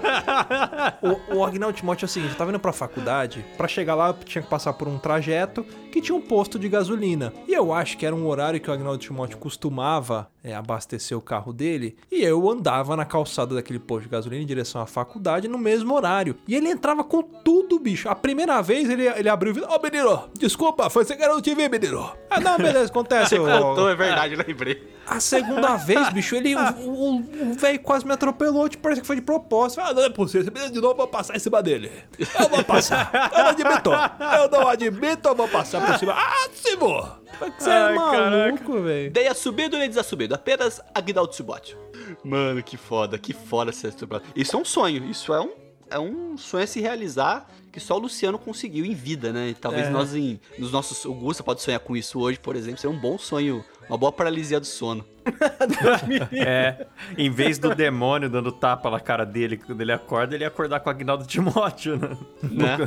O, 1.31 1.37
o 1.37 1.43
Agnaldo 1.45 1.75
é 1.79 2.05
o 2.05 2.07
seguinte, 2.07 2.31
eu 2.33 2.37
tava 2.37 2.51
indo 2.51 2.59
pra 2.59 2.71
faculdade, 2.71 3.43
pra 3.57 3.67
chegar 3.67 3.95
lá 3.95 4.09
eu 4.09 4.13
tinha 4.13 4.43
que 4.43 4.49
passar 4.49 4.73
por 4.73 4.87
um 4.87 4.99
trajeto 4.99 5.65
que 5.91 5.99
tinha 6.01 6.15
um 6.15 6.21
posto 6.21 6.59
de 6.59 6.69
gasolina. 6.69 7.33
E 7.47 7.53
eu 7.53 7.73
acho 7.73 7.97
que 7.97 8.05
era 8.05 8.15
um 8.15 8.27
horário 8.27 8.59
que 8.59 8.69
o 8.69 8.73
Agnaldo 8.73 9.03
costumava 9.39 10.04
precisava 10.05 10.29
é, 10.43 10.53
abastecer 10.55 11.17
o 11.17 11.21
carro 11.21 11.51
dele 11.51 11.95
e 12.11 12.21
eu 12.23 12.47
andava 12.49 12.95
na 12.95 13.03
calçada 13.05 13.55
daquele 13.55 13.79
posto 13.79 14.03
de 14.03 14.09
gasolina 14.09 14.43
em 14.43 14.45
direção 14.45 14.79
à 14.81 14.85
faculdade 14.85 15.47
no 15.47 15.57
mesmo 15.57 15.93
horário. 15.93 16.35
E 16.47 16.55
ele 16.55 16.69
entrava 16.69 17.03
com 17.03 17.21
tudo, 17.23 17.79
bicho. 17.79 18.07
A 18.07 18.15
primeira 18.15 18.61
vez 18.61 18.89
ele, 18.89 19.07
ele 19.07 19.29
abriu 19.29 19.51
e 19.51 19.55
falou: 19.59 19.77
Ô 19.77 19.81
menino, 19.81 20.29
desculpa, 20.37 20.89
foi 20.89 21.03
sem 21.03 21.17
querer 21.17 21.31
eu 21.31 21.41
te 21.41 21.53
ver, 21.55 21.69
menino. 21.69 22.11
Ah, 22.29 22.39
não, 22.39 22.57
beleza, 22.57 22.85
acontece. 22.85 23.35
Você 23.35 23.39
ô- 23.39 23.45
contou, 23.61 23.89
é 23.89 23.95
verdade, 23.95 24.35
lembrei. 24.35 24.94
A 25.07 25.19
segunda 25.19 25.75
vez, 25.77 26.09
bicho, 26.09 26.35
ele. 26.35 26.55
O, 26.55 26.59
o- 26.89 27.51
o 27.51 27.53
velho 27.53 27.79
quase 27.79 28.05
me 28.05 28.11
atropelou, 28.13 28.67
tipo, 28.69 28.83
parece 28.83 29.01
que 29.01 29.07
foi 29.07 29.15
de 29.17 29.21
propósito. 29.21 29.81
Ah, 29.81 29.93
não 29.93 30.03
é 30.03 30.09
possível, 30.09 30.51
menino 30.53 30.71
de 30.73 30.79
novo 30.81 30.93
eu 30.93 30.97
vou 30.97 31.07
passar 31.07 31.35
em 31.35 31.39
cima 31.39 31.61
dele. 31.61 31.91
Eu 32.39 32.49
vou 32.49 32.63
passar. 32.63 33.11
Eu 33.31 33.43
não 33.43 33.49
admito. 33.49 33.89
Eu 33.91 34.49
não 34.51 34.67
admito, 34.67 35.27
eu 35.29 35.35
vou 35.35 35.47
passar 35.47 35.85
por 35.85 35.97
cima. 35.99 36.13
Ah, 36.17 36.47
se 36.53 36.75
vou. 36.75 37.07
Você 37.59 37.69
é 37.69 37.73
Ai, 37.73 37.93
maluco, 37.95 38.81
velho. 38.81 39.11
Dei 39.11 39.27
assubido 39.27 39.77
nem 39.77 39.89
desassubido, 39.89 40.33
apenas 40.33 40.81
Aguinaldo 40.93 41.31
Tsubot. 41.31 41.77
Mano, 42.23 42.63
que 42.63 42.77
foda, 42.77 43.17
que 43.17 43.33
foda 43.33 43.71
ser. 43.71 43.93
Isso 44.35 44.55
é 44.55 44.59
um 44.59 44.65
sonho, 44.65 45.09
isso 45.09 45.33
é 45.33 45.41
um, 45.41 45.51
é 45.89 45.99
um 45.99 46.37
sonho 46.37 46.63
a 46.63 46.67
se 46.67 46.79
realizar 46.79 47.45
que 47.71 47.79
só 47.81 47.95
o 47.95 47.99
Luciano 47.99 48.39
conseguiu 48.39 48.85
em 48.85 48.93
vida, 48.93 49.33
né? 49.33 49.49
E 49.49 49.53
talvez 49.53 49.87
É. 49.87 49.89
nós, 49.89 50.15
em, 50.15 50.39
nos 50.57 50.71
nossos. 50.71 51.03
O 51.03 51.13
Gusta 51.13 51.43
pode 51.43 51.61
sonhar 51.61 51.79
com 51.81 51.95
isso 51.97 52.19
hoje, 52.21 52.39
por 52.39 52.55
exemplo, 52.55 52.79
seria 52.79 52.95
um 52.95 52.99
bom 52.99 53.17
sonho, 53.17 53.65
uma 53.89 53.97
boa 53.97 54.11
paralisia 54.11 54.59
do 54.59 54.65
sono. 54.65 55.05
É, 56.31 56.85
em 57.17 57.29
vez 57.31 57.57
do 57.57 57.73
demônio 57.75 58.29
dando 58.29 58.51
tapa 58.51 58.91
na 58.91 58.99
cara 58.99 59.25
dele 59.25 59.57
quando 59.57 59.81
ele 59.81 59.91
acorda, 59.91 60.35
ele 60.35 60.43
ia 60.43 60.47
acordar 60.47 60.79
com 60.79 60.89
o 60.89 60.91
Agnaldo 60.91 61.25
Timóteo 61.25 61.97
né? 61.97 62.17
Né? 62.43 62.77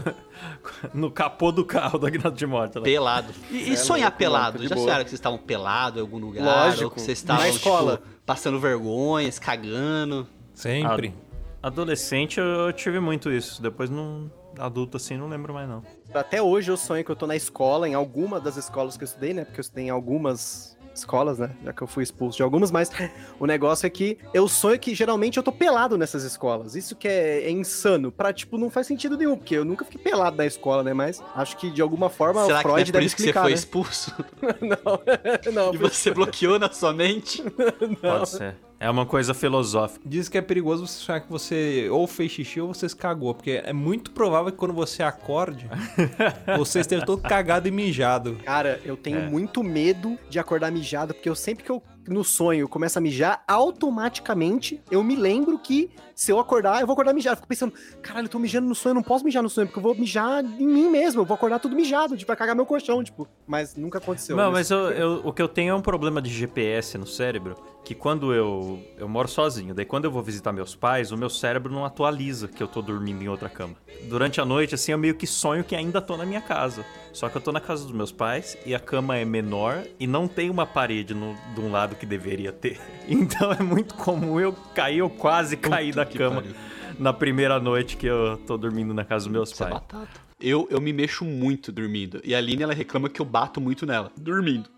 no, 0.95 1.01
no 1.09 1.11
capô 1.11 1.51
do 1.51 1.65
carro 1.65 1.99
do 1.99 2.07
Agnaldo 2.07 2.37
Timóteo. 2.37 2.81
lá. 2.81 2.85
Pelado. 2.85 3.33
E, 3.51 3.73
e 3.73 3.77
sonhar 3.77 4.11
louco, 4.11 4.19
pelado? 4.19 4.59
louco, 4.59 4.69
Já 4.69 4.77
sonharam 4.77 5.05
que 5.05 5.11
vocês 5.11 5.19
estavam 5.19 5.39
pelados 5.39 5.99
em 5.99 6.03
algum 6.03 6.19
lugar? 6.19 6.45
Lógico. 6.45 6.85
Ou 6.85 6.91
que 6.91 7.01
vocês 7.01 7.19
estavam, 7.19 7.43
Na 7.43 7.49
escola. 7.49 7.97
tipo, 7.97 8.09
passando 8.25 8.61
vergonha, 8.61 9.31
se 9.33 9.41
cagando? 9.41 10.27
Sempre. 10.55 11.15
Adolescente 11.61 12.39
eu, 12.39 12.47
eu 12.47 12.73
tive 12.73 13.01
muito 13.01 13.33
isso. 13.33 13.61
Depois, 13.61 13.91
não, 13.91 14.31
adulto 14.59 14.97
assim, 14.97 15.17
não 15.17 15.29
lembro 15.29 15.53
mais 15.53 15.69
não. 15.69 15.83
Até 16.15 16.41
hoje 16.41 16.71
eu 16.71 16.77
sonho 16.77 17.05
que 17.05 17.11
eu 17.11 17.17
tô 17.17 17.27
na 17.27 17.37
escola, 17.37 17.89
em 17.89 17.95
alguma 17.95 18.41
das 18.41 18.57
escolas 18.57 18.97
que 18.97 19.03
eu 19.03 19.07
estudei, 19.07 19.35
né? 19.35 19.45
Porque 19.45 19.61
eu 19.61 19.63
estudei 19.63 19.87
em 19.87 19.91
algumas 19.91 20.78
escolas, 20.99 21.39
né? 21.39 21.51
Já 21.65 21.73
que 21.73 21.83
eu 21.83 21.87
fui 21.87 22.03
expulso 22.03 22.37
de 22.37 22.43
algumas, 22.43 22.71
mas 22.71 22.91
o 23.39 23.47
negócio 23.47 23.87
é 23.87 23.91
que 23.91 24.19
eu 24.33 24.49
sonho 24.49 24.79
que 24.79 24.95
geralmente 24.95 25.37
eu 25.37 25.43
tô 25.43 25.53
pelado 25.53 25.97
nessas 25.97 26.25
escolas. 26.25 26.75
Isso 26.75 26.95
que 26.97 27.09
é, 27.09 27.45
é 27.45 27.51
insano. 27.51 28.11
Pra, 28.13 28.33
tipo, 28.33 28.59
não 28.59 28.71
faz 28.71 28.87
sentido 28.87 29.17
nenhum, 29.17 29.37
porque 29.37 29.55
eu 29.57 29.65
nunca 29.65 29.85
fiquei 29.85 30.01
pelado 30.01 30.37
na 30.37 30.47
escola, 30.47 30.83
né? 30.83 30.93
Mas 30.93 31.23
acho 31.35 31.57
que 31.57 31.71
de 31.71 31.83
alguma 31.83 32.09
forma 32.09 32.45
Será 32.45 32.59
o 32.59 32.63
que 32.63 32.69
não 32.69 32.75
é 32.75 32.77
Freud 32.77 32.93
por 32.93 32.93
deve 32.93 33.07
isso 33.07 33.17
que 33.17 33.23
você 33.23 33.29
explicar, 33.29 33.43
foi 33.43 33.51
né? 33.51 33.57
expulso? 33.57 34.15
não, 35.53 35.53
não, 35.53 35.75
E 35.75 35.77
você 35.77 36.11
bloqueou 36.11 36.59
na 36.59 36.71
sua 36.71 36.93
mente? 36.93 37.43
Pode 38.01 38.29
ser. 38.29 38.57
É 38.81 38.89
uma 38.89 39.05
coisa 39.05 39.35
filosófica. 39.35 40.01
Diz 40.09 40.29
que 40.29 40.39
é 40.39 40.41
perigoso 40.43 40.87
você 40.87 41.03
achar 41.03 41.21
que 41.21 41.29
você 41.31 41.89
ou 41.91 42.07
fez 42.07 42.31
xixi 42.31 42.61
ou 42.61 42.73
você 42.73 42.89
se 42.89 42.95
cagou. 42.95 43.35
Porque 43.35 43.61
é 43.65 43.73
muito 43.73 44.13
provável 44.13 44.53
que 44.53 44.59
quando 44.59 44.73
você 44.75 45.03
acorde, 45.03 45.69
você 46.57 46.81
esteja 46.81 47.05
todo 47.05 47.21
cagado 47.23 47.67
e 47.67 47.71
mijado. 47.73 48.37
Cara, 48.45 48.81
eu 48.85 48.97
tenho 48.97 49.19
É. 49.19 49.29
muito 49.29 49.65
medo 49.65 50.17
de 50.31 50.39
acordar 50.39 50.71
mijado, 50.71 51.13
porque 51.13 51.29
eu 51.29 51.35
sempre 51.35 51.65
que 51.65 51.71
eu 51.71 51.83
no 52.07 52.25
sonho 52.25 52.61
eu 52.61 52.69
começo 52.69 52.97
a 52.97 53.03
mijar, 53.03 53.43
automaticamente 53.47 54.81
eu 54.91 55.03
me 55.05 55.15
lembro 55.15 55.59
que 55.59 55.91
se 56.15 56.33
eu 56.33 56.39
acordar, 56.39 56.81
eu 56.81 56.87
vou 56.87 56.95
acordar 56.95 57.13
mijado. 57.13 57.35
Eu 57.35 57.37
Fico 57.37 57.49
pensando, 57.49 57.75
caralho, 58.03 58.25
eu 58.25 58.31
tô 58.31 58.39
mijando 58.39 58.67
no 58.67 58.75
sonho, 58.75 58.93
eu 58.93 58.95
não 58.95 59.03
posso 59.03 59.25
mijar 59.25 59.43
no 59.43 59.49
sonho, 59.51 59.67
porque 59.67 59.79
eu 59.79 59.83
vou 59.83 59.95
mijar 59.95 60.43
em 60.43 60.67
mim 60.67 60.89
mesmo, 60.89 61.21
eu 61.21 61.25
vou 61.27 61.35
acordar 61.35 61.59
tudo 61.59 61.77
mijado, 61.77 62.17
tipo, 62.17 62.27
vai 62.29 62.37
cagar 62.37 62.57
meu 62.57 62.65
colchão, 62.65 63.05
tipo. 63.05 63.29
Mas 63.47 63.77
nunca 63.77 63.99
aconteceu. 63.99 64.37
Não, 64.37 64.47
né? 64.47 64.51
mas 64.53 64.71
eu- 64.71 64.91
eu- 64.91 65.21
o 65.23 65.33
que 65.35 65.43
eu 65.43 65.49
tenho 65.49 65.71
é 65.73 65.75
um 65.75 65.83
problema 65.83 66.23
de 66.23 66.31
GPS 66.31 66.97
no 66.97 67.07
cérebro, 67.07 67.57
que 67.89 67.95
quando 67.95 68.35
eu, 68.35 68.85
eu 68.99 69.09
moro 69.09 69.27
sozinho, 69.27 69.75
daí 69.75 69.87
quando 69.87 70.05
eu 70.05 70.11
vou 70.11 70.23
visitar 70.23 70.53
meus 70.53 70.75
pais, 70.75 71.11
o 71.11 71.17
meu 71.17 71.31
cérebro 71.31 71.73
não 71.73 71.87
atualiza 71.87 72.47
que 72.47 72.63
eu 72.63 72.69
tô 72.69 72.83
dormindo 72.83 73.23
em 73.23 73.29
outra 73.29 73.49
cama. 73.49 73.75
Durante 74.11 74.43
a 74.43 74.45
noite, 74.45 74.75
assim, 74.75 74.93
eu 74.93 74.99
meio 74.99 75.15
que 75.15 75.27
sonho 75.27 75.65
que 75.65 75.75
ainda 75.75 75.99
tô 76.03 76.15
na 76.15 76.27
minha 76.27 76.43
casa. 76.43 76.85
Só 77.15 77.31
que 77.31 77.37
eu 77.39 77.41
tô 77.41 77.51
na 77.51 77.61
casa 77.63 77.85
dos 77.85 77.93
meus 77.95 78.13
pais 78.13 78.59
e 78.67 78.75
a 78.75 78.79
cama 78.79 79.17
é 79.17 79.25
menor 79.25 79.85
e 79.99 80.07
não 80.07 80.29
tem 80.29 80.51
uma 80.51 80.67
parede 80.67 81.15
no, 81.15 81.35
de 81.55 81.61
um 81.63 81.71
lado 81.73 81.97
que 81.97 82.05
deveria 82.05 82.53
ter. 82.53 82.79
Então 83.09 83.51
é 83.51 83.63
muito 83.63 83.95
comum 83.95 84.39
eu 84.39 84.53
cair, 84.75 84.99
eu 84.99 85.09
quase 85.09 85.57
cair 85.57 85.95
da 85.95 86.05
cama 86.05 86.43
pariu. 86.43 86.55
na 86.99 87.15
primeira 87.15 87.59
noite 87.59 87.97
que 87.97 88.05
eu 88.07 88.37
tô 88.47 88.59
dormindo 88.59 88.93
na 88.93 89.03
casa 89.03 89.25
dos 89.25 89.33
meus 89.33 89.51
Isso 89.51 89.65
é 89.65 89.71
pais. 89.71 89.81
batata. 89.81 90.21
Eu, 90.39 90.69
eu 90.71 90.79
me 90.79 90.93
mexo 90.93 91.25
muito 91.25 91.73
dormindo. 91.73 92.21
E 92.23 92.35
a 92.35 92.39
Aline, 92.39 92.65
ela 92.65 92.75
reclama 92.75 93.09
que 93.09 93.19
eu 93.19 93.25
bato 93.25 93.63
muito 93.63 93.87
nela. 93.87 94.13
Dormindo. 94.15 94.69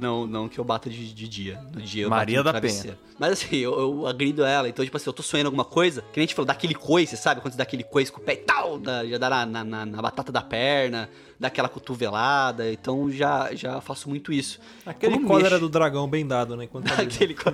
Não, 0.00 0.26
não 0.26 0.48
que 0.48 0.58
eu 0.58 0.64
bata 0.64 0.88
de, 0.88 1.12
de 1.12 1.28
dia. 1.28 1.60
No 1.74 1.80
dia 1.82 2.04
eu 2.04 2.10
Maria 2.10 2.42
da 2.42 2.60
Penha. 2.60 2.96
Mas 3.18 3.32
assim, 3.32 3.56
eu, 3.56 3.78
eu 3.78 4.06
agrido 4.06 4.44
ela. 4.44 4.68
Então, 4.68 4.84
tipo 4.84 4.96
assim, 4.96 5.08
eu 5.08 5.12
tô 5.12 5.22
sonhando 5.22 5.46
alguma 5.46 5.64
coisa. 5.64 6.02
Que 6.12 6.18
nem 6.18 6.24
a 6.24 6.26
gente 6.26 6.34
falou, 6.34 6.46
dá 6.46 6.52
aquele 6.52 6.74
coice, 6.74 7.16
sabe? 7.16 7.40
Quando 7.40 7.52
você 7.52 7.58
dá 7.58 7.62
aquele 7.64 7.82
coice 7.84 8.10
com 8.12 8.20
o 8.20 8.24
pé 8.24 8.34
e 8.34 8.36
tal, 8.38 8.78
dá- 8.78 9.04
já 9.04 9.18
dá 9.18 9.28
na, 9.30 9.46
na, 9.46 9.64
na- 9.64 9.86
na 9.86 10.02
batata 10.02 10.30
da 10.30 10.40
perna, 10.40 11.08
dá 11.38 11.48
aquela 11.48 11.68
cotovelada. 11.68 12.72
Então, 12.72 13.10
já, 13.10 13.54
já 13.54 13.80
faço 13.80 14.08
muito 14.08 14.32
isso. 14.32 14.60
Aquele 14.86 15.18
cólera 15.20 15.58
do 15.58 15.68
dragão 15.68 16.08
bem 16.08 16.26
dado, 16.26 16.56
né? 16.56 16.64
Enquanto 16.64 16.86
tá. 16.94 16.96
Daquele, 16.96 17.34
co- 17.34 17.52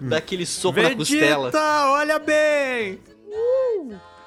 dá 0.00 0.16
aquele 0.18 0.46
soco 0.46 0.80
na 0.80 0.94
costela. 0.94 1.50
olha 1.92 2.18
bem! 2.18 2.98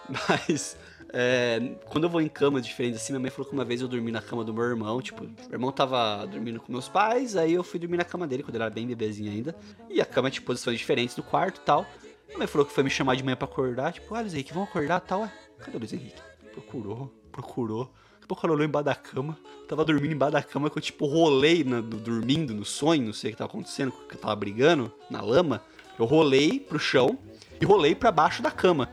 Mas 0.27 0.75
é, 1.11 1.59
quando 1.85 2.03
eu 2.05 2.09
vou 2.09 2.21
em 2.21 2.27
camas 2.27 2.65
diferentes 2.65 3.01
assim, 3.01 3.13
minha 3.13 3.19
mãe 3.19 3.29
falou 3.31 3.47
que 3.49 3.53
uma 3.53 3.65
vez 3.65 3.81
eu 3.81 3.87
dormi 3.87 4.11
na 4.11 4.21
cama 4.21 4.43
do 4.43 4.53
meu 4.53 4.63
irmão, 4.63 5.01
tipo, 5.01 5.23
meu 5.23 5.33
irmão 5.51 5.71
tava 5.71 6.25
dormindo 6.27 6.59
com 6.59 6.71
meus 6.71 6.87
pais, 6.87 7.35
aí 7.35 7.53
eu 7.53 7.63
fui 7.63 7.79
dormir 7.79 7.97
na 7.97 8.03
cama 8.05 8.27
dele 8.27 8.43
quando 8.43 8.55
ele 8.55 8.63
era 8.63 8.71
bem 8.73 8.85
bebezinho 8.87 9.31
ainda. 9.31 9.55
E 9.89 9.99
a 10.01 10.05
cama 10.05 10.29
tinha 10.29 10.45
posições 10.45 10.77
diferentes 10.77 11.15
do 11.15 11.23
quarto 11.23 11.57
e 11.57 11.61
tal. 11.65 11.85
Minha 12.27 12.37
mãe 12.39 12.47
falou 12.47 12.65
que 12.65 12.73
foi 12.73 12.83
me 12.83 12.89
chamar 12.89 13.15
de 13.15 13.23
manhã 13.23 13.35
pra 13.35 13.47
acordar, 13.47 13.91
tipo, 13.93 14.13
ah, 14.13 14.21
Luiz 14.21 14.33
Henrique, 14.33 14.53
vamos 14.53 14.69
acordar 14.69 14.99
tal. 15.01 15.21
Ué, 15.21 15.31
cadê 15.59 15.77
o 15.77 15.79
Luiz 15.79 15.93
Henrique? 15.93 16.21
Procurou, 16.53 17.11
procurou. 17.31 17.91
Pouco 18.27 18.45
ela 18.45 18.53
olhou 18.53 18.63
embaixo 18.67 18.85
da 18.85 18.93
cama. 18.93 19.35
Tava 19.67 19.83
dormindo 19.83 20.13
embaixo 20.13 20.33
da 20.33 20.43
cama 20.43 20.69
que 20.69 20.77
eu, 20.77 20.81
tipo, 20.81 21.07
rolei 21.07 21.63
na- 21.63 21.81
do- 21.81 21.97
dormindo 21.97 22.53
no 22.53 22.63
sonho, 22.63 23.07
não 23.07 23.13
sei 23.13 23.31
o 23.31 23.33
que 23.33 23.37
tava 23.39 23.49
acontecendo, 23.49 23.91
que 24.07 24.13
eu 24.15 24.19
tava 24.19 24.35
brigando 24.35 24.93
na 25.09 25.19
lama. 25.19 25.63
Eu 25.97 26.05
rolei 26.05 26.59
pro 26.59 26.77
chão 26.77 27.17
e 27.59 27.65
rolei 27.65 27.95
pra 27.95 28.11
baixo 28.11 28.43
da 28.43 28.51
cama. 28.51 28.87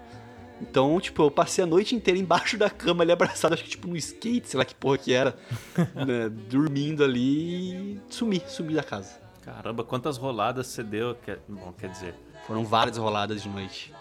Então, 0.60 0.98
tipo, 1.00 1.22
eu 1.22 1.30
passei 1.30 1.62
a 1.64 1.66
noite 1.66 1.94
inteira 1.94 2.18
embaixo 2.18 2.56
da 2.56 2.70
cama 2.70 3.02
ali 3.04 3.12
abraçado, 3.12 3.52
acho 3.54 3.62
que 3.64 3.70
tipo 3.70 3.86
no 3.88 3.96
skate, 3.96 4.48
sei 4.48 4.58
lá 4.58 4.64
que 4.64 4.74
porra 4.74 4.96
que 4.98 5.12
era, 5.12 5.36
né, 5.94 6.28
dormindo 6.48 7.04
ali 7.04 7.94
e 7.94 8.00
sumi, 8.08 8.42
sumi 8.48 8.74
da 8.74 8.82
casa. 8.82 9.20
Caramba, 9.42 9.84
quantas 9.84 10.16
roladas 10.16 10.66
você 10.68 10.82
deu? 10.82 11.14
Quer- 11.14 11.40
Bom, 11.48 11.72
quer 11.78 11.90
dizer, 11.90 12.14
Foram 12.46 12.64
várias 12.64 12.96
roladas 12.96 13.42
de 13.42 13.48
noite. 13.48 13.92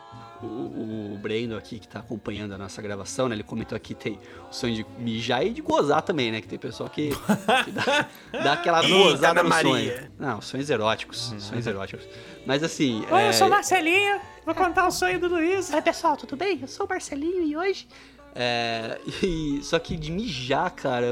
O, 0.42 1.14
o 1.14 1.18
Breno 1.18 1.56
aqui, 1.58 1.80
que 1.80 1.88
tá 1.88 2.00
acompanhando 2.00 2.54
a 2.54 2.58
nossa 2.58 2.82
gravação, 2.82 3.30
né? 3.30 3.36
Ele 3.36 3.44
comentou 3.44 3.76
aqui 3.76 3.96
tem 3.96 4.20
o 4.50 4.54
sonho 4.54 4.76
de 4.76 4.86
mijar 5.00 5.46
e 5.46 5.52
de 5.52 5.62
gozar 5.62 6.02
também, 6.02 6.32
né? 6.32 6.42
Que 6.42 6.48
tem 6.48 6.60
pessoal 6.60 6.90
que, 6.90 7.10
que 7.64 7.72
dá, 7.72 8.08
dá 8.32 8.54
aquela 8.54 8.82
gozada 8.88 9.42
no 9.42 9.52
sonho. 9.54 10.10
Não, 10.20 10.42
sonhos 10.42 10.70
eróticos. 10.70 11.34
Sonhos 11.40 11.66
eróticos. 11.66 12.06
Mas 12.46 12.64
assim. 12.64 13.04
Oi, 13.10 13.22
é, 13.22 13.30
eu 13.30 13.34
sou 13.34 13.50
Marcelinho, 13.50 14.20
vou 14.46 14.54
contar 14.54 14.86
o 14.88 14.92
sonho 14.92 15.20
do 15.20 15.28
Luiz. 15.30 15.72
Oi, 15.74 15.82
pessoal, 15.82 16.18
tudo 16.18 16.36
bem? 16.36 16.60
Eu 16.62 16.68
sou 16.68 16.86
o 16.86 16.90
Marcelinho 16.90 17.42
e 17.44 17.56
hoje. 17.56 17.88
É, 18.36 19.00
e- 19.24 19.62
só 19.64 19.80
que 19.80 19.96
de 19.96 20.12
mijar, 20.12 20.70
cara, 20.72 21.08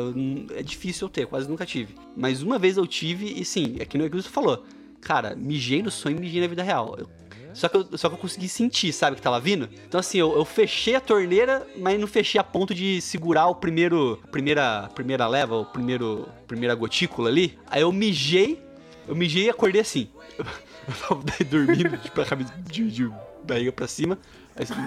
é 0.55 0.61
difícil 0.61 1.07
eu 1.07 1.09
ter, 1.09 1.25
quase 1.25 1.49
nunca 1.49 1.65
tive. 1.65 1.95
Mas 2.15 2.41
uma 2.43 2.59
vez 2.59 2.75
eu 2.75 2.85
tive, 2.85 3.39
e 3.39 3.45
sim, 3.45 3.77
é 3.79 3.85
que 3.85 3.97
no 3.97 4.09
que 4.09 4.15
você 4.17 4.27
falou. 4.29 4.65
Cara, 4.99 5.33
mijei 5.35 5.81
no 5.81 5.89
sonho 5.91 6.17
e 6.17 6.19
mijei 6.19 6.41
na 6.41 6.47
vida 6.47 6.63
real. 6.63 6.95
Eu- 6.97 7.09
só, 7.53 7.69
que 7.69 7.77
eu, 7.77 7.97
só 7.97 8.09
que 8.09 8.15
eu 8.15 8.19
consegui 8.19 8.47
sentir, 8.49 8.91
sabe, 8.93 9.15
que 9.15 9.21
tava 9.21 9.39
vindo? 9.39 9.69
Então, 9.87 9.99
assim, 9.99 10.17
eu, 10.17 10.35
eu 10.35 10.43
fechei 10.45 10.95
a 10.95 10.99
torneira, 10.99 11.65
mas 11.77 11.99
não 11.99 12.07
fechei 12.07 12.39
a 12.39 12.43
ponto 12.43 12.73
de 12.73 12.99
segurar 13.01 13.47
o 13.47 13.55
primeiro. 13.55 14.19
A 14.23 14.27
primeira, 14.27 14.79
a 14.85 14.89
primeira 14.89 15.27
leva, 15.27 15.55
o 15.57 15.65
primeiro. 15.65 16.27
Primeira 16.47 16.75
gotícula 16.75 17.29
ali. 17.29 17.57
Aí 17.67 17.81
eu 17.81 17.91
mijei, 17.91 18.61
eu 19.07 19.15
mijei 19.15 19.45
e 19.45 19.49
acordei 19.49 19.81
assim. 19.81 20.09
Eu 20.85 20.93
tava 21.07 21.23
daí 21.23 21.47
dormindo, 21.47 21.97
tipo, 21.97 22.19
a 22.19 22.25
cabeça 22.25 22.53
de, 22.69 22.91
de 22.91 23.09
barriga 23.45 23.71
pra 23.71 23.87
cima, 23.87 24.19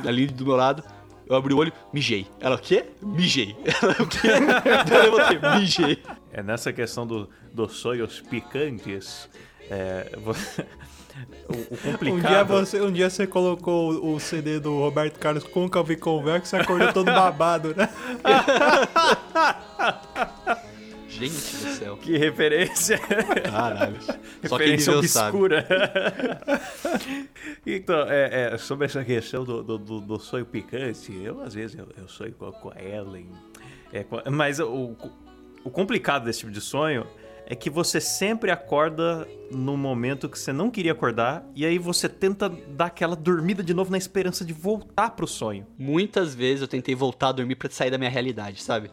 ali 0.06 0.26
do 0.26 0.44
meu 0.44 0.54
lado. 0.54 0.84
Eu 1.26 1.34
abri 1.34 1.54
o 1.54 1.56
olho, 1.56 1.72
mijei. 1.90 2.26
Ela, 2.38 2.56
o 2.56 2.58
quê? 2.58 2.84
Mijei. 3.00 3.56
Ela, 3.82 3.92
o 4.02 4.06
quê? 4.06 4.28
Eu 4.94 5.02
levantei, 5.10 5.58
mijei. 5.58 6.02
é 6.30 6.42
nessa 6.42 6.70
questão 6.70 7.06
do, 7.06 7.30
dos 7.50 7.76
sonhos 7.78 8.20
picantes. 8.20 9.26
É, 9.70 10.12
vo- 10.18 10.36
o, 11.48 11.52
o 11.52 11.56
Um 11.76 11.80
dia, 12.20 12.28
complicado. 12.38 12.48
você, 12.48 12.80
um 12.80 12.92
dia 12.92 13.10
você 13.10 13.26
colocou 13.26 14.14
o- 14.14 14.20
CD 14.20 14.58
do 14.60 14.78
Roberto 14.78 15.18
Carlos 15.18 15.44
Côncavo 15.44 15.92
e 15.92 15.96
Convexo 15.96 16.54
e 16.56 16.60
acordou 16.60 16.92
todo 16.92 17.06
babado, 17.12 17.74
né? 17.76 17.88
Gente 21.08 21.32
do 21.32 21.38
céu. 21.38 21.96
Que 21.96 22.18
referência! 22.18 22.98
Caralho. 22.98 23.96
Só 24.44 24.58
quem 24.58 24.76
referência 24.76 24.92
sabe. 25.08 25.28
obscura. 25.36 25.66
então, 27.64 28.00
é, 28.08 28.50
é, 28.54 28.58
sobre 28.58 28.86
essa 28.86 29.04
questão 29.04 29.44
do, 29.44 29.62
do, 29.62 29.78
do- 29.78 30.00
do 30.00 30.18
sonho 30.20 30.44
picante, 30.44 31.12
eu 31.22 31.40
às 31.40 31.54
vezes 31.54 31.78
eu, 31.78 31.88
eu 31.96 32.08
sonho 32.08 32.32
com 32.34 32.46
a, 32.46 32.52
com 32.52 32.70
a 32.70 32.82
Ellen. 32.82 33.28
É, 33.92 34.02
com 34.04 34.20
mas 34.30 34.58
o, 34.60 34.94
o 35.64 35.70
complicado 35.70 36.24
desse 36.24 36.40
tipo 36.40 36.52
de 36.52 36.60
sonho 36.60 37.06
é 37.48 37.54
que 37.54 37.70
você 37.70 38.00
sempre 38.00 38.50
acorda 38.50 39.26
no 39.50 39.76
momento 39.76 40.28
que 40.28 40.38
você 40.38 40.52
não 40.52 40.68
queria 40.70 40.92
acordar 40.92 41.44
e 41.54 41.64
aí 41.64 41.78
você 41.78 42.08
tenta 42.08 42.48
dar 42.48 42.86
aquela 42.86 43.14
dormida 43.14 43.62
de 43.62 43.72
novo 43.72 43.90
na 43.90 43.98
esperança 43.98 44.44
de 44.44 44.52
voltar 44.52 45.10
pro 45.10 45.26
sonho. 45.26 45.64
Muitas 45.78 46.34
vezes 46.34 46.62
eu 46.62 46.68
tentei 46.68 46.94
voltar 46.94 47.28
a 47.28 47.32
dormir 47.32 47.54
pra 47.54 47.70
sair 47.70 47.90
da 47.90 47.98
minha 47.98 48.10
realidade, 48.10 48.60
sabe? 48.62 48.90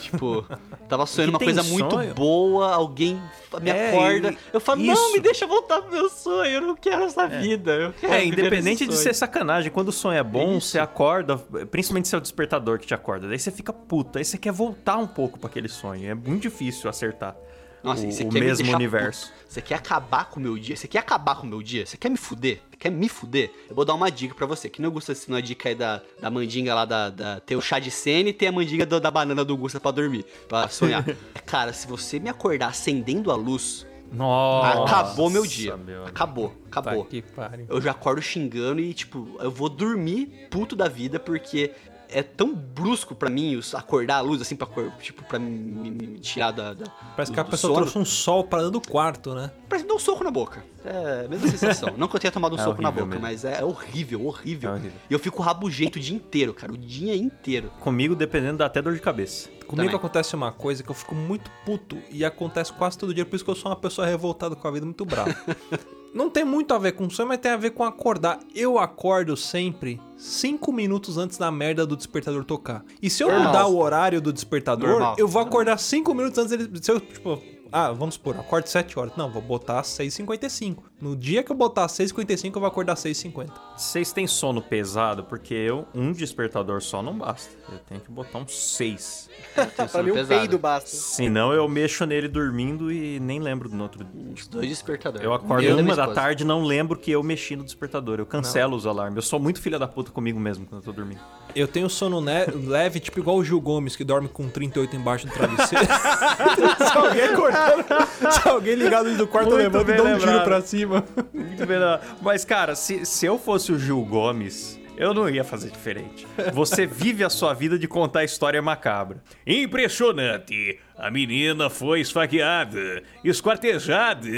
Tipo, 0.00 0.44
tava 0.90 1.06
sonhando 1.06 1.30
uma 1.30 1.38
coisa 1.38 1.62
muito 1.62 1.94
sonho? 1.94 2.14
boa, 2.14 2.74
alguém 2.74 3.18
me 3.62 3.70
É, 3.70 3.88
acorda. 3.88 4.30
e- 4.32 4.38
eu 4.52 4.60
falo, 4.60 4.82
não, 4.82 4.92
isso. 4.92 5.12
me 5.12 5.20
deixa 5.20 5.46
voltar 5.46 5.80
pro 5.80 5.90
meu 5.90 6.08
sonho, 6.10 6.50
eu 6.50 6.60
não 6.60 6.76
quero 6.76 7.04
essa 7.04 7.26
vida. 7.26 7.72
Eu 7.72 7.92
quero 7.94 8.12
É, 8.12 8.24
independente 8.24 8.84
de 8.86 8.92
sonho." 8.92 9.02
ser 9.04 9.14
sacanagem, 9.14 9.70
quando 9.70 9.88
o 9.88 9.92
sonho 9.92 10.18
é 10.18 10.22
bom, 10.22 10.58
Isso. 10.58 10.68
você 10.68 10.78
acorda, 10.78 11.38
principalmente 11.70 12.08
se 12.08 12.14
é 12.14 12.18
o 12.18 12.20
despertador 12.20 12.78
que 12.78 12.86
te 12.86 12.92
acorda, 12.94 13.26
daí 13.26 13.38
você 13.38 13.50
fica 13.50 13.72
puto, 13.72 14.18
aí 14.18 14.24
você 14.24 14.36
quer 14.36 14.52
voltar 14.52 14.96
um 14.98 15.06
pouco 15.06 15.38
pra 15.38 15.48
aquele 15.48 15.68
sonho, 15.68 16.10
é 16.10 16.14
muito 16.14 16.42
difícil 16.42 16.90
acertar 16.90 17.34
Nossa, 17.82 18.04
o, 18.06 18.08
o 18.28 18.32
me 18.32 18.40
mesmo 18.40 18.62
deixar 18.64 18.76
universo. 18.76 19.26
puto. 19.28 19.40
Você 19.48 19.60
quer 19.62 19.74
acabar 19.76 20.26
com 20.26 20.38
o 20.38 20.42
meu 20.42 20.56
dia? 20.58 20.76
Você 20.76 20.86
quer 20.86 20.98
acabar 20.98 21.34
com 21.36 21.46
o 21.46 21.50
meu 21.50 21.62
dia? 21.62 21.84
Você 21.86 21.96
quer 21.96 22.08
me 22.08 22.16
fuder? 22.16 22.60
Quer 22.78 22.90
me 22.90 23.08
fuder? 23.08 23.50
Eu 23.68 23.74
vou 23.74 23.84
dar 23.84 23.94
uma 23.94 24.10
dica 24.10 24.34
pra 24.34 24.46
você. 24.46 24.68
Que 24.68 24.80
não 24.80 24.90
Gusta 24.90 25.12
ensinou 25.12 25.38
a 25.38 25.40
dica 25.40 25.68
aí 25.68 25.74
da, 25.74 26.00
da 26.20 26.30
mandinga 26.30 26.74
lá, 26.74 26.84
da, 26.84 27.10
da- 27.10 27.40
ter 27.40 27.56
o 27.56 27.60
chá 27.60 27.78
de 27.78 27.90
sene 27.90 28.30
e 28.30 28.32
ter 28.32 28.46
a 28.46 28.52
mandinga 28.52 28.86
do- 28.86 29.00
da 29.00 29.10
banana 29.10 29.44
do 29.44 29.56
Gusta 29.56 29.80
pra 29.80 29.90
dormir, 29.90 30.24
pra 30.48 30.68
sonhar. 30.70 31.04
Cara, 31.46 31.72
se 31.72 31.86
você 31.86 32.18
me 32.18 32.28
acordar 32.30 32.68
acendendo 32.68 33.30
a 33.30 33.34
luz, 33.34 33.86
Nossa, 34.12 34.82
acabou 34.84 35.28
meu 35.30 35.46
dia. 35.46 35.76
meu 35.76 36.04
acabou, 36.04 36.54
acabou. 36.70 37.06
Tá. 37.34 37.50
Eu 37.68 37.80
já 37.80 37.90
acordo 37.92 38.20
xingando 38.22 38.80
e, 38.80 38.92
tipo, 38.94 39.36
eu 39.40 39.50
vou 39.50 39.68
dormir 39.68 40.48
puto 40.50 40.74
da 40.76 40.88
vida 40.88 41.18
porque 41.18 41.72
é 42.12 42.22
tão 42.22 42.54
brusco 42.54 43.14
pra 43.14 43.28
mim 43.30 43.56
os- 43.56 43.74
acordar 43.74 44.16
a 44.16 44.20
luz, 44.20 44.40
assim, 44.42 44.56
pra, 44.56 44.66
acor- 44.66 44.90
tipo, 45.00 45.22
pra 45.24 45.38
me, 45.38 45.90
me- 45.90 46.18
tirar 46.18 46.50
da. 46.50 46.74
da 46.74 46.86
Parece 47.16 47.30
do- 47.30 47.34
que 47.34 47.40
a 47.40 47.44
pessoa 47.44 47.74
sono. 47.74 47.86
trouxe 47.86 47.98
um 47.98 48.04
sol 48.04 48.44
pra 48.44 48.58
dentro 48.60 48.72
do 48.72 48.80
quarto, 48.80 49.34
né? 49.34 49.50
Parece 49.68 49.84
que 49.84 49.88
dá 49.88 49.94
um 49.96 49.98
soco 49.98 50.22
na 50.24 50.30
boca. 50.30 50.64
É 50.84 51.24
a 51.26 51.28
mesma 51.28 51.48
sensação. 51.48 51.94
Não 51.96 52.08
que 52.08 52.16
eu 52.16 52.20
tenha 52.20 52.30
tomado 52.30 52.56
um 52.56 52.58
É 52.60 52.62
soco 52.64 52.80
na 52.82 52.90
boca, 52.90 53.06
mesmo. 53.06 53.20
mas 53.22 53.44
é 53.44 53.62
horrível, 53.64 54.26
horrível. 54.26 54.70
É 54.70 54.72
horrível. 54.74 54.98
E 55.10 55.12
eu 55.12 55.18
fico 55.18 55.42
rabugento 55.42 55.98
o 55.98 56.00
dia 56.00 56.16
inteiro, 56.16 56.54
cara. 56.54 56.72
O 56.72 56.76
dia 56.78 57.14
inteiro. 57.14 57.70
Comigo, 57.80 58.14
dependendo, 58.14 58.58
dá 58.58 58.66
até 58.66 58.80
dor 58.80 58.94
de 58.94 59.00
cabeça. 59.00 59.48
Comigo 59.66 59.76
Também. 59.88 59.94
acontece 59.94 60.34
uma 60.34 60.50
coisa 60.50 60.82
que 60.82 60.90
eu 60.90 60.94
fico 60.94 61.14
muito 61.14 61.50
puto 61.64 61.96
e 62.10 62.24
acontece 62.24 62.72
quase 62.72 62.98
todo 62.98 63.14
dia, 63.14 63.24
por 63.24 63.36
isso 63.36 63.44
que 63.44 63.50
eu 63.50 63.54
sou 63.54 63.70
uma 63.70 63.76
pessoa 63.76 64.06
revoltada 64.06 64.56
com 64.56 64.66
a 64.66 64.70
vida 64.70 64.84
muito 64.84 65.04
brava. 65.04 65.32
Não 66.12 66.28
tem 66.28 66.44
muito 66.44 66.74
a 66.74 66.78
ver 66.78 66.92
com 66.92 67.08
sonho, 67.08 67.28
mas 67.28 67.38
tem 67.38 67.52
a 67.52 67.56
ver 67.56 67.70
com 67.70 67.84
acordar. 67.84 68.40
Eu 68.54 68.78
acordo 68.78 69.36
sempre 69.36 70.00
cinco 70.16 70.72
minutos 70.72 71.16
antes 71.16 71.38
da 71.38 71.50
merda 71.50 71.86
do 71.86 71.96
despertador 71.96 72.44
tocar. 72.44 72.84
E 73.00 73.08
se 73.08 73.22
eu 73.22 73.28
Normal. 73.28 73.46
mudar 73.46 73.66
o 73.66 73.78
horário 73.78 74.20
do 74.20 74.32
despertador, 74.32 74.90
Normal. 74.90 75.16
eu 75.18 75.28
vou 75.28 75.40
acordar 75.40 75.78
cinco 75.78 76.12
minutos 76.12 76.38
antes 76.38 76.56
dele. 76.56 76.70
Se 76.82 76.90
eu, 76.90 76.98
tipo, 77.00 77.40
ah, 77.72 77.92
vamos 77.92 78.14
supor, 78.14 78.36
acordo 78.36 78.66
7 78.66 78.98
horas. 78.98 79.12
Não, 79.16 79.30
vou 79.30 79.40
botar 79.40 79.80
às 79.80 79.86
6h55. 79.88 80.78
No 81.00 81.16
dia 81.16 81.42
que 81.42 81.50
eu 81.50 81.56
botar 81.56 81.86
às 81.86 81.92
6h55, 81.92 82.46
eu 82.54 82.60
vou 82.60 82.66
acordar 82.68 82.92
às 82.92 83.00
6h50. 83.02 83.50
Vocês 83.76 84.12
têm 84.12 84.26
sono 84.26 84.60
pesado? 84.60 85.24
Porque 85.24 85.54
eu, 85.54 85.86
um 85.94 86.12
despertador 86.12 86.82
só 86.82 87.02
não 87.02 87.16
basta. 87.16 87.50
Eu 87.72 87.78
tenho 87.78 88.00
que 88.02 88.10
botar 88.10 88.44
seis. 88.48 89.30
Tem 89.54 89.66
Pra 89.66 89.88
sono 89.88 90.04
mim, 90.04 90.10
um 90.10 90.14
pesado. 90.14 90.40
peido 90.40 90.58
basta. 90.58 90.90
Senão 90.90 91.52
eu 91.52 91.66
mexo 91.68 92.04
nele 92.04 92.28
dormindo 92.28 92.92
e 92.92 93.18
nem 93.18 93.40
lembro 93.40 93.68
do 93.68 93.80
outro 93.82 94.04
dia. 94.04 94.34
Dois 94.50 94.68
despertadores. 94.68 95.24
Eu 95.24 95.32
acordo 95.32 95.66
uma 95.78 95.96
da 95.96 96.08
tarde 96.08 96.42
e 96.42 96.46
não 96.46 96.62
lembro 96.64 96.98
que 96.98 97.10
eu 97.10 97.22
mexi 97.22 97.56
no 97.56 97.64
despertador. 97.64 98.18
Eu 98.18 98.26
cancelo 98.26 98.76
os 98.76 98.86
alarmes. 98.86 99.16
Eu 99.16 99.22
sou 99.22 99.40
muito 99.40 99.60
filha 99.60 99.78
da 99.78 99.88
puta 99.88 100.10
comigo 100.10 100.38
mesmo 100.38 100.66
quando 100.66 100.82
eu 100.82 100.84
tô 100.84 100.92
dormindo. 100.92 101.20
Eu 101.54 101.66
tenho 101.66 101.88
sono 101.88 102.20
ne- 102.20 102.46
leve, 102.46 103.00
tipo 103.00 103.18
igual 103.18 103.36
o 103.36 103.44
Gil 103.44 103.60
Gomes, 103.60 103.96
que 103.96 104.04
dorme 104.04 104.28
com 104.28 104.48
38 104.48 104.94
embaixo 104.96 105.26
do 105.26 105.32
travesseiro. 105.32 105.84
se 106.76 106.98
alguém 106.98 107.22
acordando, 107.22 107.84
se 108.32 108.48
alguém 108.48 108.74
ligado 108.74 109.16
do 109.16 109.26
quarto 109.26 109.58
e 109.58 109.68
bem 109.68 109.96
dá 109.96 110.02
um 110.04 110.18
tiro 110.18 110.44
pra 110.44 110.60
cima. 110.60 110.89
Muito 111.32 111.66
bem, 111.66 111.78
não. 111.78 111.98
Mas, 112.22 112.44
cara, 112.44 112.74
se, 112.74 113.04
se 113.06 113.26
eu 113.26 113.38
fosse 113.38 113.72
o 113.72 113.78
Gil 113.78 114.02
Gomes, 114.04 114.78
eu 114.96 115.14
não 115.14 115.28
ia 115.28 115.42
fazer 115.44 115.70
diferente. 115.70 116.26
Você 116.52 116.84
vive 116.86 117.24
a 117.24 117.30
sua 117.30 117.54
vida 117.54 117.78
de 117.78 117.88
contar 117.88 118.24
história 118.24 118.60
macabra. 118.60 119.22
Impressionante! 119.46 120.78
A 120.96 121.10
menina 121.10 121.70
foi 121.70 122.00
esfaqueada, 122.00 123.02
esquartejada 123.24 124.28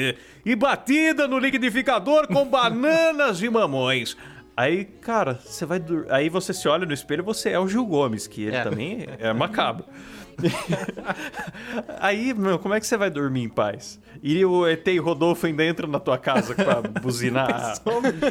e 0.46 0.54
batida 0.54 1.26
no 1.26 1.38
liquidificador 1.38 2.28
com 2.28 2.44
bananas 2.48 3.42
e 3.42 3.50
mamões. 3.50 4.16
Aí, 4.56 4.84
cara, 4.84 5.40
você 5.42 5.64
vai. 5.66 5.82
Aí 6.10 6.28
você 6.28 6.52
se 6.52 6.68
olha 6.68 6.84
no 6.86 6.92
espelho 6.92 7.22
e 7.22 7.24
você 7.24 7.50
é 7.50 7.58
o 7.58 7.66
Gil 7.66 7.84
Gomes, 7.86 8.26
que 8.28 8.42
ele 8.44 8.56
É. 8.56 8.62
também 8.62 9.06
é 9.18 9.32
macabro. 9.32 9.84
Aí, 12.00 12.34
meu, 12.34 12.58
como 12.58 12.74
é 12.74 12.80
que 12.80 12.86
você 12.86 12.96
vai 12.96 13.10
dormir 13.10 13.42
em 13.42 13.48
paz? 13.48 14.00
E 14.22 14.44
o 14.44 14.66
ET 14.66 14.86
e 14.86 14.98
Rodolfo 14.98 15.46
ainda 15.46 15.64
entram 15.64 15.88
na 15.88 15.98
tua 15.98 16.18
casa 16.18 16.54
pra 16.54 16.80
buzinar. 16.82 17.74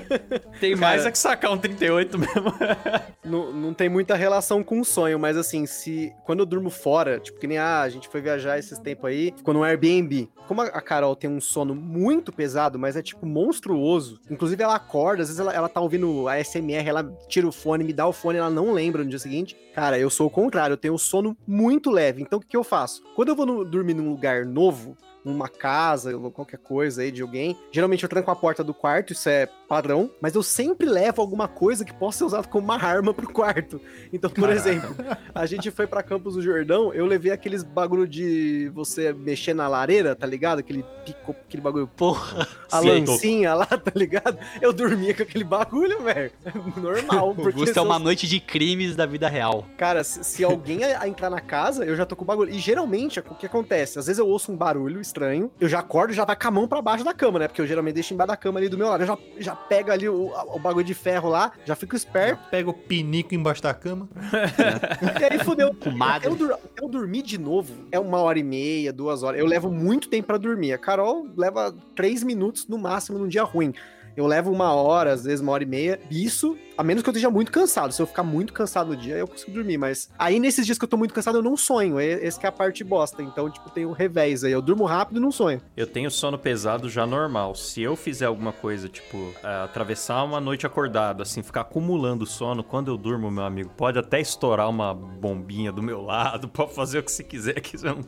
Tem 0.60 0.76
mais 0.76 0.98
Cara. 0.98 1.10
é 1.10 1.12
que 1.12 1.18
sacar 1.18 1.52
um 1.52 1.58
38 1.58 2.18
mesmo. 2.18 2.54
Não, 3.24 3.54
não 3.54 3.74
tem 3.74 3.88
muita 3.88 4.16
relação 4.16 4.64
com 4.64 4.82
o 4.82 4.84
sonho, 4.84 5.18
mas 5.18 5.38
assim, 5.38 5.66
se 5.66 6.12
quando 6.26 6.40
eu 6.40 6.46
durmo 6.46 6.70
fora, 6.70 7.20
tipo, 7.20 7.40
que 7.40 7.48
nem 7.48 7.58
ah, 7.58 7.82
a 7.82 7.88
gente 7.88 8.10
foi 8.10 8.20
viajar 8.20 8.58
esses 8.58 8.78
tempos 8.80 9.06
aí, 9.06 9.32
ficou 9.38 9.54
no 9.54 9.64
Airbnb. 9.64 10.28
Como 10.48 10.62
a, 10.62 10.66
a 10.66 10.82
Carol 10.82 11.16
tem 11.16 11.30
um 11.30 11.40
sono 11.40 11.74
muito 11.74 12.32
pesado, 12.34 12.80
mas 12.80 12.98
é 12.98 13.02
tipo 13.02 13.26
monstruoso. 13.26 14.20
Inclusive, 14.30 14.62
ela 14.62 14.76
acorda, 14.76 15.22
às 15.22 15.30
vezes 15.30 15.40
ela, 15.40 15.54
ela 15.54 15.70
tá 15.70 15.80
ouvindo 15.80 16.28
a 16.28 16.44
SMR, 16.44 16.90
ela 16.90 17.04
tira 17.30 17.48
o 17.48 17.52
fone, 17.52 17.84
me 17.84 17.94
dá 17.94 18.08
o 18.08 18.12
fone, 18.12 18.40
ela 18.40 18.50
não 18.50 18.74
lembra 18.74 19.04
no 19.04 19.10
dia 19.10 19.20
seguinte. 19.20 19.56
Cara, 19.74 19.98
eu 19.98 20.10
sou 20.10 20.28
o 20.28 20.30
contrário, 20.30 20.74
eu 20.74 20.78
tenho 20.78 20.96
um 20.96 20.98
sono 20.98 21.38
muito 21.48 21.91
leve. 21.92 22.22
Então, 22.22 22.40
o 22.40 22.42
que, 22.42 22.48
que 22.48 22.58
eu 22.58 22.64
faço? 22.64 23.04
Quando 23.16 23.30
eu 23.30 23.36
vou 23.36 23.46
no- 23.46 23.64
dormir 23.66 23.94
num 23.94 24.10
lugar 24.10 24.46
novo, 24.46 24.98
numa 25.24 25.48
casa, 25.48 26.16
ou 26.16 26.32
qualquer 26.32 26.58
coisa 26.58 27.02
aí 27.02 27.12
de 27.12 27.22
alguém. 27.22 27.58
Geralmente 27.72 28.04
eu 28.04 28.10
tranco 28.10 28.32
a 28.32 28.36
porta 28.36 28.64
do 28.64 28.74
quarto, 28.74 29.14
isso 29.14 29.30
é 29.30 29.48
padrão, 29.68 30.12
mas 30.20 30.36
eu 30.36 30.44
sempre 30.44 30.86
levo 30.86 31.22
alguma 31.22 31.48
coisa 31.48 31.86
que 31.86 31.94
possa 31.94 32.20
ser 32.20 32.24
usada 32.26 32.48
como 32.48 32.66
uma 32.66 32.76
arma 32.76 33.14
pro 33.14 33.32
quarto. 33.32 33.80
Então, 34.12 34.30
por 34.30 34.50
exemplo, 34.50 34.96
a 35.34 35.46
gente 35.46 35.72
foi 35.72 35.88
pra 35.88 36.04
Campos 36.04 36.36
do 36.36 36.42
Jordão, 36.42 36.94
eu 36.94 37.06
levei 37.06 37.32
aqueles 37.32 37.64
bagulho 37.64 38.08
de 38.08 38.70
você 38.74 39.14
mexer 39.14 39.54
na 39.54 39.68
lareira, 39.68 40.16
tá 40.16 40.28
ligado? 40.28 40.60
Aquele 40.60 40.84
pico, 41.06 41.36
aquele 41.48 41.62
bagulho, 41.62 41.88
Porra. 41.88 42.48
a 42.72 42.82
Sim, 42.82 43.06
lancinha 43.06 43.54
lá, 43.54 43.66
tá 43.66 43.92
ligado? 43.96 44.38
Eu 44.62 44.74
dormia 44.74 45.14
com 45.14 45.24
aquele 45.24 45.44
bagulho, 45.44 46.02
velho. 46.02 46.32
Normal, 46.78 47.36
porque 47.36 47.60
Gusto 47.60 47.74
se 47.74 47.80
é 47.80 47.82
uma 47.82 48.00
noite 48.00 48.28
de 48.28 48.40
crimes 48.40 48.96
da 48.96 49.06
vida 49.06 49.30
real. 49.30 49.66
Cara, 49.78 50.04
se, 50.04 50.24
se 50.24 50.44
alguém 50.44 50.84
a, 50.84 51.02
a 51.02 51.08
entrar 51.08 51.30
na 51.30 51.40
casa, 51.40 51.86
eu 51.86 51.96
já 51.96 52.06
tô 52.06 52.16
com 52.16 52.24
o 52.24 52.28
bagulho. 52.28 52.52
E 52.54 52.60
geralmente, 52.60 53.20
o 53.20 53.36
que 53.36 53.46
acontece? 53.46 54.00
Às 54.00 54.08
vezes 54.08 54.20
eu 54.20 54.28
ouço 54.28 54.52
um 54.52 54.58
barulho 54.58 55.00
estranho, 55.12 55.52
eu 55.60 55.68
já 55.68 55.80
acordo 55.80 56.12
e 56.12 56.16
já 56.16 56.26
vai 56.26 56.36
com 56.36 56.48
a 56.48 56.52
mão 56.52 56.68
pra 56.68 56.82
baixo 56.82 57.04
da 57.04 57.14
cama, 57.14 57.40
né? 57.40 57.48
Porque 57.48 57.62
eu 57.62 57.68
geralmente 57.68 57.96
deixo 57.96 58.14
embaixo 58.14 58.30
da 58.30 58.38
cama 58.38 58.60
ali 58.60 58.70
do 58.70 58.78
meu 58.78 58.88
lado. 58.88 59.04
Eu 59.04 59.08
já, 59.08 59.18
já 59.38 59.56
pego 59.56 59.92
ali 59.92 60.08
o, 60.08 60.32
o 60.48 60.60
bagulho 60.60 60.86
de 60.86 60.94
ferro 60.94 61.30
lá, 61.30 61.52
já 61.66 61.76
fico 61.76 61.96
esperto. 61.96 62.50
Pega 62.50 62.70
o 62.70 62.74
pinico 62.74 63.36
embaixo 63.36 63.62
da 63.62 63.74
cama. 63.74 64.08
e 65.20 65.24
aí 65.24 65.40
fudeu. 65.44 65.76
Até 66.02 66.28
eu, 66.28 66.54
até 66.54 66.84
eu 66.84 66.88
dormir 66.88 67.22
de 67.22 67.38
novo, 67.38 67.74
é 67.92 68.00
uma 68.00 68.20
hora 68.20 68.40
e 68.40 68.44
meia, 68.44 68.94
duas 68.94 69.24
horas. 69.24 69.40
Eu 69.40 69.46
levo 69.46 69.70
muito 69.70 70.10
tempo 70.10 70.28
pra 70.28 70.38
dormir. 70.38 70.74
A 70.74 70.78
Carol 70.78 71.28
leva 71.36 71.76
três 71.96 72.24
minutos 72.24 72.68
no 72.68 72.78
máximo 72.78 73.20
num 73.20 73.28
dia 73.28 73.44
ruim. 73.44 73.74
Eu 74.16 74.28
levo 74.28 74.52
uma 74.52 74.74
hora, 74.74 75.14
às 75.14 75.24
vezes 75.24 75.40
uma 75.40 75.52
hora 75.54 75.64
e 75.64 75.68
meia. 75.68 76.00
Isso, 76.10 76.58
a 76.82 76.84
menos 76.84 77.04
que 77.04 77.10
eu 77.10 77.12
esteja 77.12 77.30
muito 77.30 77.52
cansado. 77.52 77.94
Se 77.94 78.02
eu 78.02 78.08
ficar 78.08 78.24
muito 78.24 78.52
cansado 78.54 78.88
no 78.90 78.98
dia, 78.98 79.16
eu 79.16 79.28
consigo 79.28 79.52
dormir. 79.52 79.78
Mas 79.78 80.10
aí, 80.18 80.40
nesses 80.40 80.66
dias 80.66 80.80
que 80.80 80.84
eu 80.84 80.90
tô 80.90 80.98
muito 80.98 81.14
cansado, 81.14 81.38
eu 81.38 81.44
não 81.44 81.56
sonho. 81.56 82.00
Esse 82.00 82.40
que 82.40 82.46
é 82.48 82.50
a 82.50 82.52
parte 82.52 82.84
bosta. 82.84 83.22
Então, 83.22 83.52
tipo, 83.52 83.70
tem 83.70 83.86
um 83.86 83.92
revés 83.92 84.44
aí. 84.44 84.52
Eu 84.52 84.64
durmo 84.64 84.86
rápido 84.86 85.18
e 85.18 85.20
não 85.20 85.32
sonho. 85.32 85.62
Eu 85.78 85.86
tenho 85.86 86.10
sono 86.10 86.40
pesado 86.40 86.90
já 86.90 87.06
normal. 87.06 87.54
Se 87.54 87.84
eu 87.84 87.96
fizer 87.96 88.26
alguma 88.26 88.52
coisa, 88.52 88.90
tipo, 88.90 89.32
é, 89.44 89.64
atravessar 89.64 90.24
uma 90.24 90.42
noite 90.42 90.66
acordado, 90.66 91.22
assim, 91.22 91.44
ficar 91.44 91.62
acumulando 91.62 92.26
sono, 92.26 92.64
quando 92.64 92.90
eu 92.90 92.98
durmo, 92.98 93.30
meu 93.30 93.44
amigo, 93.44 93.70
pode 93.78 94.00
até 94.00 94.20
estourar 94.20 94.68
uma 94.68 94.92
bombinha 94.92 95.72
do 95.72 95.84
meu 95.84 96.02
lado, 96.02 96.48
pode 96.48 96.74
fazer 96.74 96.98
o 96.98 97.04
que 97.04 97.12
você 97.12 97.24
quiser, 97.24 97.62
que 97.62 97.78
você 97.78 97.86
não 97.86 98.04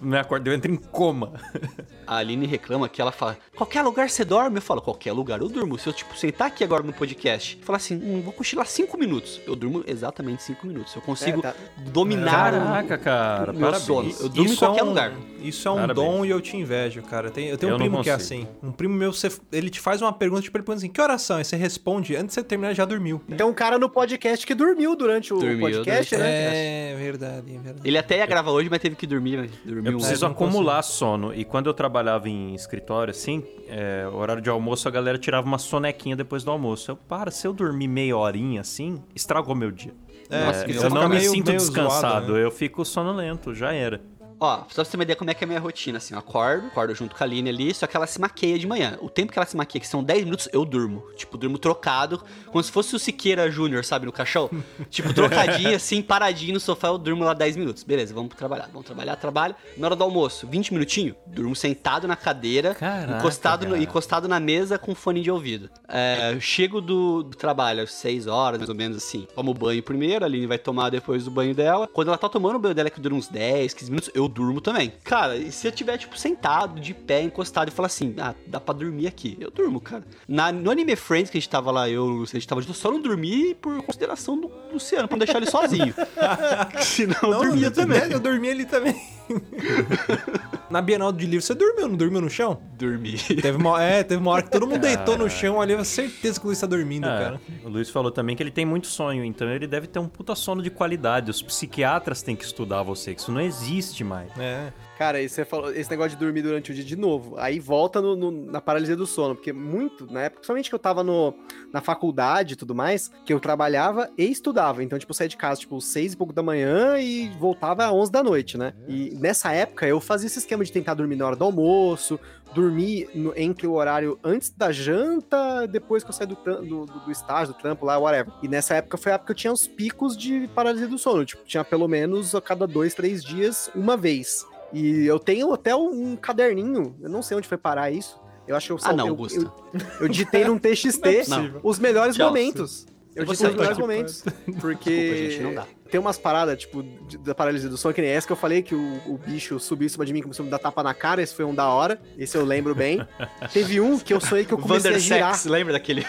me 0.00 0.16
acorda, 0.16 0.48
eu 0.48 0.54
entro 0.54 0.70
em 0.70 0.76
coma. 0.76 1.32
A 2.06 2.18
Aline 2.18 2.46
reclama 2.46 2.88
que 2.88 3.02
ela 3.02 3.10
fala: 3.10 3.36
qualquer 3.56 3.82
lugar 3.82 4.08
você 4.08 4.24
dorme? 4.24 4.58
Eu 4.58 4.62
falo: 4.62 4.80
qualquer 4.80 5.12
lugar 5.12 5.40
eu 5.40 5.48
durmo. 5.48 5.76
Se 5.76 5.88
eu, 5.88 5.92
tipo, 5.92 6.16
sentar 6.16 6.46
aqui 6.46 6.62
agora 6.62 6.84
no 6.84 6.92
podcast 6.92 7.58
falar 7.72 7.78
assim, 7.78 7.98
hum, 8.12 8.22
vou 8.22 8.32
cochilar 8.32 8.66
cinco 8.66 8.98
minutos, 8.98 9.40
eu 9.46 9.54
durmo 9.56 9.82
exatamente 9.86 10.42
cinco 10.42 10.66
minutos. 10.66 10.94
Eu 10.94 11.02
consigo 11.02 11.38
É, 11.40 11.42
tá. 11.42 11.54
dominar 11.90 12.54
o- 12.54 12.58
Caraca, 12.58 12.98
cara, 12.98 13.50
o 13.52 13.54
meu 13.54 13.62
parabéns. 13.70 13.84
sono. 13.86 14.14
Eu 14.20 14.28
durmo 14.28 14.52
em 14.52 14.56
qualquer 14.56 14.80
é 14.80 14.84
um, 14.84 14.88
lugar. 14.88 15.12
Isso 15.42 15.66
é 15.66 15.70
um 15.70 15.74
Parabéns. 15.76 15.96
dom 16.06 16.24
e 16.24 16.30
eu 16.30 16.40
te 16.40 16.56
invejo, 16.56 17.02
cara. 17.02 17.30
Tem- 17.30 17.48
eu 17.48 17.58
tenho 17.58 17.70
Eu 17.70 17.74
um 17.76 17.78
primo 17.78 18.02
que 18.02 18.10
é 18.10 18.14
consigo. 18.14 18.42
assim. 18.42 18.48
Um 18.62 18.70
primo 18.72 18.94
meu, 18.94 19.12
você- 19.12 19.30
ele 19.50 19.70
te 19.70 19.80
faz 19.80 20.00
uma 20.00 20.12
pergunta, 20.12 20.42
tipo, 20.42 20.56
ele 20.56 20.62
pergunta 20.64 20.84
assim, 20.84 20.92
que 20.92 21.00
oração? 21.00 21.36
Aí 21.38 21.44
você 21.44 21.56
responde, 21.56 22.14
antes 22.14 22.28
de 22.28 22.34
você 22.34 22.42
terminar, 22.44 22.74
já 22.74 22.84
dormiu. 22.84 23.20
Tem 23.36 23.44
um 23.46 23.52
cara 23.52 23.78
no 23.78 23.88
podcast 23.88 24.46
que 24.46 24.54
dormiu 24.54 24.94
durante 24.94 25.32
o 25.34 25.38
Dormiu 25.38 25.60
podcast, 25.60 26.14
durante- 26.14 26.30
né? 26.30 26.92
É 26.92 26.96
verdade, 26.96 27.54
é 27.54 27.58
verdade. 27.58 27.80
Ele 27.88 27.98
até 27.98 28.18
ia 28.18 28.26
gravar 28.26 28.50
hoje, 28.52 28.68
mas 28.70 28.80
teve 28.80 28.94
que 28.96 29.06
dormir. 29.06 29.50
Dormiu 29.64 29.92
Eu 29.92 29.98
preciso 29.98 30.26
acumular 30.26 30.82
sono. 30.82 31.34
E 31.34 31.44
quando 31.44 31.66
eu 31.66 31.74
trabalhava 31.74 32.28
em 32.28 32.54
escritório, 32.54 33.10
assim, 33.10 33.42
é, 33.68 34.06
horário 34.12 34.42
de 34.42 34.48
almoço, 34.50 34.86
a 34.86 34.90
galera 34.90 35.18
tirava 35.18 35.46
uma 35.46 35.58
sonequinha 35.58 36.14
depois 36.14 36.44
do 36.44 36.50
almoço. 36.50 36.90
Eu, 36.92 36.96
para, 36.96 37.30
se 37.30 37.46
eu 37.46 37.52
dormir 37.52 37.88
meia 38.02 38.16
horinha 38.16 38.60
assim, 38.60 39.00
estragou 39.14 39.54
meu 39.54 39.70
dia. 39.70 39.94
É, 40.28 40.46
Nossa, 40.46 40.70
eu 40.70 40.90
não 40.90 41.08
me 41.08 41.16
meio- 41.16 41.30
sinto 41.30 41.46
meio 41.48 41.58
descansado, 41.58 42.00
zoado, 42.26 42.32
né? 42.34 42.44
eu 42.44 42.50
fico 42.50 42.84
sonolento, 42.84 43.54
já 43.54 43.72
era. 43.72 44.00
Ó, 44.42 44.56
só 44.56 44.64
pra 44.64 44.84
você 44.84 44.90
ter 44.90 44.96
uma 44.96 45.04
ideia 45.04 45.14
como 45.14 45.30
é 45.30 45.34
que 45.34 45.44
é 45.44 45.46
a 45.46 45.48
minha 45.48 45.60
rotina, 45.60 45.98
assim, 45.98 46.14
eu 46.14 46.18
acordo, 46.18 46.66
acordo 46.66 46.92
junto 46.96 47.14
com 47.14 47.22
a 47.22 47.24
Aline 47.24 47.48
ali, 47.48 47.72
só 47.72 47.86
que 47.86 47.96
ela 47.96 48.08
se 48.08 48.20
maqueia 48.20 48.58
de 48.58 48.66
manhã. 48.66 48.98
O 49.00 49.08
tempo 49.08 49.32
que 49.32 49.38
ela 49.38 49.46
se 49.46 49.56
maqueia, 49.56 49.80
que 49.80 49.86
são 49.86 50.02
10 50.02 50.24
minutos, 50.24 50.48
eu 50.52 50.64
durmo. 50.64 51.04
Tipo, 51.14 51.38
durmo 51.38 51.58
trocado, 51.58 52.20
como 52.46 52.60
se 52.60 52.72
fosse 52.72 52.96
o 52.96 52.98
Siqueira 52.98 53.48
Júnior, 53.48 53.84
sabe, 53.84 54.04
no 54.04 54.10
caixão. 54.10 54.50
tipo, 54.90 55.14
trocadinho, 55.14 55.76
assim, 55.76 56.02
paradinho 56.02 56.54
no 56.54 56.58
sofá, 56.58 56.88
eu 56.88 56.98
durmo 56.98 57.22
lá 57.22 57.34
10 57.34 57.56
minutos. 57.56 57.84
Beleza, 57.84 58.12
vamos 58.12 58.34
trabalhar, 58.34 58.68
vamos 58.72 58.84
trabalhar, 58.84 59.14
trabalho. 59.14 59.54
Na 59.76 59.86
hora 59.86 59.94
do 59.94 60.02
almoço, 60.02 60.44
20 60.48 60.72
minutinhos, 60.72 61.14
durmo 61.24 61.54
sentado 61.54 62.08
na 62.08 62.16
cadeira, 62.16 62.74
Caraca, 62.74 63.18
encostado, 63.18 63.68
no, 63.68 63.76
encostado 63.76 64.26
na 64.26 64.40
mesa 64.40 64.76
com 64.76 64.92
fone 64.92 65.22
de 65.22 65.30
ouvido. 65.30 65.70
É, 65.86 66.36
chego 66.40 66.80
do, 66.80 67.22
do 67.22 67.36
trabalho 67.36 67.84
às 67.84 67.92
6 67.92 68.26
horas, 68.26 68.58
mais 68.58 68.68
ou 68.68 68.74
menos 68.74 68.96
assim. 68.96 69.24
Tomo 69.36 69.54
banho 69.54 69.84
primeiro, 69.84 70.24
a 70.24 70.26
Aline 70.26 70.48
vai 70.48 70.58
tomar 70.58 70.90
depois 70.90 71.24
do 71.24 71.30
banho 71.30 71.54
dela. 71.54 71.86
Quando 71.86 72.08
ela 72.08 72.18
tá 72.18 72.28
tomando 72.28 72.56
o 72.56 72.58
banho 72.58 72.74
dela, 72.74 72.90
que 72.90 73.00
dura 73.00 73.14
uns 73.14 73.28
10, 73.28 73.72
15 73.72 73.88
minutos, 73.88 74.10
eu 74.12 74.31
durmo 74.32 74.60
também. 74.60 74.92
Cara, 75.04 75.36
e 75.36 75.52
se 75.52 75.66
eu 75.66 75.72
tiver, 75.72 75.96
tipo, 75.98 76.18
sentado, 76.18 76.80
de 76.80 76.94
pé, 76.94 77.22
encostado 77.22 77.68
e 77.68 77.70
falar 77.70 77.86
assim, 77.86 78.14
ah, 78.18 78.34
dá 78.46 78.58
pra 78.58 78.74
dormir 78.74 79.06
aqui, 79.06 79.36
eu 79.40 79.50
durmo, 79.50 79.80
cara. 79.80 80.04
Na, 80.26 80.50
no 80.50 80.70
Anime 80.70 80.96
Friends 80.96 81.30
que 81.30 81.38
a 81.38 81.40
gente 81.40 81.48
tava 81.50 81.70
lá, 81.70 81.88
eu, 81.88 82.22
a 82.22 82.26
gente 82.26 82.48
tava 82.48 82.60
junto, 82.60 82.70
eu 82.70 82.74
só 82.74 82.90
não 82.90 83.00
dormi 83.00 83.54
por 83.54 83.82
consideração 83.82 84.40
do 84.40 84.50
Luciano, 84.72 85.06
pra 85.06 85.16
não 85.16 85.24
deixar 85.24 85.38
ele 85.40 85.50
sozinho. 85.50 85.94
Senão 86.82 87.16
eu 87.22 87.40
dormia 87.40 87.70
também. 87.70 88.00
Eu 88.10 88.18
dormi 88.20 88.48
ali 88.50 88.64
também. 88.64 88.94
Na 90.70 90.80
Bienal 90.80 91.12
de 91.12 91.26
Livro, 91.26 91.44
você 91.44 91.54
dormiu, 91.54 91.88
não 91.88 91.96
dormiu 91.96 92.20
no 92.20 92.30
chão? 92.30 92.58
Dormi. 92.78 93.16
Teve 93.18 93.56
uma, 93.58 93.82
é, 93.82 94.02
teve 94.02 94.20
uma 94.20 94.30
hora 94.32 94.42
que 94.42 94.50
todo 94.50 94.66
mundo 94.66 94.80
deitou 94.80 95.18
no 95.18 95.28
chão 95.28 95.60
ali, 95.60 95.72
eu 95.72 95.76
tenho 95.78 95.84
certeza 95.84 96.40
que 96.40 96.46
o 96.46 96.48
Luiz 96.48 96.60
tá 96.60 96.66
dormindo, 96.66 97.06
É, 97.06 97.18
cara. 97.18 97.40
o 97.64 97.68
Luiz 97.68 97.90
falou 97.90 98.10
também 98.10 98.34
que 98.34 98.42
ele 98.42 98.50
tem 98.50 98.64
muito 98.64 98.86
sonho, 98.86 99.24
então 99.24 99.48
ele 99.50 99.66
deve 99.66 99.86
ter 99.86 99.98
um 99.98 100.08
puta 100.08 100.34
sono 100.34 100.62
de 100.62 100.70
qualidade. 100.70 101.30
Os 101.30 101.42
psiquiatras 101.42 102.22
têm 102.22 102.34
que 102.34 102.44
estudar 102.44 102.82
você, 102.82 103.14
que 103.14 103.20
isso 103.20 103.30
não 103.32 103.40
existe 103.40 104.02
mais. 104.02 104.21
É. 104.38 104.72
Cara, 104.98 105.20
e 105.20 105.28
você 105.28 105.44
falou 105.44 105.72
esse 105.74 105.90
negócio 105.90 106.10
de 106.12 106.16
dormir 106.24 106.42
durante 106.42 106.70
o 106.70 106.74
dia 106.74 106.84
de 106.84 106.94
novo. 106.96 107.34
Aí 107.38 107.58
volta 107.58 108.00
no- 108.00 108.14
no- 108.14 108.30
na 108.30 108.60
paralisia 108.60 108.94
do 108.94 109.06
sono, 109.06 109.34
porque 109.34 109.52
muito, 109.52 110.06
na 110.12 110.22
época, 110.22 110.40
principalmente 110.40 110.68
que 110.68 110.74
eu 110.74 110.78
tava 110.78 111.02
no, 111.02 111.34
na 111.72 111.80
faculdade 111.80 112.52
e 112.52 112.56
tudo 112.56 112.74
mais, 112.74 113.10
que 113.24 113.32
eu 113.32 113.40
trabalhava 113.40 114.08
e 114.16 114.30
estudava. 114.30 114.82
Então, 114.84 114.98
tipo, 114.98 115.10
eu 115.10 115.14
saía 115.14 115.28
de 115.28 115.36
casa, 115.36 115.60
tipo, 115.60 115.80
seis 115.80 116.12
e 116.12 116.16
pouco 116.16 116.32
da 116.32 116.42
manhã 116.42 116.98
e 117.00 117.30
voltava 117.38 117.84
às 117.86 117.92
11 117.92 118.12
da 118.12 118.22
noite, 118.22 118.56
né? 118.56 118.74
E 118.86 119.10
nessa 119.18 119.50
época 119.52 119.86
eu 119.88 119.98
fazia 120.00 120.26
esse 120.26 120.38
esquema 120.38 120.64
de 120.64 120.70
tentar 120.70 120.94
dormir 120.94 121.16
na 121.16 121.26
hora 121.26 121.36
do 121.36 121.44
almoço, 121.44 122.20
dormir 122.54 123.08
no- 123.14 123.32
entre 123.36 123.66
o 123.66 123.72
horário 123.72 124.18
antes 124.22 124.50
da 124.50 124.70
janta, 124.70 125.66
depois 125.66 126.04
que 126.04 126.10
eu 126.10 126.14
saí 126.14 126.26
do, 126.26 126.36
do- 126.36 126.84
do 126.86 127.10
estágio, 127.10 127.54
do 127.54 127.58
trampo 127.58 127.84
lá, 127.86 127.98
whatever. 127.98 128.32
E 128.42 128.46
nessa 128.46 128.74
época 128.74 128.98
foi 128.98 129.10
a 129.10 129.14
época 129.16 129.28
que 129.28 129.32
eu 129.32 129.36
tinha 129.36 129.52
os 129.52 129.66
picos 129.66 130.16
de 130.16 130.46
paralisia 130.54 130.86
do 130.86 130.98
sono. 130.98 131.24
Tipo, 131.24 131.42
tinha 131.44 131.64
pelo 131.64 131.88
menos 131.88 132.34
a 132.34 132.40
cada 132.40 132.66
dois, 132.66 132.94
três 132.94 133.24
dias, 133.24 133.70
uma 133.74 133.96
vez. 133.96 134.46
E 134.72 135.04
eu 135.06 135.18
tenho 135.18 135.52
até 135.52 135.74
um 135.76 136.16
caderninho, 136.16 136.96
eu 137.00 137.08
não 137.08 137.22
sei 137.22 137.36
onde 137.36 137.46
foi 137.48 137.58
parar 137.58 137.90
isso. 137.90 138.20
Eu 138.46 138.56
acho 138.56 138.66
que 138.66 138.72
eu 138.72 138.78
Ah, 138.82 138.92
não, 138.92 139.06
eu, 139.06 139.10
Augusto. 139.12 139.52
eu, 139.72 139.80
eu 140.00 140.08
digitei 140.08 140.44
num 140.44 140.58
TXT 140.58 141.28
Não. 141.28 141.60
os 141.62 141.78
melhores 141.78 142.16
Tchau. 142.16 142.28
momentos. 142.28 142.86
Eu 143.14 143.24
digitei 143.24 143.50
os 143.50 143.56
melhores 143.56 143.78
momentos. 143.78 144.24
Porque 144.60 144.90
Desculpa, 144.90 145.30
gente, 145.30 145.42
não 145.42 145.54
dá. 145.54 145.66
Tem 145.92 146.00
umas 146.00 146.18
paradas, 146.18 146.58
tipo, 146.58 146.82
de- 146.82 147.18
da 147.18 147.34
paralisia 147.34 147.68
do 147.68 147.76
sono, 147.76 147.92
que 147.94 148.00
nem 148.00 148.10
essa 148.10 148.26
que 148.26 148.32
eu 148.32 148.36
falei, 148.36 148.62
que 148.62 148.74
o, 148.74 149.00
o 149.06 149.18
bicho 149.18 149.60
subiu 149.60 149.84
em 149.86 149.88
cima 149.90 150.06
de 150.06 150.12
mim 150.14 150.20
e 150.20 150.22
começou 150.22 150.42
a 150.42 150.46
me 150.46 150.50
dar 150.50 150.58
tapa 150.58 150.82
na 150.82 150.94
cara. 150.94 151.20
Esse 151.22 151.34
foi 151.34 151.44
um 151.44 151.54
da 151.54 151.68
hora. 151.68 152.00
Esse 152.18 152.34
eu 152.36 152.44
lembro 152.46 152.74
bem. 152.74 153.06
Teve 153.52 153.78
um 153.78 153.98
que 153.98 154.14
eu 154.14 154.20
sonhei 154.20 154.46
que 154.46 154.52
eu 154.52 154.58
comecei 154.58 154.94
a 154.94 154.98
girar. 154.98 155.20
Vandersex, 155.20 155.44
lembra 155.50 155.74
daquele? 155.74 156.06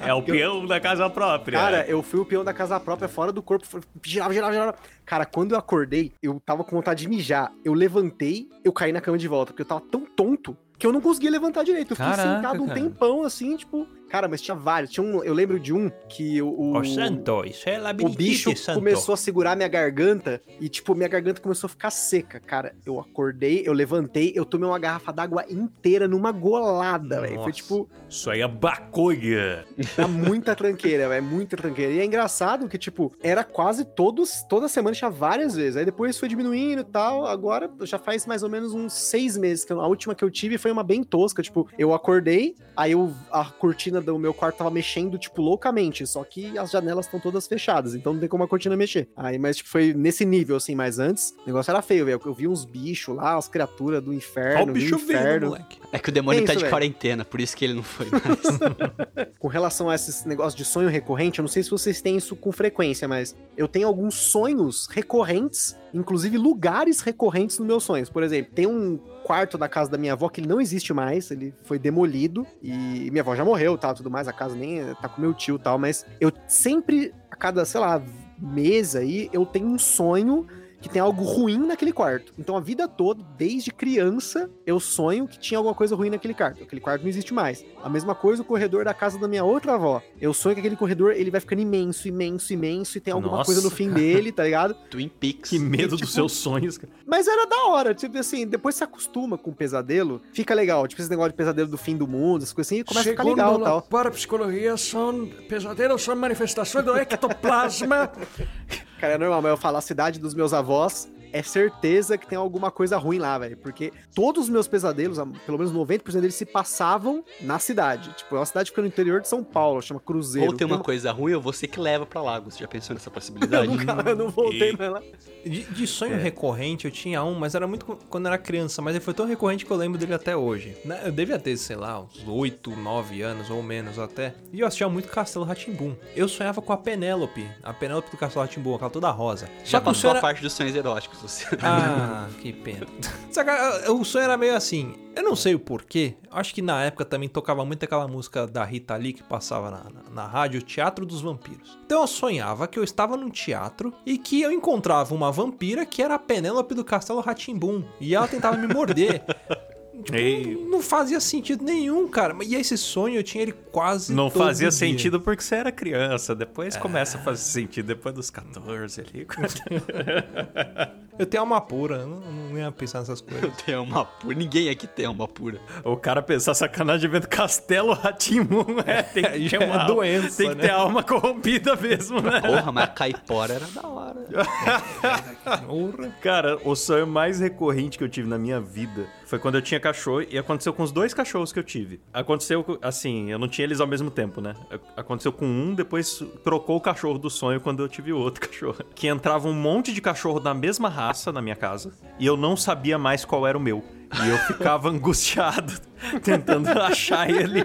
É 0.00 0.12
o 0.14 0.22
peão 0.22 0.66
da 0.66 0.78
casa 0.80 1.08
própria. 1.10 1.58
Cara, 1.58 1.84
eu 1.86 2.02
fui 2.02 2.20
o 2.20 2.24
peão 2.24 2.42
da 2.44 2.52
casa 2.54 2.78
própria, 2.80 3.08
fora 3.08 3.32
do 3.32 3.42
corpo, 3.42 3.66
girava, 4.04 4.32
girava, 4.32 4.52
girava. 4.52 4.74
Cara, 5.04 5.24
quando 5.26 5.52
eu 5.52 5.58
acordei, 5.58 6.12
eu 6.22 6.40
tava 6.44 6.64
com 6.64 6.74
vontade 6.76 7.02
de 7.02 7.08
mijar. 7.08 7.52
Eu 7.64 7.74
levantei, 7.74 8.48
eu 8.64 8.72
caí 8.72 8.92
na 8.92 9.00
cama 9.00 9.18
de 9.18 9.28
volta, 9.28 9.52
porque 9.52 9.62
eu 9.62 9.66
tava 9.66 9.80
tão 9.90 10.04
tonto 10.06 10.56
que 10.78 10.86
eu 10.86 10.92
não 10.92 11.00
conseguia 11.00 11.30
levantar 11.30 11.64
direito. 11.64 11.92
Eu 11.92 11.96
fiquei 11.96 12.12
Caraca, 12.12 12.36
sentado 12.36 12.62
um 12.62 12.66
cara. 12.66 12.80
tempão, 12.80 13.22
assim, 13.24 13.56
tipo... 13.56 13.86
Cara, 14.08 14.28
mas 14.28 14.40
tinha 14.40 14.54
vários. 14.54 14.90
Tinha 14.90 15.04
um, 15.04 15.22
eu 15.22 15.34
lembro 15.34 15.58
de 15.58 15.72
um 15.72 15.90
que 16.08 16.40
o... 16.40 16.74
Ó, 16.74 16.84
santo, 16.84 17.44
isso 17.44 17.68
é 17.68 17.78
O 18.02 18.08
bicho 18.08 18.56
santo. 18.56 18.78
começou 18.78 19.14
a 19.14 19.16
segurar 19.16 19.56
minha 19.56 19.68
garganta 19.68 20.40
e, 20.60 20.68
tipo, 20.68 20.94
minha 20.94 21.08
garganta 21.08 21.40
começou 21.40 21.66
a 21.66 21.70
ficar 21.70 21.90
seca. 21.90 22.40
Cara, 22.40 22.74
eu 22.84 23.00
acordei, 23.00 23.62
eu 23.66 23.72
levantei, 23.72 24.32
eu 24.34 24.44
tomei 24.44 24.68
uma 24.68 24.78
garrafa 24.78 25.12
d'água 25.12 25.44
inteira 25.48 26.06
numa 26.06 26.32
golada, 26.32 27.20
velho. 27.20 27.42
Foi, 27.42 27.52
tipo, 27.52 27.88
Isso 28.08 28.30
aí 28.30 28.40
é 28.40 28.48
baconha. 28.48 29.64
Dá 29.96 30.06
muita 30.06 30.54
tranqueira, 30.54 31.08
velho. 31.08 31.24
Muita 31.24 31.56
tranqueira. 31.56 31.92
E 31.92 31.98
é 32.00 32.04
engraçado 32.04 32.68
que, 32.68 32.78
tipo, 32.78 33.12
era 33.22 33.44
quase 33.44 33.84
todos, 33.84 34.42
toda 34.48 34.68
semana 34.68 34.94
tinha 34.94 35.10
várias 35.10 35.54
vezes. 35.54 35.76
Aí 35.76 35.84
depois 35.84 36.18
foi 36.18 36.28
diminuindo 36.28 36.80
e 36.82 36.84
tal. 36.84 37.26
Agora 37.26 37.70
já 37.82 37.98
faz 37.98 38.26
mais 38.26 38.42
ou 38.42 38.48
menos 38.48 38.72
uns 38.72 38.92
seis 38.92 39.36
meses. 39.36 39.64
Que 39.64 39.72
a 39.72 39.86
última 39.86 40.14
que 40.14 40.24
eu 40.24 40.30
tive 40.30 40.58
foi 40.58 40.70
uma 40.70 40.82
bem 40.82 41.02
tosca. 41.02 41.42
Tipo, 41.42 41.68
eu 41.78 41.92
acordei, 41.92 42.54
aí 42.76 42.92
eu, 42.92 43.12
a 43.30 43.44
cortina 43.44 43.95
do 44.00 44.18
meu 44.18 44.34
quarto 44.34 44.58
tava 44.58 44.70
mexendo, 44.70 45.18
tipo, 45.18 45.40
loucamente. 45.42 46.06
Só 46.06 46.22
que 46.24 46.56
as 46.58 46.70
janelas 46.70 47.06
estão 47.06 47.18
todas 47.20 47.46
fechadas. 47.46 47.94
Então 47.94 48.12
não 48.12 48.20
tem 48.20 48.28
como 48.28 48.44
a 48.44 48.48
cortina 48.48 48.76
mexer. 48.76 49.08
Aí, 49.16 49.38
mas, 49.38 49.56
tipo, 49.58 49.68
foi 49.68 49.92
nesse 49.94 50.24
nível, 50.24 50.56
assim. 50.56 50.74
Mas 50.74 50.98
antes, 50.98 51.34
o 51.42 51.46
negócio 51.46 51.70
era 51.70 51.82
feio, 51.82 52.04
velho. 52.04 52.20
Eu 52.24 52.34
vi 52.34 52.48
uns 52.48 52.64
bichos 52.64 53.14
lá, 53.16 53.36
as 53.36 53.48
criaturas 53.48 54.02
do 54.02 54.12
inferno. 54.12 54.60
Ó 54.60 54.62
o 54.64 54.72
bicho 54.72 54.94
inferno. 54.96 55.48
moleque. 55.48 55.78
É 55.92 55.98
que 55.98 56.08
o 56.08 56.12
demônio 56.12 56.42
É 56.42 56.46
tá 56.46 56.52
de 56.54 56.60
velho. 56.60 56.70
quarentena, 56.70 57.24
por 57.24 57.40
isso 57.40 57.56
que 57.56 57.64
ele 57.64 57.74
não 57.74 57.82
foi 57.82 58.06
mais. 58.10 58.22
com 59.38 59.48
relação 59.48 59.88
a 59.90 59.94
esses 59.94 60.24
negócios 60.24 60.54
de 60.54 60.64
sonho 60.64 60.88
recorrente, 60.88 61.38
eu 61.38 61.42
não 61.42 61.48
sei 61.48 61.62
se 61.62 61.70
vocês 61.70 62.00
têm 62.00 62.16
isso 62.16 62.34
com 62.36 62.52
frequência, 62.52 63.06
mas 63.08 63.34
eu 63.56 63.68
tenho 63.68 63.86
alguns 63.86 64.14
sonhos 64.14 64.86
recorrentes, 64.88 65.76
inclusive 65.94 66.36
lugares 66.36 67.00
recorrentes 67.00 67.58
nos 67.58 67.66
meus 67.66 67.84
sonhos. 67.84 68.10
Por 68.10 68.22
exemplo, 68.22 68.52
tem 68.54 68.66
um 68.66 68.98
quarto 69.26 69.58
da 69.58 69.68
casa 69.68 69.90
da 69.90 69.98
minha 69.98 70.12
avó 70.12 70.28
que 70.28 70.40
ele 70.40 70.46
não 70.46 70.60
existe 70.60 70.94
mais, 70.94 71.32
ele 71.32 71.52
foi 71.64 71.80
demolido 71.80 72.46
e 72.62 73.10
minha 73.10 73.22
avó 73.22 73.34
já 73.34 73.44
morreu, 73.44 73.76
tal, 73.76 73.92
tudo 73.92 74.08
mais, 74.08 74.28
a 74.28 74.32
casa 74.32 74.54
nem 74.54 74.80
é- 74.80 74.94
tá 74.94 75.08
com 75.08 75.20
meu 75.20 75.34
tio, 75.34 75.58
tal, 75.58 75.78
mas 75.78 76.06
eu 76.20 76.30
sempre 76.46 77.12
a 77.28 77.34
cada, 77.34 77.64
sei 77.64 77.80
lá, 77.80 78.00
mês 78.38 78.94
aí, 78.94 79.28
eu 79.32 79.44
tenho 79.44 79.66
um 79.66 79.78
sonho 79.78 80.46
que 80.86 80.92
tem 80.92 81.02
algo 81.02 81.24
ruim 81.24 81.58
naquele 81.58 81.92
quarto. 81.92 82.32
Então 82.38 82.56
a 82.56 82.60
vida 82.60 82.86
toda, 82.86 83.22
desde 83.36 83.70
criança, 83.72 84.48
eu 84.64 84.78
sonho 84.78 85.26
que 85.26 85.38
tinha 85.38 85.58
alguma 85.58 85.74
coisa 85.74 85.96
ruim 85.96 86.10
naquele 86.10 86.32
quarto. 86.34 86.62
Aquele 86.62 86.80
quarto 86.80 87.02
não 87.02 87.08
existe 87.08 87.34
mais. 87.34 87.64
A 87.82 87.88
mesma 87.88 88.14
coisa 88.14 88.42
o 88.42 88.44
corredor 88.44 88.84
da 88.84 88.94
casa 88.94 89.18
da 89.18 89.26
minha 89.26 89.42
outra 89.44 89.74
avó. 89.74 90.00
Eu 90.20 90.32
sonho 90.32 90.54
que 90.54 90.60
aquele 90.60 90.76
corredor 90.76 91.12
ele 91.12 91.30
vai 91.30 91.40
ficando 91.40 91.60
imenso, 91.62 92.06
imenso, 92.06 92.52
imenso 92.52 92.98
e 92.98 93.00
tem 93.00 93.12
alguma 93.12 93.38
Nossa, 93.38 93.46
coisa 93.46 93.60
no 93.62 93.70
fim 93.70 93.90
dele, 93.90 94.30
tá 94.30 94.44
ligado? 94.44 94.74
Twin 94.88 95.08
Peaks. 95.08 95.50
Que 95.50 95.58
medo 95.58 95.96
Tipo- 95.96 96.02
dos 96.02 96.12
seus 96.12 96.32
sonhos. 96.32 96.78
cara. 96.78 96.92
Mas 97.04 97.26
era 97.26 97.46
da 97.46 97.64
hora, 97.66 97.94
tipo 97.94 98.16
assim, 98.18 98.46
depois 98.46 98.74
você 98.76 98.84
acostuma 98.84 99.36
com 99.36 99.50
o 99.50 99.54
pesadelo, 99.54 100.20
fica 100.32 100.54
legal. 100.54 100.86
Tipo 100.86 101.02
esse 101.02 101.10
negócio 101.10 101.32
de 101.32 101.36
pesadelo 101.36 101.68
do 101.68 101.76
fim 101.78 101.96
do 101.96 102.06
mundo, 102.06 102.42
essas 102.42 102.52
coisas 102.52 102.72
assim, 102.72 102.84
começa 102.84 103.08
a 103.08 103.12
ficar 103.12 103.24
legal 103.24 103.60
e 103.60 103.64
tal. 103.64 103.82
parapsicologia, 103.82 104.76
são 104.76 105.26
pesadelos 105.48 106.02
são 106.02 106.14
manifestações 106.14 106.84
do 106.84 106.96
ectoplasma. 106.96 108.12
Cara, 108.98 109.14
é 109.14 109.18
normal, 109.18 109.42
mas 109.42 109.50
eu 109.50 109.56
falar 109.56 109.78
a 109.78 109.82
cidade 109.82 110.18
dos 110.18 110.34
meus 110.34 110.54
avós, 110.54 111.08
é 111.32 111.42
certeza 111.42 112.16
que 112.18 112.26
tem 112.26 112.36
alguma 112.38 112.70
coisa 112.70 112.96
ruim 112.96 113.18
lá, 113.18 113.38
velho. 113.38 113.56
Porque 113.56 113.92
todos 114.14 114.44
os 114.44 114.48
meus 114.50 114.68
pesadelos, 114.68 115.18
pelo 115.44 115.58
menos 115.58 115.72
90% 115.72 116.20
deles, 116.20 116.34
se 116.34 116.44
passavam 116.46 117.24
na 117.40 117.58
cidade. 117.58 118.12
Tipo, 118.14 118.36
é 118.36 118.38
uma 118.40 118.46
cidade 118.46 118.66
que 118.70 118.72
fica 118.72 118.82
no 118.82 118.88
interior 118.88 119.20
de 119.20 119.28
São 119.28 119.42
Paulo, 119.42 119.80
chama 119.82 120.00
Cruzeiro. 120.00 120.50
Ou 120.50 120.56
tem 120.56 120.66
uma 120.66 120.78
coisa 120.80 121.10
ruim, 121.12 121.32
ou 121.34 121.40
você 121.40 121.66
que 121.66 121.80
leva 121.80 122.04
pra 122.06 122.20
Lagos. 122.22 122.56
Já 122.56 122.66
pensou 122.68 122.94
nessa 122.94 123.10
possibilidade? 123.10 123.66
Eu 123.66 123.72
nunca, 123.76 124.10
eu 124.10 124.16
não 124.16 124.28
voltei 124.30 124.72
nela. 124.76 125.02
De, 125.44 125.62
de 125.64 125.86
sonho 125.86 126.14
É. 126.14 126.18
recorrente 126.22 126.84
eu 126.86 126.90
tinha 126.90 127.22
um, 127.24 127.34
mas 127.34 127.54
era 127.54 127.66
muito 127.66 127.84
quando 128.08 128.26
eu 128.26 128.32
era 128.32 128.38
criança, 128.38 128.82
mas 128.82 128.94
ele 128.94 129.04
foi 129.04 129.14
tão 129.14 129.26
recorrente 129.26 129.64
que 129.64 129.70
eu 129.70 129.76
lembro 129.76 129.98
dele 129.98 130.14
até 130.14 130.36
hoje. 130.36 130.76
Eu 131.04 131.12
devia 131.12 131.38
ter, 131.38 131.56
sei 131.56 131.76
lá, 131.76 132.00
uns 132.00 132.26
8, 132.26 132.70
9 132.76 133.22
anos 133.22 133.50
ou 133.50 133.62
menos 133.62 133.98
até. 133.98 134.34
E 134.52 134.60
eu 134.60 134.66
assistia 134.66 134.88
muito 134.88 135.08
Castelo 135.08 135.44
Ratimbum. 135.44 135.94
Eu 136.14 136.28
sonhava 136.28 136.60
com 136.60 136.72
a 136.72 136.76
Penélope, 136.76 137.48
a 137.62 137.72
Penélope 137.72 138.10
do 138.10 138.16
Castelo 138.16 138.44
Ratimbum, 138.44 138.74
aquela 138.74 138.90
toda 138.90 139.10
rosa. 139.10 139.48
Já 139.64 139.78
o 139.78 139.82
passou 139.82 140.10
a 140.10 140.12
era- 140.14 140.20
parte 140.20 140.42
dos 140.42 140.52
sonhos 140.52 140.74
eróticos, 140.74 141.15
você. 141.22 141.46
Ah, 141.62 142.28
que 142.40 142.52
pena. 142.52 142.86
Só 143.30 143.42
que 143.42 143.50
ah, 143.50 143.92
o 143.92 144.04
sonho 144.04 144.24
era 144.24 144.36
meio 144.36 144.54
assim. 144.54 144.94
Eu 145.14 145.22
não 145.22 145.34
sei 145.34 145.54
o 145.54 145.58
porquê. 145.58 146.14
Acho 146.30 146.54
que 146.54 146.62
na 146.62 146.84
época 146.84 147.04
também 147.04 147.28
tocava 147.28 147.64
muito 147.64 147.82
aquela 147.84 148.06
música 148.06 148.46
da 148.46 148.64
Rita 148.64 148.94
Lee 148.96 149.14
que 149.14 149.22
passava 149.22 149.70
na, 149.70 149.84
na, 149.84 150.10
na 150.10 150.26
rádio 150.26 150.62
Teatro 150.62 151.06
dos 151.06 151.22
Vampiros. 151.22 151.78
Então 151.84 152.02
eu 152.02 152.06
sonhava 152.06 152.68
que 152.68 152.78
eu 152.78 152.84
estava 152.84 153.16
num 153.16 153.30
teatro 153.30 153.92
e 154.04 154.18
que 154.18 154.42
eu 154.42 154.52
encontrava 154.52 155.14
uma 155.14 155.32
vampira 155.32 155.86
que 155.86 156.02
era 156.02 156.14
a 156.14 156.18
Penélope 156.18 156.74
do 156.74 156.84
Castelo 156.84 157.20
Ratimbum. 157.20 157.84
E 158.00 158.14
ela 158.14 158.28
tentava 158.28 158.56
me 158.56 158.72
morder. 158.72 159.24
Tipo, 160.02 160.16
Ei. 160.16 160.66
não 160.70 160.80
fazia 160.80 161.20
sentido 161.20 161.64
nenhum, 161.64 162.08
cara. 162.08 162.34
E 162.44 162.54
esse 162.54 162.76
sonho 162.76 163.16
eu 163.16 163.22
tinha 163.22 163.42
ele 163.42 163.52
quase. 163.52 164.12
Não 164.12 164.30
todo 164.30 164.44
fazia 164.44 164.68
dia. 164.68 164.72
sentido 164.78 165.20
porque 165.20 165.42
você 165.42 165.56
era 165.56 165.72
criança. 165.72 166.34
Depois 166.34 166.76
começa 166.76 167.18
a 167.18 167.20
fazer 167.20 167.42
sentido 167.42 167.86
depois 167.86 168.14
dos 168.14 168.30
14 168.30 169.00
ali. 169.00 169.26
Eu 171.18 171.24
tenho 171.24 171.42
alma 171.42 171.58
pura, 171.62 171.96
eu 171.96 172.06
não, 172.06 172.20
não 172.20 172.58
ia 172.58 172.70
pensar 172.70 172.98
nessas 172.98 173.22
coisas. 173.22 173.42
Eu 173.44 173.50
tenho 173.64 173.82
uma 173.82 174.04
pura. 174.04 174.34
Ninguém 174.36 174.68
aqui 174.68 174.86
tem 174.86 175.06
uma 175.06 175.26
pura. 175.26 175.58
O 175.82 175.96
cara 175.96 176.20
pensar 176.20 176.52
sacanagem 176.52 177.08
vendo 177.08 177.26
Castelo 177.26 177.94
Ratimum, 177.94 178.66
é, 178.84 179.00
tem 179.02 179.24
que 179.24 179.48
ter 179.48 179.62
é 179.62 179.66
uma 179.66 179.84
doença, 179.84 180.36
Tem 180.36 180.50
que 180.50 180.56
né? 180.56 180.64
ter 180.64 180.70
alma 180.70 181.02
corrompida 181.02 181.74
mesmo, 181.74 182.20
né? 182.20 182.42
Porra, 182.42 182.70
mas 182.70 182.84
a 182.84 182.88
caipora 182.88 183.54
era 183.54 183.66
da 183.68 183.88
hora. 183.88 184.26
Cara, 186.20 186.58
o 186.64 186.74
sonho 186.76 187.06
mais 187.06 187.40
recorrente 187.40 187.96
que 187.96 188.04
eu 188.04 188.08
tive 188.08 188.28
na 188.28 188.36
minha 188.36 188.60
vida 188.60 189.06
foi 189.26 189.40
quando 189.40 189.56
eu 189.56 189.62
tinha 189.62 189.78
cachorro 189.80 190.22
e 190.22 190.38
aconteceu 190.38 190.72
com 190.72 190.82
os 190.82 190.92
dois 190.92 191.12
cachorros 191.12 191.52
que 191.52 191.58
eu 191.58 191.64
tive. 191.64 192.00
Aconteceu, 192.12 192.78
assim, 192.80 193.30
eu 193.30 193.38
não 193.38 193.48
tinha 193.48 193.64
eles 193.64 193.80
ao 193.80 193.86
mesmo 193.86 194.10
tempo, 194.10 194.40
né? 194.40 194.54
Aconteceu 194.96 195.32
com 195.32 195.44
um, 195.44 195.74
depois 195.74 196.22
trocou 196.44 196.76
o 196.76 196.80
cachorro 196.80 197.18
do 197.18 197.28
sonho 197.28 197.60
quando 197.60 197.82
eu 197.82 197.88
tive 197.88 198.12
outro 198.12 198.40
cachorro. 198.48 198.84
Que 198.94 199.08
entrava 199.08 199.48
um 199.48 199.54
monte 199.54 199.92
de 199.92 200.00
cachorro 200.00 200.38
da 200.38 200.54
mesma 200.54 200.88
raça 200.88 201.32
na 201.32 201.42
minha 201.42 201.56
casa 201.56 201.92
e 202.18 202.24
eu 202.24 202.36
não 202.36 202.56
sabia 202.56 202.96
mais 202.96 203.24
qual 203.24 203.46
era 203.46 203.58
o 203.58 203.60
meu. 203.60 203.84
E 204.24 204.28
eu 204.28 204.38
ficava 204.38 204.88
angustiado 204.88 205.72
tentando 206.22 206.68
achar 206.68 207.28
ele. 207.28 207.62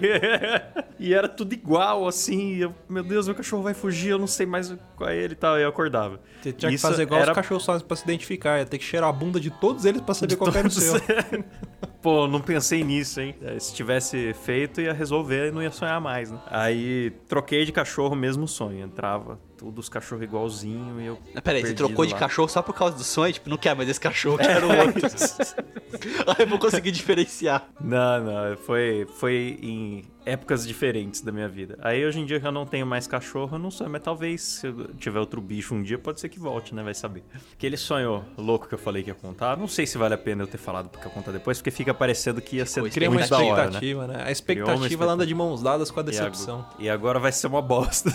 e 0.98 1.14
era 1.14 1.28
tudo 1.28 1.52
igual, 1.52 2.06
assim. 2.06 2.56
eu, 2.56 2.74
meu 2.88 3.02
Deus, 3.02 3.26
meu 3.26 3.34
cachorro 3.34 3.62
vai 3.62 3.74
fugir, 3.74 4.10
eu 4.10 4.18
não 4.18 4.26
sei 4.26 4.44
mais 4.46 4.74
qual 4.96 5.08
é 5.10 5.16
ele 5.16 5.32
e 5.34 5.36
tal. 5.36 5.58
E 5.58 5.62
eu 5.62 5.68
acordava. 5.68 6.20
Você 6.42 6.52
tinha 6.52 6.68
que 6.68 6.76
Isso 6.76 6.86
fazer 6.86 7.02
igual 7.02 7.20
era 7.20 7.30
os 7.32 7.36
cachorros 7.36 7.64
fazem 7.64 7.86
pra 7.86 7.96
se 7.96 8.02
identificar. 8.04 8.58
Ia 8.58 8.66
ter 8.66 8.78
que 8.78 8.84
cheirar 8.84 9.08
a 9.08 9.12
bunda 9.12 9.38
de 9.38 9.50
todos 9.50 9.84
eles 9.84 10.00
pra 10.00 10.14
saber 10.14 10.36
qual 10.36 10.50
que 10.50 10.58
era 10.58 10.68
o 10.68 10.70
seu. 10.70 10.94
Pô, 12.02 12.26
não 12.26 12.40
pensei 12.40 12.82
nisso, 12.82 13.20
hein? 13.20 13.36
É, 13.40 13.58
Se 13.60 13.72
tivesse 13.72 14.34
feito, 14.34 14.80
ia 14.80 14.92
resolver 14.92 15.48
e 15.48 15.52
não 15.52 15.62
ia 15.62 15.70
sonhar 15.70 16.00
mais, 16.00 16.32
né? 16.32 16.40
Aí 16.46 17.12
troquei 17.28 17.64
de 17.64 17.70
cachorro, 17.70 18.16
mesmo 18.16 18.48
sonho. 18.48 18.80
Entrava 18.84 19.38
todos 19.62 19.84
os 19.84 19.88
cachorros 19.88 20.24
igualzinho 20.24 21.00
e 21.00 21.06
eu. 21.06 21.18
Mas 21.32 21.42
peraí, 21.42 21.62
você 21.62 21.72
trocou 21.72 22.04
de 22.04 22.12
lá. 22.12 22.18
cachorro 22.18 22.48
só 22.48 22.60
por 22.60 22.74
causa 22.74 22.96
do 22.96 23.04
sonho? 23.04 23.32
Tipo, 23.32 23.48
não 23.48 23.56
quer 23.56 23.76
mais 23.76 23.88
esse 23.88 24.00
cachorro, 24.00 24.38
quero 24.38 24.66
outro. 24.66 25.02
Aí 26.26 26.36
eu 26.40 26.46
vou 26.48 26.58
conseguir 26.58 26.90
diferenciar. 26.90 27.68
Não, 27.80 28.24
não, 28.24 28.56
foi, 28.56 29.06
foi 29.18 29.58
em 29.62 30.04
épocas 30.24 30.66
diferentes 30.66 31.20
da 31.20 31.32
minha 31.32 31.48
vida. 31.48 31.78
Aí 31.82 32.04
hoje 32.04 32.20
em 32.20 32.24
dia 32.26 32.38
que 32.38 32.46
eu 32.46 32.52
não 32.52 32.64
tenho 32.64 32.86
mais 32.86 33.06
cachorro, 33.06 33.56
eu 33.56 33.58
não 33.58 33.70
sonho, 33.70 33.90
mas 33.90 34.02
talvez 34.02 34.40
se 34.42 34.66
eu 34.68 34.88
tiver 34.94 35.18
outro 35.18 35.40
bicho 35.40 35.74
um 35.74 35.82
dia, 35.82 35.98
pode 35.98 36.20
ser 36.20 36.28
que 36.28 36.38
volte, 36.38 36.74
né? 36.74 36.82
Vai 36.82 36.94
saber. 36.94 37.24
Aquele 37.52 37.76
sonho 37.76 38.24
louco 38.38 38.68
que 38.68 38.74
eu 38.74 38.78
falei 38.78 39.02
que 39.02 39.10
ia 39.10 39.14
contar, 39.14 39.56
não 39.56 39.66
sei 39.68 39.86
se 39.86 39.98
vale 39.98 40.14
a 40.14 40.18
pena 40.18 40.42
eu 40.42 40.46
ter 40.46 40.58
falado 40.58 40.88
porque 40.88 41.06
eu 41.06 41.10
contar 41.10 41.32
depois, 41.32 41.58
porque 41.58 41.70
fica 41.70 41.92
parecendo 41.92 42.40
que 42.40 42.56
ia 42.56 42.66
ser 42.66 42.82
Cria 42.90 43.08
uma 43.08 43.18
muito 43.18 43.30
da 43.30 43.38
hora, 43.38 43.46
né? 43.62 43.62
expectativa, 43.68 44.06
né? 44.06 44.14
A 44.14 44.22
uma 44.22 44.30
expectativa 44.30 45.04
ela 45.04 45.12
anda 45.14 45.26
de 45.26 45.34
mãos 45.34 45.62
dadas 45.62 45.90
com 45.90 46.00
a 46.00 46.02
E 46.02 46.06
ag- 46.06 46.10
decepção. 46.10 46.66
E 46.78 46.88
agora 46.88 47.18
vai 47.18 47.32
ser 47.32 47.46
uma 47.48 47.62
bosta. 47.62 48.10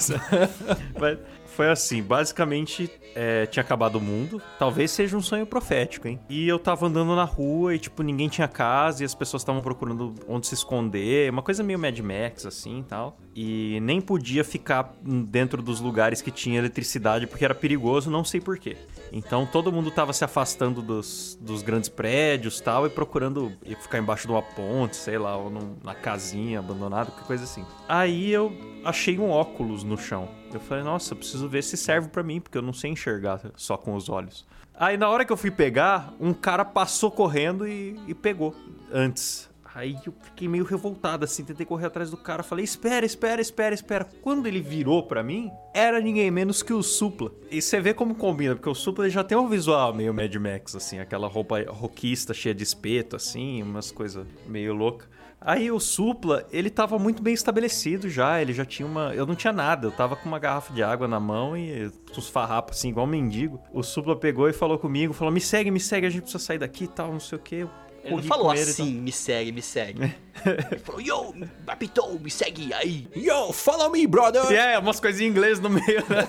Mas 0.99 1.18
foi 1.58 1.70
assim, 1.72 2.03
basicamente 2.03 2.89
é, 3.16 3.47
tinha 3.47 3.62
acabado 3.64 3.95
o 3.95 4.01
mundo. 4.01 4.39
Talvez 4.60 4.91
seja 4.91 5.18
um 5.18 5.22
sonho 5.22 5.43
profético, 5.45 6.08
hein? 6.08 6.20
E 6.30 6.47
eu 6.47 6.60
tava 6.60 6.86
andando 6.86 7.16
na 7.16 7.24
rua 7.24 7.74
e, 7.74 7.80
tipo, 7.80 8.03
ninguém 8.03 8.30
tinha 8.30 8.47
casa 8.47 9.01
e 9.01 9.05
as 9.05 9.16
pessoas 9.16 9.41
estavam 9.41 9.60
procurando 9.60 10.14
onde 10.28 10.45
se 10.45 10.53
esconder. 10.53 11.32
Uma 11.32 11.41
coisa 11.41 11.64
meio 11.64 11.80
Mad 11.80 11.97
Max, 11.99 12.45
assim 12.45 12.82
e 12.82 12.84
tal. 12.84 13.18
E 13.36 13.80
nem 13.82 13.99
podia 13.99 14.43
ficar 14.43 14.93
dentro 15.01 15.62
dos 15.64 15.80
lugares 15.82 16.22
que 16.22 16.30
tinha 16.30 16.60
eletricidade 16.60 17.26
porque 17.26 17.43
era 17.43 17.55
perigoso, 17.55 18.10
não 18.12 18.24
sei 18.24 18.39
porquê. 18.39 18.78
Então 19.12 19.45
todo 19.45 19.72
mundo 19.72 19.89
tava 19.89 20.14
se 20.14 20.24
afastando 20.24 20.82
dos, 20.82 21.38
dos 21.41 21.64
grandes 21.64 21.89
prédios 21.89 22.62
tal 22.62 22.86
e 22.86 22.89
procurando 22.89 23.51
ficar 23.82 23.97
embaixo 23.97 24.28
de 24.28 24.34
uma 24.34 24.41
ponte, 24.43 24.95
sei 24.95 25.18
lá, 25.18 25.36
ou 25.38 25.49
num- 25.49 25.76
na 25.84 25.95
casinha 25.95 26.60
abandonada, 26.60 27.10
qualquer 27.10 27.26
coisa 27.28 27.43
assim. 27.45 27.66
Aí 27.88 28.32
eu 28.32 28.51
achei 28.84 29.18
um 29.18 29.30
óculos 29.32 29.84
no 29.84 29.97
chão. 29.97 30.28
Eu 30.58 30.62
falei, 30.62 30.84
nossa, 30.84 31.16
preciso 31.16 31.47
ver 31.47 31.64
se 31.64 31.78
serve 31.78 32.10
pra 32.10 32.24
mim, 32.24 32.41
porque 32.41 32.58
eu 32.58 32.62
não 32.64 32.74
sei 32.74 32.91
enxergar 32.91 33.39
só 33.55 33.78
com 33.78 33.93
os 33.95 34.10
olhos. 34.10 34.45
Aí 34.74 34.97
na 34.97 35.08
hora 35.08 35.24
que 35.24 35.32
eu 35.32 35.38
fui 35.38 35.51
pegar, 35.51 36.14
um 36.20 36.34
cara 36.34 36.66
passou 36.66 37.12
correndo 37.12 37.68
e, 37.68 37.99
e 38.08 38.14
pegou 38.14 38.55
antes. 38.91 39.47
Aí 39.78 39.95
eu 40.03 40.14
fiquei 40.24 40.47
meio 40.47 40.64
revoltado 40.64 41.24
assim, 41.24 41.43
tentei 41.43 41.64
correr 41.64 41.86
atrás 41.86 42.10
do 42.10 42.18
cara, 42.18 42.41
falei: 42.41 42.66
"Espera, 42.66 43.05
espera, 43.05 43.39
espera, 43.39 43.76
espera". 43.76 44.08
Quando 44.24 44.47
ele 44.47 44.60
virou 44.60 45.03
pra 45.03 45.22
mim, 45.22 45.51
era 45.72 46.01
ninguém 46.01 46.32
menos 46.32 46.64
que 46.64 46.74
o 46.74 46.82
Supla. 46.82 47.32
E 47.51 47.62
você 47.62 47.80
vê 47.80 47.93
como 47.93 48.16
combina, 48.16 48.55
porque 48.55 48.70
o 48.70 48.74
Supla 48.74 49.08
já 49.08 49.24
tem 49.24 49.38
um 49.38 49.47
visual 49.47 49.93
meio 49.93 50.12
Mad 50.12 50.34
Max 50.36 50.76
assim, 50.76 50.97
aquela 50.97 51.28
roupa 51.28 51.64
roquista 51.68 52.34
cheia 52.34 52.55
de 52.55 52.64
espeto 52.64 53.16
assim, 53.16 53.62
umas 53.62 53.91
coisas 53.91 54.26
meio 54.47 54.74
louca. 54.74 55.05
Aí 55.40 55.72
o 55.72 55.80
Supla, 55.80 56.48
ele 56.52 56.70
tava 56.70 56.98
muito 56.98 57.22
bem 57.22 57.34
estabelecido 57.34 58.10
já, 58.10 58.42
ele 58.42 58.54
já 58.54 58.66
tinha 58.66 58.88
uma... 58.88 59.14
Eu 59.14 59.26
não 59.26 59.36
tinha 59.36 59.54
nada, 59.54 59.88
eu 59.88 59.92
tava 59.92 60.16
com 60.16 60.28
uma 60.28 60.40
garrafa 60.40 60.74
de 60.74 60.82
água 60.82 61.08
na 61.08 61.20
mão 61.20 61.56
e 61.56 61.92
uns 62.18 62.28
farrapos 62.28 62.78
assim, 62.78 62.90
igual 62.90 63.06
um 63.06 63.10
mendigo. 63.10 63.62
O 63.72 63.84
Supla 63.84 64.16
pegou 64.16 64.50
e 64.50 64.54
falou 64.54 64.80
comigo, 64.80 65.14
falou, 65.14 65.32
me 65.32 65.40
segue, 65.40 65.70
me 65.70 65.80
segue, 65.80 66.08
a 66.08 66.10
gente 66.10 66.24
precisa 66.24 66.44
sair 66.44 66.58
daqui 66.58 66.86
e 66.86 66.88
tal, 66.88 67.12
não 67.12 67.20
sei 67.20 67.38
o 67.38 67.42
que. 67.42 67.68
Ele 68.04 68.16
não 68.16 68.24
falou 68.24 68.52
assim, 68.52 68.94
me 68.94 69.12
segue, 69.12 69.52
me 69.52 69.62
segue. 69.62 70.16
Ele 70.46 70.80
falou, 70.80 71.02
yo, 71.02 71.34
Bapitou, 71.66 72.18
me 72.20 72.32
segue 72.32 72.74
aí. 72.74 73.08
Yo, 73.16 73.52
follow 73.52 73.92
me, 73.92 74.08
brother! 74.08 74.52
É, 74.52 74.80
umas 74.80 75.00
coisinhas 75.00 75.30
em 75.30 75.32
inglês 75.32 75.60
no 75.60 75.70
meio, 75.70 76.04
né? 76.10 76.26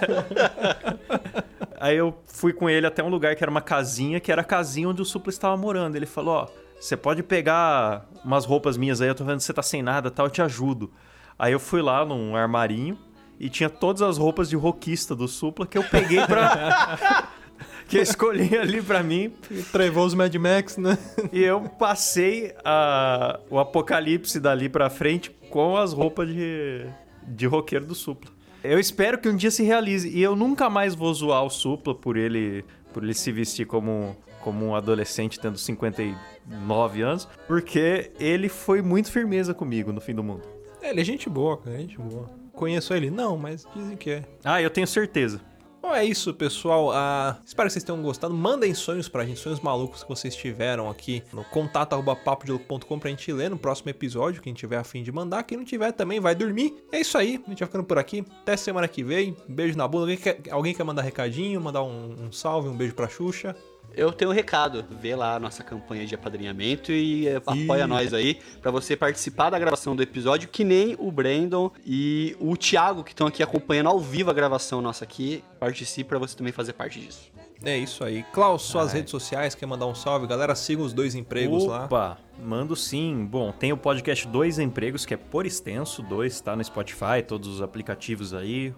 Aí 1.80 1.96
eu 1.96 2.12
fui 2.26 2.52
com 2.52 2.68
ele 2.68 2.86
até 2.86 3.04
um 3.04 3.08
lugar 3.08 3.36
que 3.36 3.44
era 3.44 3.50
uma 3.50 3.60
casinha, 3.60 4.18
que 4.18 4.32
era 4.32 4.42
a 4.42 4.44
casinha 4.44 4.88
onde 4.88 5.00
o 5.00 5.04
Supla 5.04 5.30
estava 5.30 5.56
morando. 5.56 5.94
Ele 5.94 6.06
falou, 6.06 6.34
ó, 6.34 6.48
você 6.80 6.96
pode 6.96 7.22
pegar 7.22 8.08
umas 8.24 8.44
roupas 8.44 8.76
minhas 8.76 9.00
aí, 9.00 9.08
eu 9.08 9.14
tô 9.14 9.24
vendo 9.24 9.38
que 9.38 9.44
você 9.44 9.52
tá 9.52 9.62
sem 9.62 9.82
nada 9.82 10.08
e 10.08 10.10
tal, 10.10 10.26
eu 10.26 10.30
te 10.30 10.42
ajudo. 10.42 10.90
Aí 11.38 11.52
eu 11.52 11.60
fui 11.60 11.80
lá 11.82 12.04
num 12.04 12.34
armarinho 12.36 12.98
e 13.38 13.48
tinha 13.48 13.68
todas 13.70 14.02
as 14.02 14.18
roupas 14.18 14.48
de 14.48 14.56
roquista 14.56 15.14
do 15.14 15.26
Supla 15.28 15.66
que 15.66 15.78
eu 15.78 15.84
peguei 15.84 16.20
pra... 16.26 17.28
que 17.88 17.96
eu 17.98 18.02
escolhi 18.02 18.56
ali 18.56 18.82
pra 18.82 19.02
mim. 19.02 19.32
Trevoso 19.72 20.16
Mad 20.16 20.34
Max, 20.34 20.76
né? 20.76 20.98
E 21.32 21.42
eu 21.42 21.60
passei 21.62 22.54
a- 22.64 23.40
o 23.48 23.58
apocalipse 23.58 24.38
dali 24.40 24.68
pra 24.68 24.90
frente 24.90 25.30
com 25.50 25.76
as 25.76 25.92
roupas 25.92 26.28
de, 26.28 26.84
de 27.26 27.46
roqueiro 27.46 27.86
do 27.86 27.94
Supla. 27.94 28.30
Eu 28.62 28.78
espero 28.78 29.18
que 29.18 29.28
um 29.28 29.36
dia 29.36 29.50
se 29.50 29.62
realize. 29.62 30.08
E 30.08 30.20
eu 30.20 30.34
nunca 30.36 30.68
mais 30.68 30.94
vou 30.94 31.12
zoar 31.14 31.44
o 31.44 31.50
Supla 31.50 31.94
por 31.94 32.16
ele, 32.16 32.64
por 32.92 33.02
ele 33.04 33.14
se 33.14 33.30
vestir 33.32 33.64
como, 33.66 34.16
como 34.42 34.64
um 34.66 34.74
adolescente 34.74 35.38
tendo 35.38 35.58
59 35.58 37.02
anos, 37.02 37.28
porque 37.46 38.10
ele 38.18 38.48
foi 38.48 38.82
muito 38.82 39.10
firmeza 39.10 39.52
comigo 39.54 39.92
no 39.92 40.00
fim 40.00 40.14
do 40.14 40.22
mundo. 40.22 40.42
Ele 40.82 41.00
é 41.00 41.04
gente 41.04 41.28
boa, 41.28 41.56
cara, 41.56 41.76
é 41.76 41.80
gente 41.80 41.98
boa. 41.98 42.30
Conheço 42.52 42.92
ele? 42.94 43.10
Não, 43.10 43.36
mas 43.36 43.66
dizem 43.74 43.96
que 43.96 44.10
é. 44.10 44.24
Ah, 44.44 44.60
eu 44.60 44.70
tenho 44.70 44.86
certeza. 44.86 45.40
Bom, 45.80 45.94
é 45.94 46.04
isso, 46.04 46.34
pessoal. 46.34 46.90
Ah, 46.92 47.38
espero 47.46 47.68
que 47.68 47.72
vocês 47.72 47.84
tenham 47.84 48.02
gostado. 48.02 48.34
Mandem 48.34 48.74
sonhos 48.74 49.08
pra 49.08 49.24
gente, 49.24 49.38
sonhos 49.38 49.60
malucos 49.60 50.02
que 50.02 50.08
vocês 50.08 50.34
tiveram 50.34 50.90
aqui 50.90 51.22
no 51.32 51.44
contato.papodilouco.com 51.44 52.98
pra 52.98 53.10
gente 53.10 53.32
ler 53.32 53.48
no 53.48 53.56
próximo 53.56 53.88
episódio. 53.88 54.42
Quem 54.42 54.52
tiver 54.52 54.76
afim 54.76 55.04
de 55.04 55.12
mandar, 55.12 55.44
quem 55.44 55.56
não 55.56 55.64
tiver 55.64 55.92
também 55.92 56.18
vai 56.18 56.34
dormir. 56.34 56.74
É 56.90 57.00
isso 57.00 57.16
aí, 57.16 57.40
a 57.46 57.48
gente 57.48 57.60
vai 57.60 57.68
ficando 57.68 57.84
por 57.84 57.96
aqui. 57.96 58.24
Até 58.42 58.56
semana 58.56 58.88
que 58.88 59.04
vem. 59.04 59.36
Beijo 59.48 59.78
na 59.78 59.86
bunda. 59.86 60.02
Alguém 60.02 60.16
quer, 60.16 60.40
alguém 60.50 60.74
quer 60.74 60.84
mandar 60.84 61.02
recadinho, 61.02 61.60
mandar 61.60 61.84
um, 61.84 62.26
um 62.26 62.32
salve, 62.32 62.68
um 62.68 62.76
beijo 62.76 62.94
pra 62.94 63.08
Xuxa? 63.08 63.54
Eu 63.94 64.12
tenho 64.12 64.30
um 64.30 64.34
recado. 64.34 64.84
Vê 65.00 65.16
lá 65.16 65.34
a 65.36 65.40
nossa 65.40 65.64
campanha 65.64 66.06
de 66.06 66.14
apadrinhamento 66.14 66.92
e 66.92 67.26
eh, 67.26 67.36
apoia 67.44 67.86
nós 67.86 68.14
aí 68.14 68.38
pra 68.62 68.70
você 68.70 68.96
participar 68.96 69.50
da 69.50 69.58
gravação 69.58 69.96
do 69.96 70.02
episódio, 70.02 70.48
que 70.48 70.62
nem 70.62 70.94
o 70.98 71.10
Brandon 71.10 71.70
e 71.84 72.36
o 72.38 72.56
Thiago, 72.56 73.02
que 73.02 73.12
estão 73.12 73.26
aqui 73.26 73.42
acompanhando 73.42 73.88
ao 73.88 73.98
vivo 73.98 74.30
a 74.30 74.34
gravação 74.34 74.80
nossa 74.80 75.04
aqui. 75.04 75.42
Participe 75.58 76.08
pra 76.08 76.18
você 76.18 76.36
também 76.36 76.52
fazer 76.52 76.74
parte 76.74 77.00
disso. 77.00 77.37
É 77.64 77.76
isso 77.76 78.04
aí. 78.04 78.22
Klaus, 78.32 78.62
suas 78.62 78.92
redes 78.92 79.10
sociais, 79.10 79.54
quer 79.54 79.66
mandar 79.66 79.86
um 79.86 79.94
salve? 79.94 80.26
Galera, 80.26 80.54
sigam 80.54 80.84
os 80.84 80.92
dois 80.92 81.14
empregos 81.14 81.66
lá. 81.66 81.86
Opa, 81.86 82.18
mando 82.40 82.76
sim. 82.76 83.26
Bom, 83.28 83.50
tem 83.50 83.72
o 83.72 83.76
podcast 83.76 84.28
Dois 84.28 84.58
Empregos, 84.60 85.04
que 85.04 85.14
é 85.14 85.16
por 85.16 85.44
extenso, 85.44 86.02
dois, 86.02 86.40
tá 86.40 86.54
no 86.54 86.62
Spotify, 86.62 87.22
todos 87.26 87.48
os 87.48 87.60
aplicativos 87.60 88.32
aí. 88.32 88.72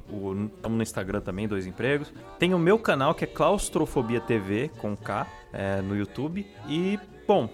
Estamos 0.56 0.76
no 0.76 0.82
Instagram 0.82 1.20
também, 1.20 1.46
Dois 1.46 1.66
Empregos. 1.66 2.12
Tem 2.38 2.54
o 2.54 2.58
meu 2.58 2.78
canal, 2.78 3.14
que 3.14 3.24
é 3.24 3.26
Claustrofobia 3.26 4.20
TV, 4.20 4.70
com 4.78 4.96
K, 4.96 5.26
é, 5.52 5.82
no 5.82 5.94
YouTube. 5.94 6.46
E, 6.66 6.98
bom, 7.26 7.50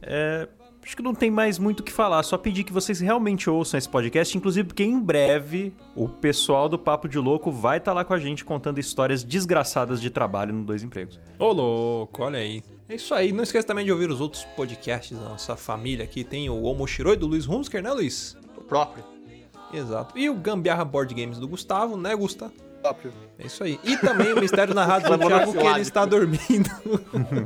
é, 0.00 0.48
acho 0.82 0.96
que 0.96 1.02
não 1.02 1.14
tem 1.14 1.30
mais 1.30 1.58
muito 1.58 1.80
o 1.80 1.82
que 1.82 1.92
falar, 1.92 2.22
só 2.22 2.36
pedir 2.36 2.64
que 2.64 2.72
vocês 2.72 3.00
realmente 3.00 3.48
ouçam 3.48 3.78
esse 3.78 3.88
podcast, 3.88 4.36
inclusive 4.36 4.66
porque 4.66 4.82
em 4.82 4.98
breve 4.98 5.72
o 5.94 6.08
pessoal 6.08 6.68
do 6.68 6.78
Papo 6.78 7.08
de 7.08 7.18
Louco 7.18 7.50
vai 7.50 7.78
estar 7.78 7.92
lá 7.92 8.04
com 8.04 8.12
a 8.14 8.18
gente 8.18 8.44
contando 8.44 8.78
histórias 8.78 9.22
desgraçadas 9.22 10.00
de 10.00 10.10
trabalho 10.10 10.52
no 10.52 10.64
Dois 10.64 10.82
Empregos. 10.82 11.20
Ô, 11.38 11.52
louco, 11.52 12.22
olha 12.22 12.38
aí. 12.38 12.62
É 12.88 12.96
isso 12.96 13.14
aí. 13.14 13.32
Não 13.32 13.42
esqueça 13.42 13.66
também 13.66 13.84
de 13.84 13.92
ouvir 13.92 14.10
os 14.10 14.20
outros 14.20 14.44
podcasts 14.56 15.16
da 15.16 15.28
nossa 15.28 15.56
família 15.56 16.04
aqui. 16.04 16.24
Tem 16.24 16.50
o 16.50 16.62
Omoshiroi 16.64 17.16
do 17.16 17.26
Luiz 17.26 17.48
Humsker, 17.48 17.82
né, 17.82 17.90
Luiz? 17.90 18.36
O 18.56 18.62
próprio. 18.62 19.04
Exato. 19.72 20.18
E 20.18 20.28
o 20.28 20.34
Gambiarra 20.34 20.84
Board 20.84 21.14
Games 21.14 21.38
do 21.38 21.48
Gustavo, 21.48 21.96
né, 21.96 22.14
Gusta? 22.14 22.52
Próprio. 22.82 23.12
É 23.38 23.46
isso 23.46 23.62
aí. 23.62 23.78
E 23.84 23.96
também 23.96 24.32
o 24.32 24.40
mistério 24.40 24.74
narrado 24.74 25.08
do 25.08 25.26
Thiago 25.26 25.52
que 25.52 25.66
ele 25.66 25.80
está 25.80 26.04
dormindo. 26.04 26.70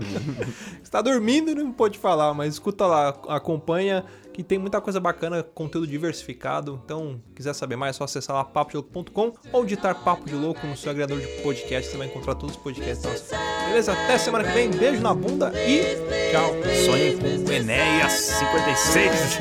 está 0.83 1.03
dormindo 1.03 1.51
e 1.51 1.55
não 1.55 1.71
pode 1.71 1.99
falar, 1.99 2.33
mas 2.35 2.55
escuta 2.55 2.87
lá, 2.87 3.09
acompanha 3.29 4.05
que 4.33 4.43
tem 4.43 4.59
muita 4.59 4.81
coisa 4.83 5.01
bacana, 5.01 5.43
conteúdo 5.43 5.87
diversificado. 5.87 6.81
Então, 6.85 7.23
quiser 7.35 7.55
saber 7.55 7.77
mais, 7.77 7.97
é 7.97 7.99
só 7.99 8.05
acessar 8.05 8.37
lá 8.37 8.45
papodelouco.com 8.45 9.33
ou 9.53 9.65
digitar 9.65 9.95
Papo 10.03 10.27
de 10.27 10.35
Louco 10.35 10.67
no 10.67 10.77
seu 10.77 10.91
agregador 10.91 11.19
de 11.19 11.27
podcast, 11.43 11.91
você 11.91 11.97
vai 11.97 12.07
encontrar 12.07 12.35
todos 12.35 12.55
os 12.57 12.63
podcasts 12.63 13.03
da 13.03 13.11
nossa 13.11 13.37
Beleza? 13.67 13.93
Até 13.93 14.19
semana 14.19 14.45
que 14.45 14.53
vem. 14.53 14.71
Beijo 14.71 15.01
na 15.01 15.15
bunda 15.15 15.53
e 15.55 15.83
tchau. 16.31 16.55
Sonhe 16.85 17.17
com 17.17 17.53
Enéas 17.53 18.13
56. 18.13 19.39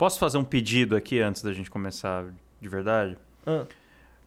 Posso 0.00 0.18
fazer 0.18 0.38
um 0.38 0.44
pedido 0.44 0.96
aqui 0.96 1.20
antes 1.20 1.42
da 1.42 1.52
gente 1.52 1.70
começar 1.70 2.24
de 2.58 2.68
verdade? 2.70 3.18
Ah. 3.46 3.66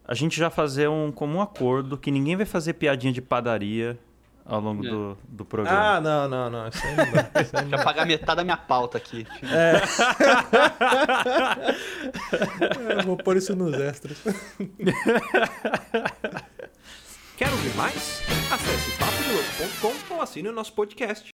A 0.08 0.14
gente 0.14 0.38
já 0.38 0.52
fazer 0.52 0.88
um 0.88 1.12
comum 1.12 1.42
acordo 1.42 1.98
que 1.98 2.12
ninguém 2.12 2.36
vai 2.36 2.46
fazer 2.46 2.74
piadinha 2.74 3.12
de 3.12 3.24
padaria 3.24 3.98
ao 4.46 4.62
longo 4.62 4.86
É. 4.86 4.90
do, 4.92 5.18
do 5.28 5.44
programa. 5.44 5.96
Ah, 5.96 6.00
não, 6.00 6.30
não, 6.30 6.48
não. 6.52 6.68
Isso 6.68 6.86
aí 6.86 6.96
não 6.96 7.12
dá. 7.12 7.42
Isso 7.42 7.58
aí 7.58 7.64
não 7.64 7.70
Já 7.72 7.78
dá. 7.78 7.84
pagar 7.84 8.06
metade 8.06 8.36
da 8.38 8.44
minha 8.44 8.56
pauta 8.58 9.00
aqui. 9.00 9.26
Eu 12.96 13.04
vou 13.04 13.18
pôr 13.18 13.38
isso 13.38 13.56
nos 13.56 13.74
extras. 13.74 14.22
Quer 17.36 17.50
ouvir 17.50 17.74
mais? 17.76 18.22
Acesse 18.52 18.92
papodelouco.com 19.00 20.14
ou 20.14 20.22
assine 20.22 20.50
o 20.50 20.54
nosso 20.54 20.74
podcast. 20.74 21.34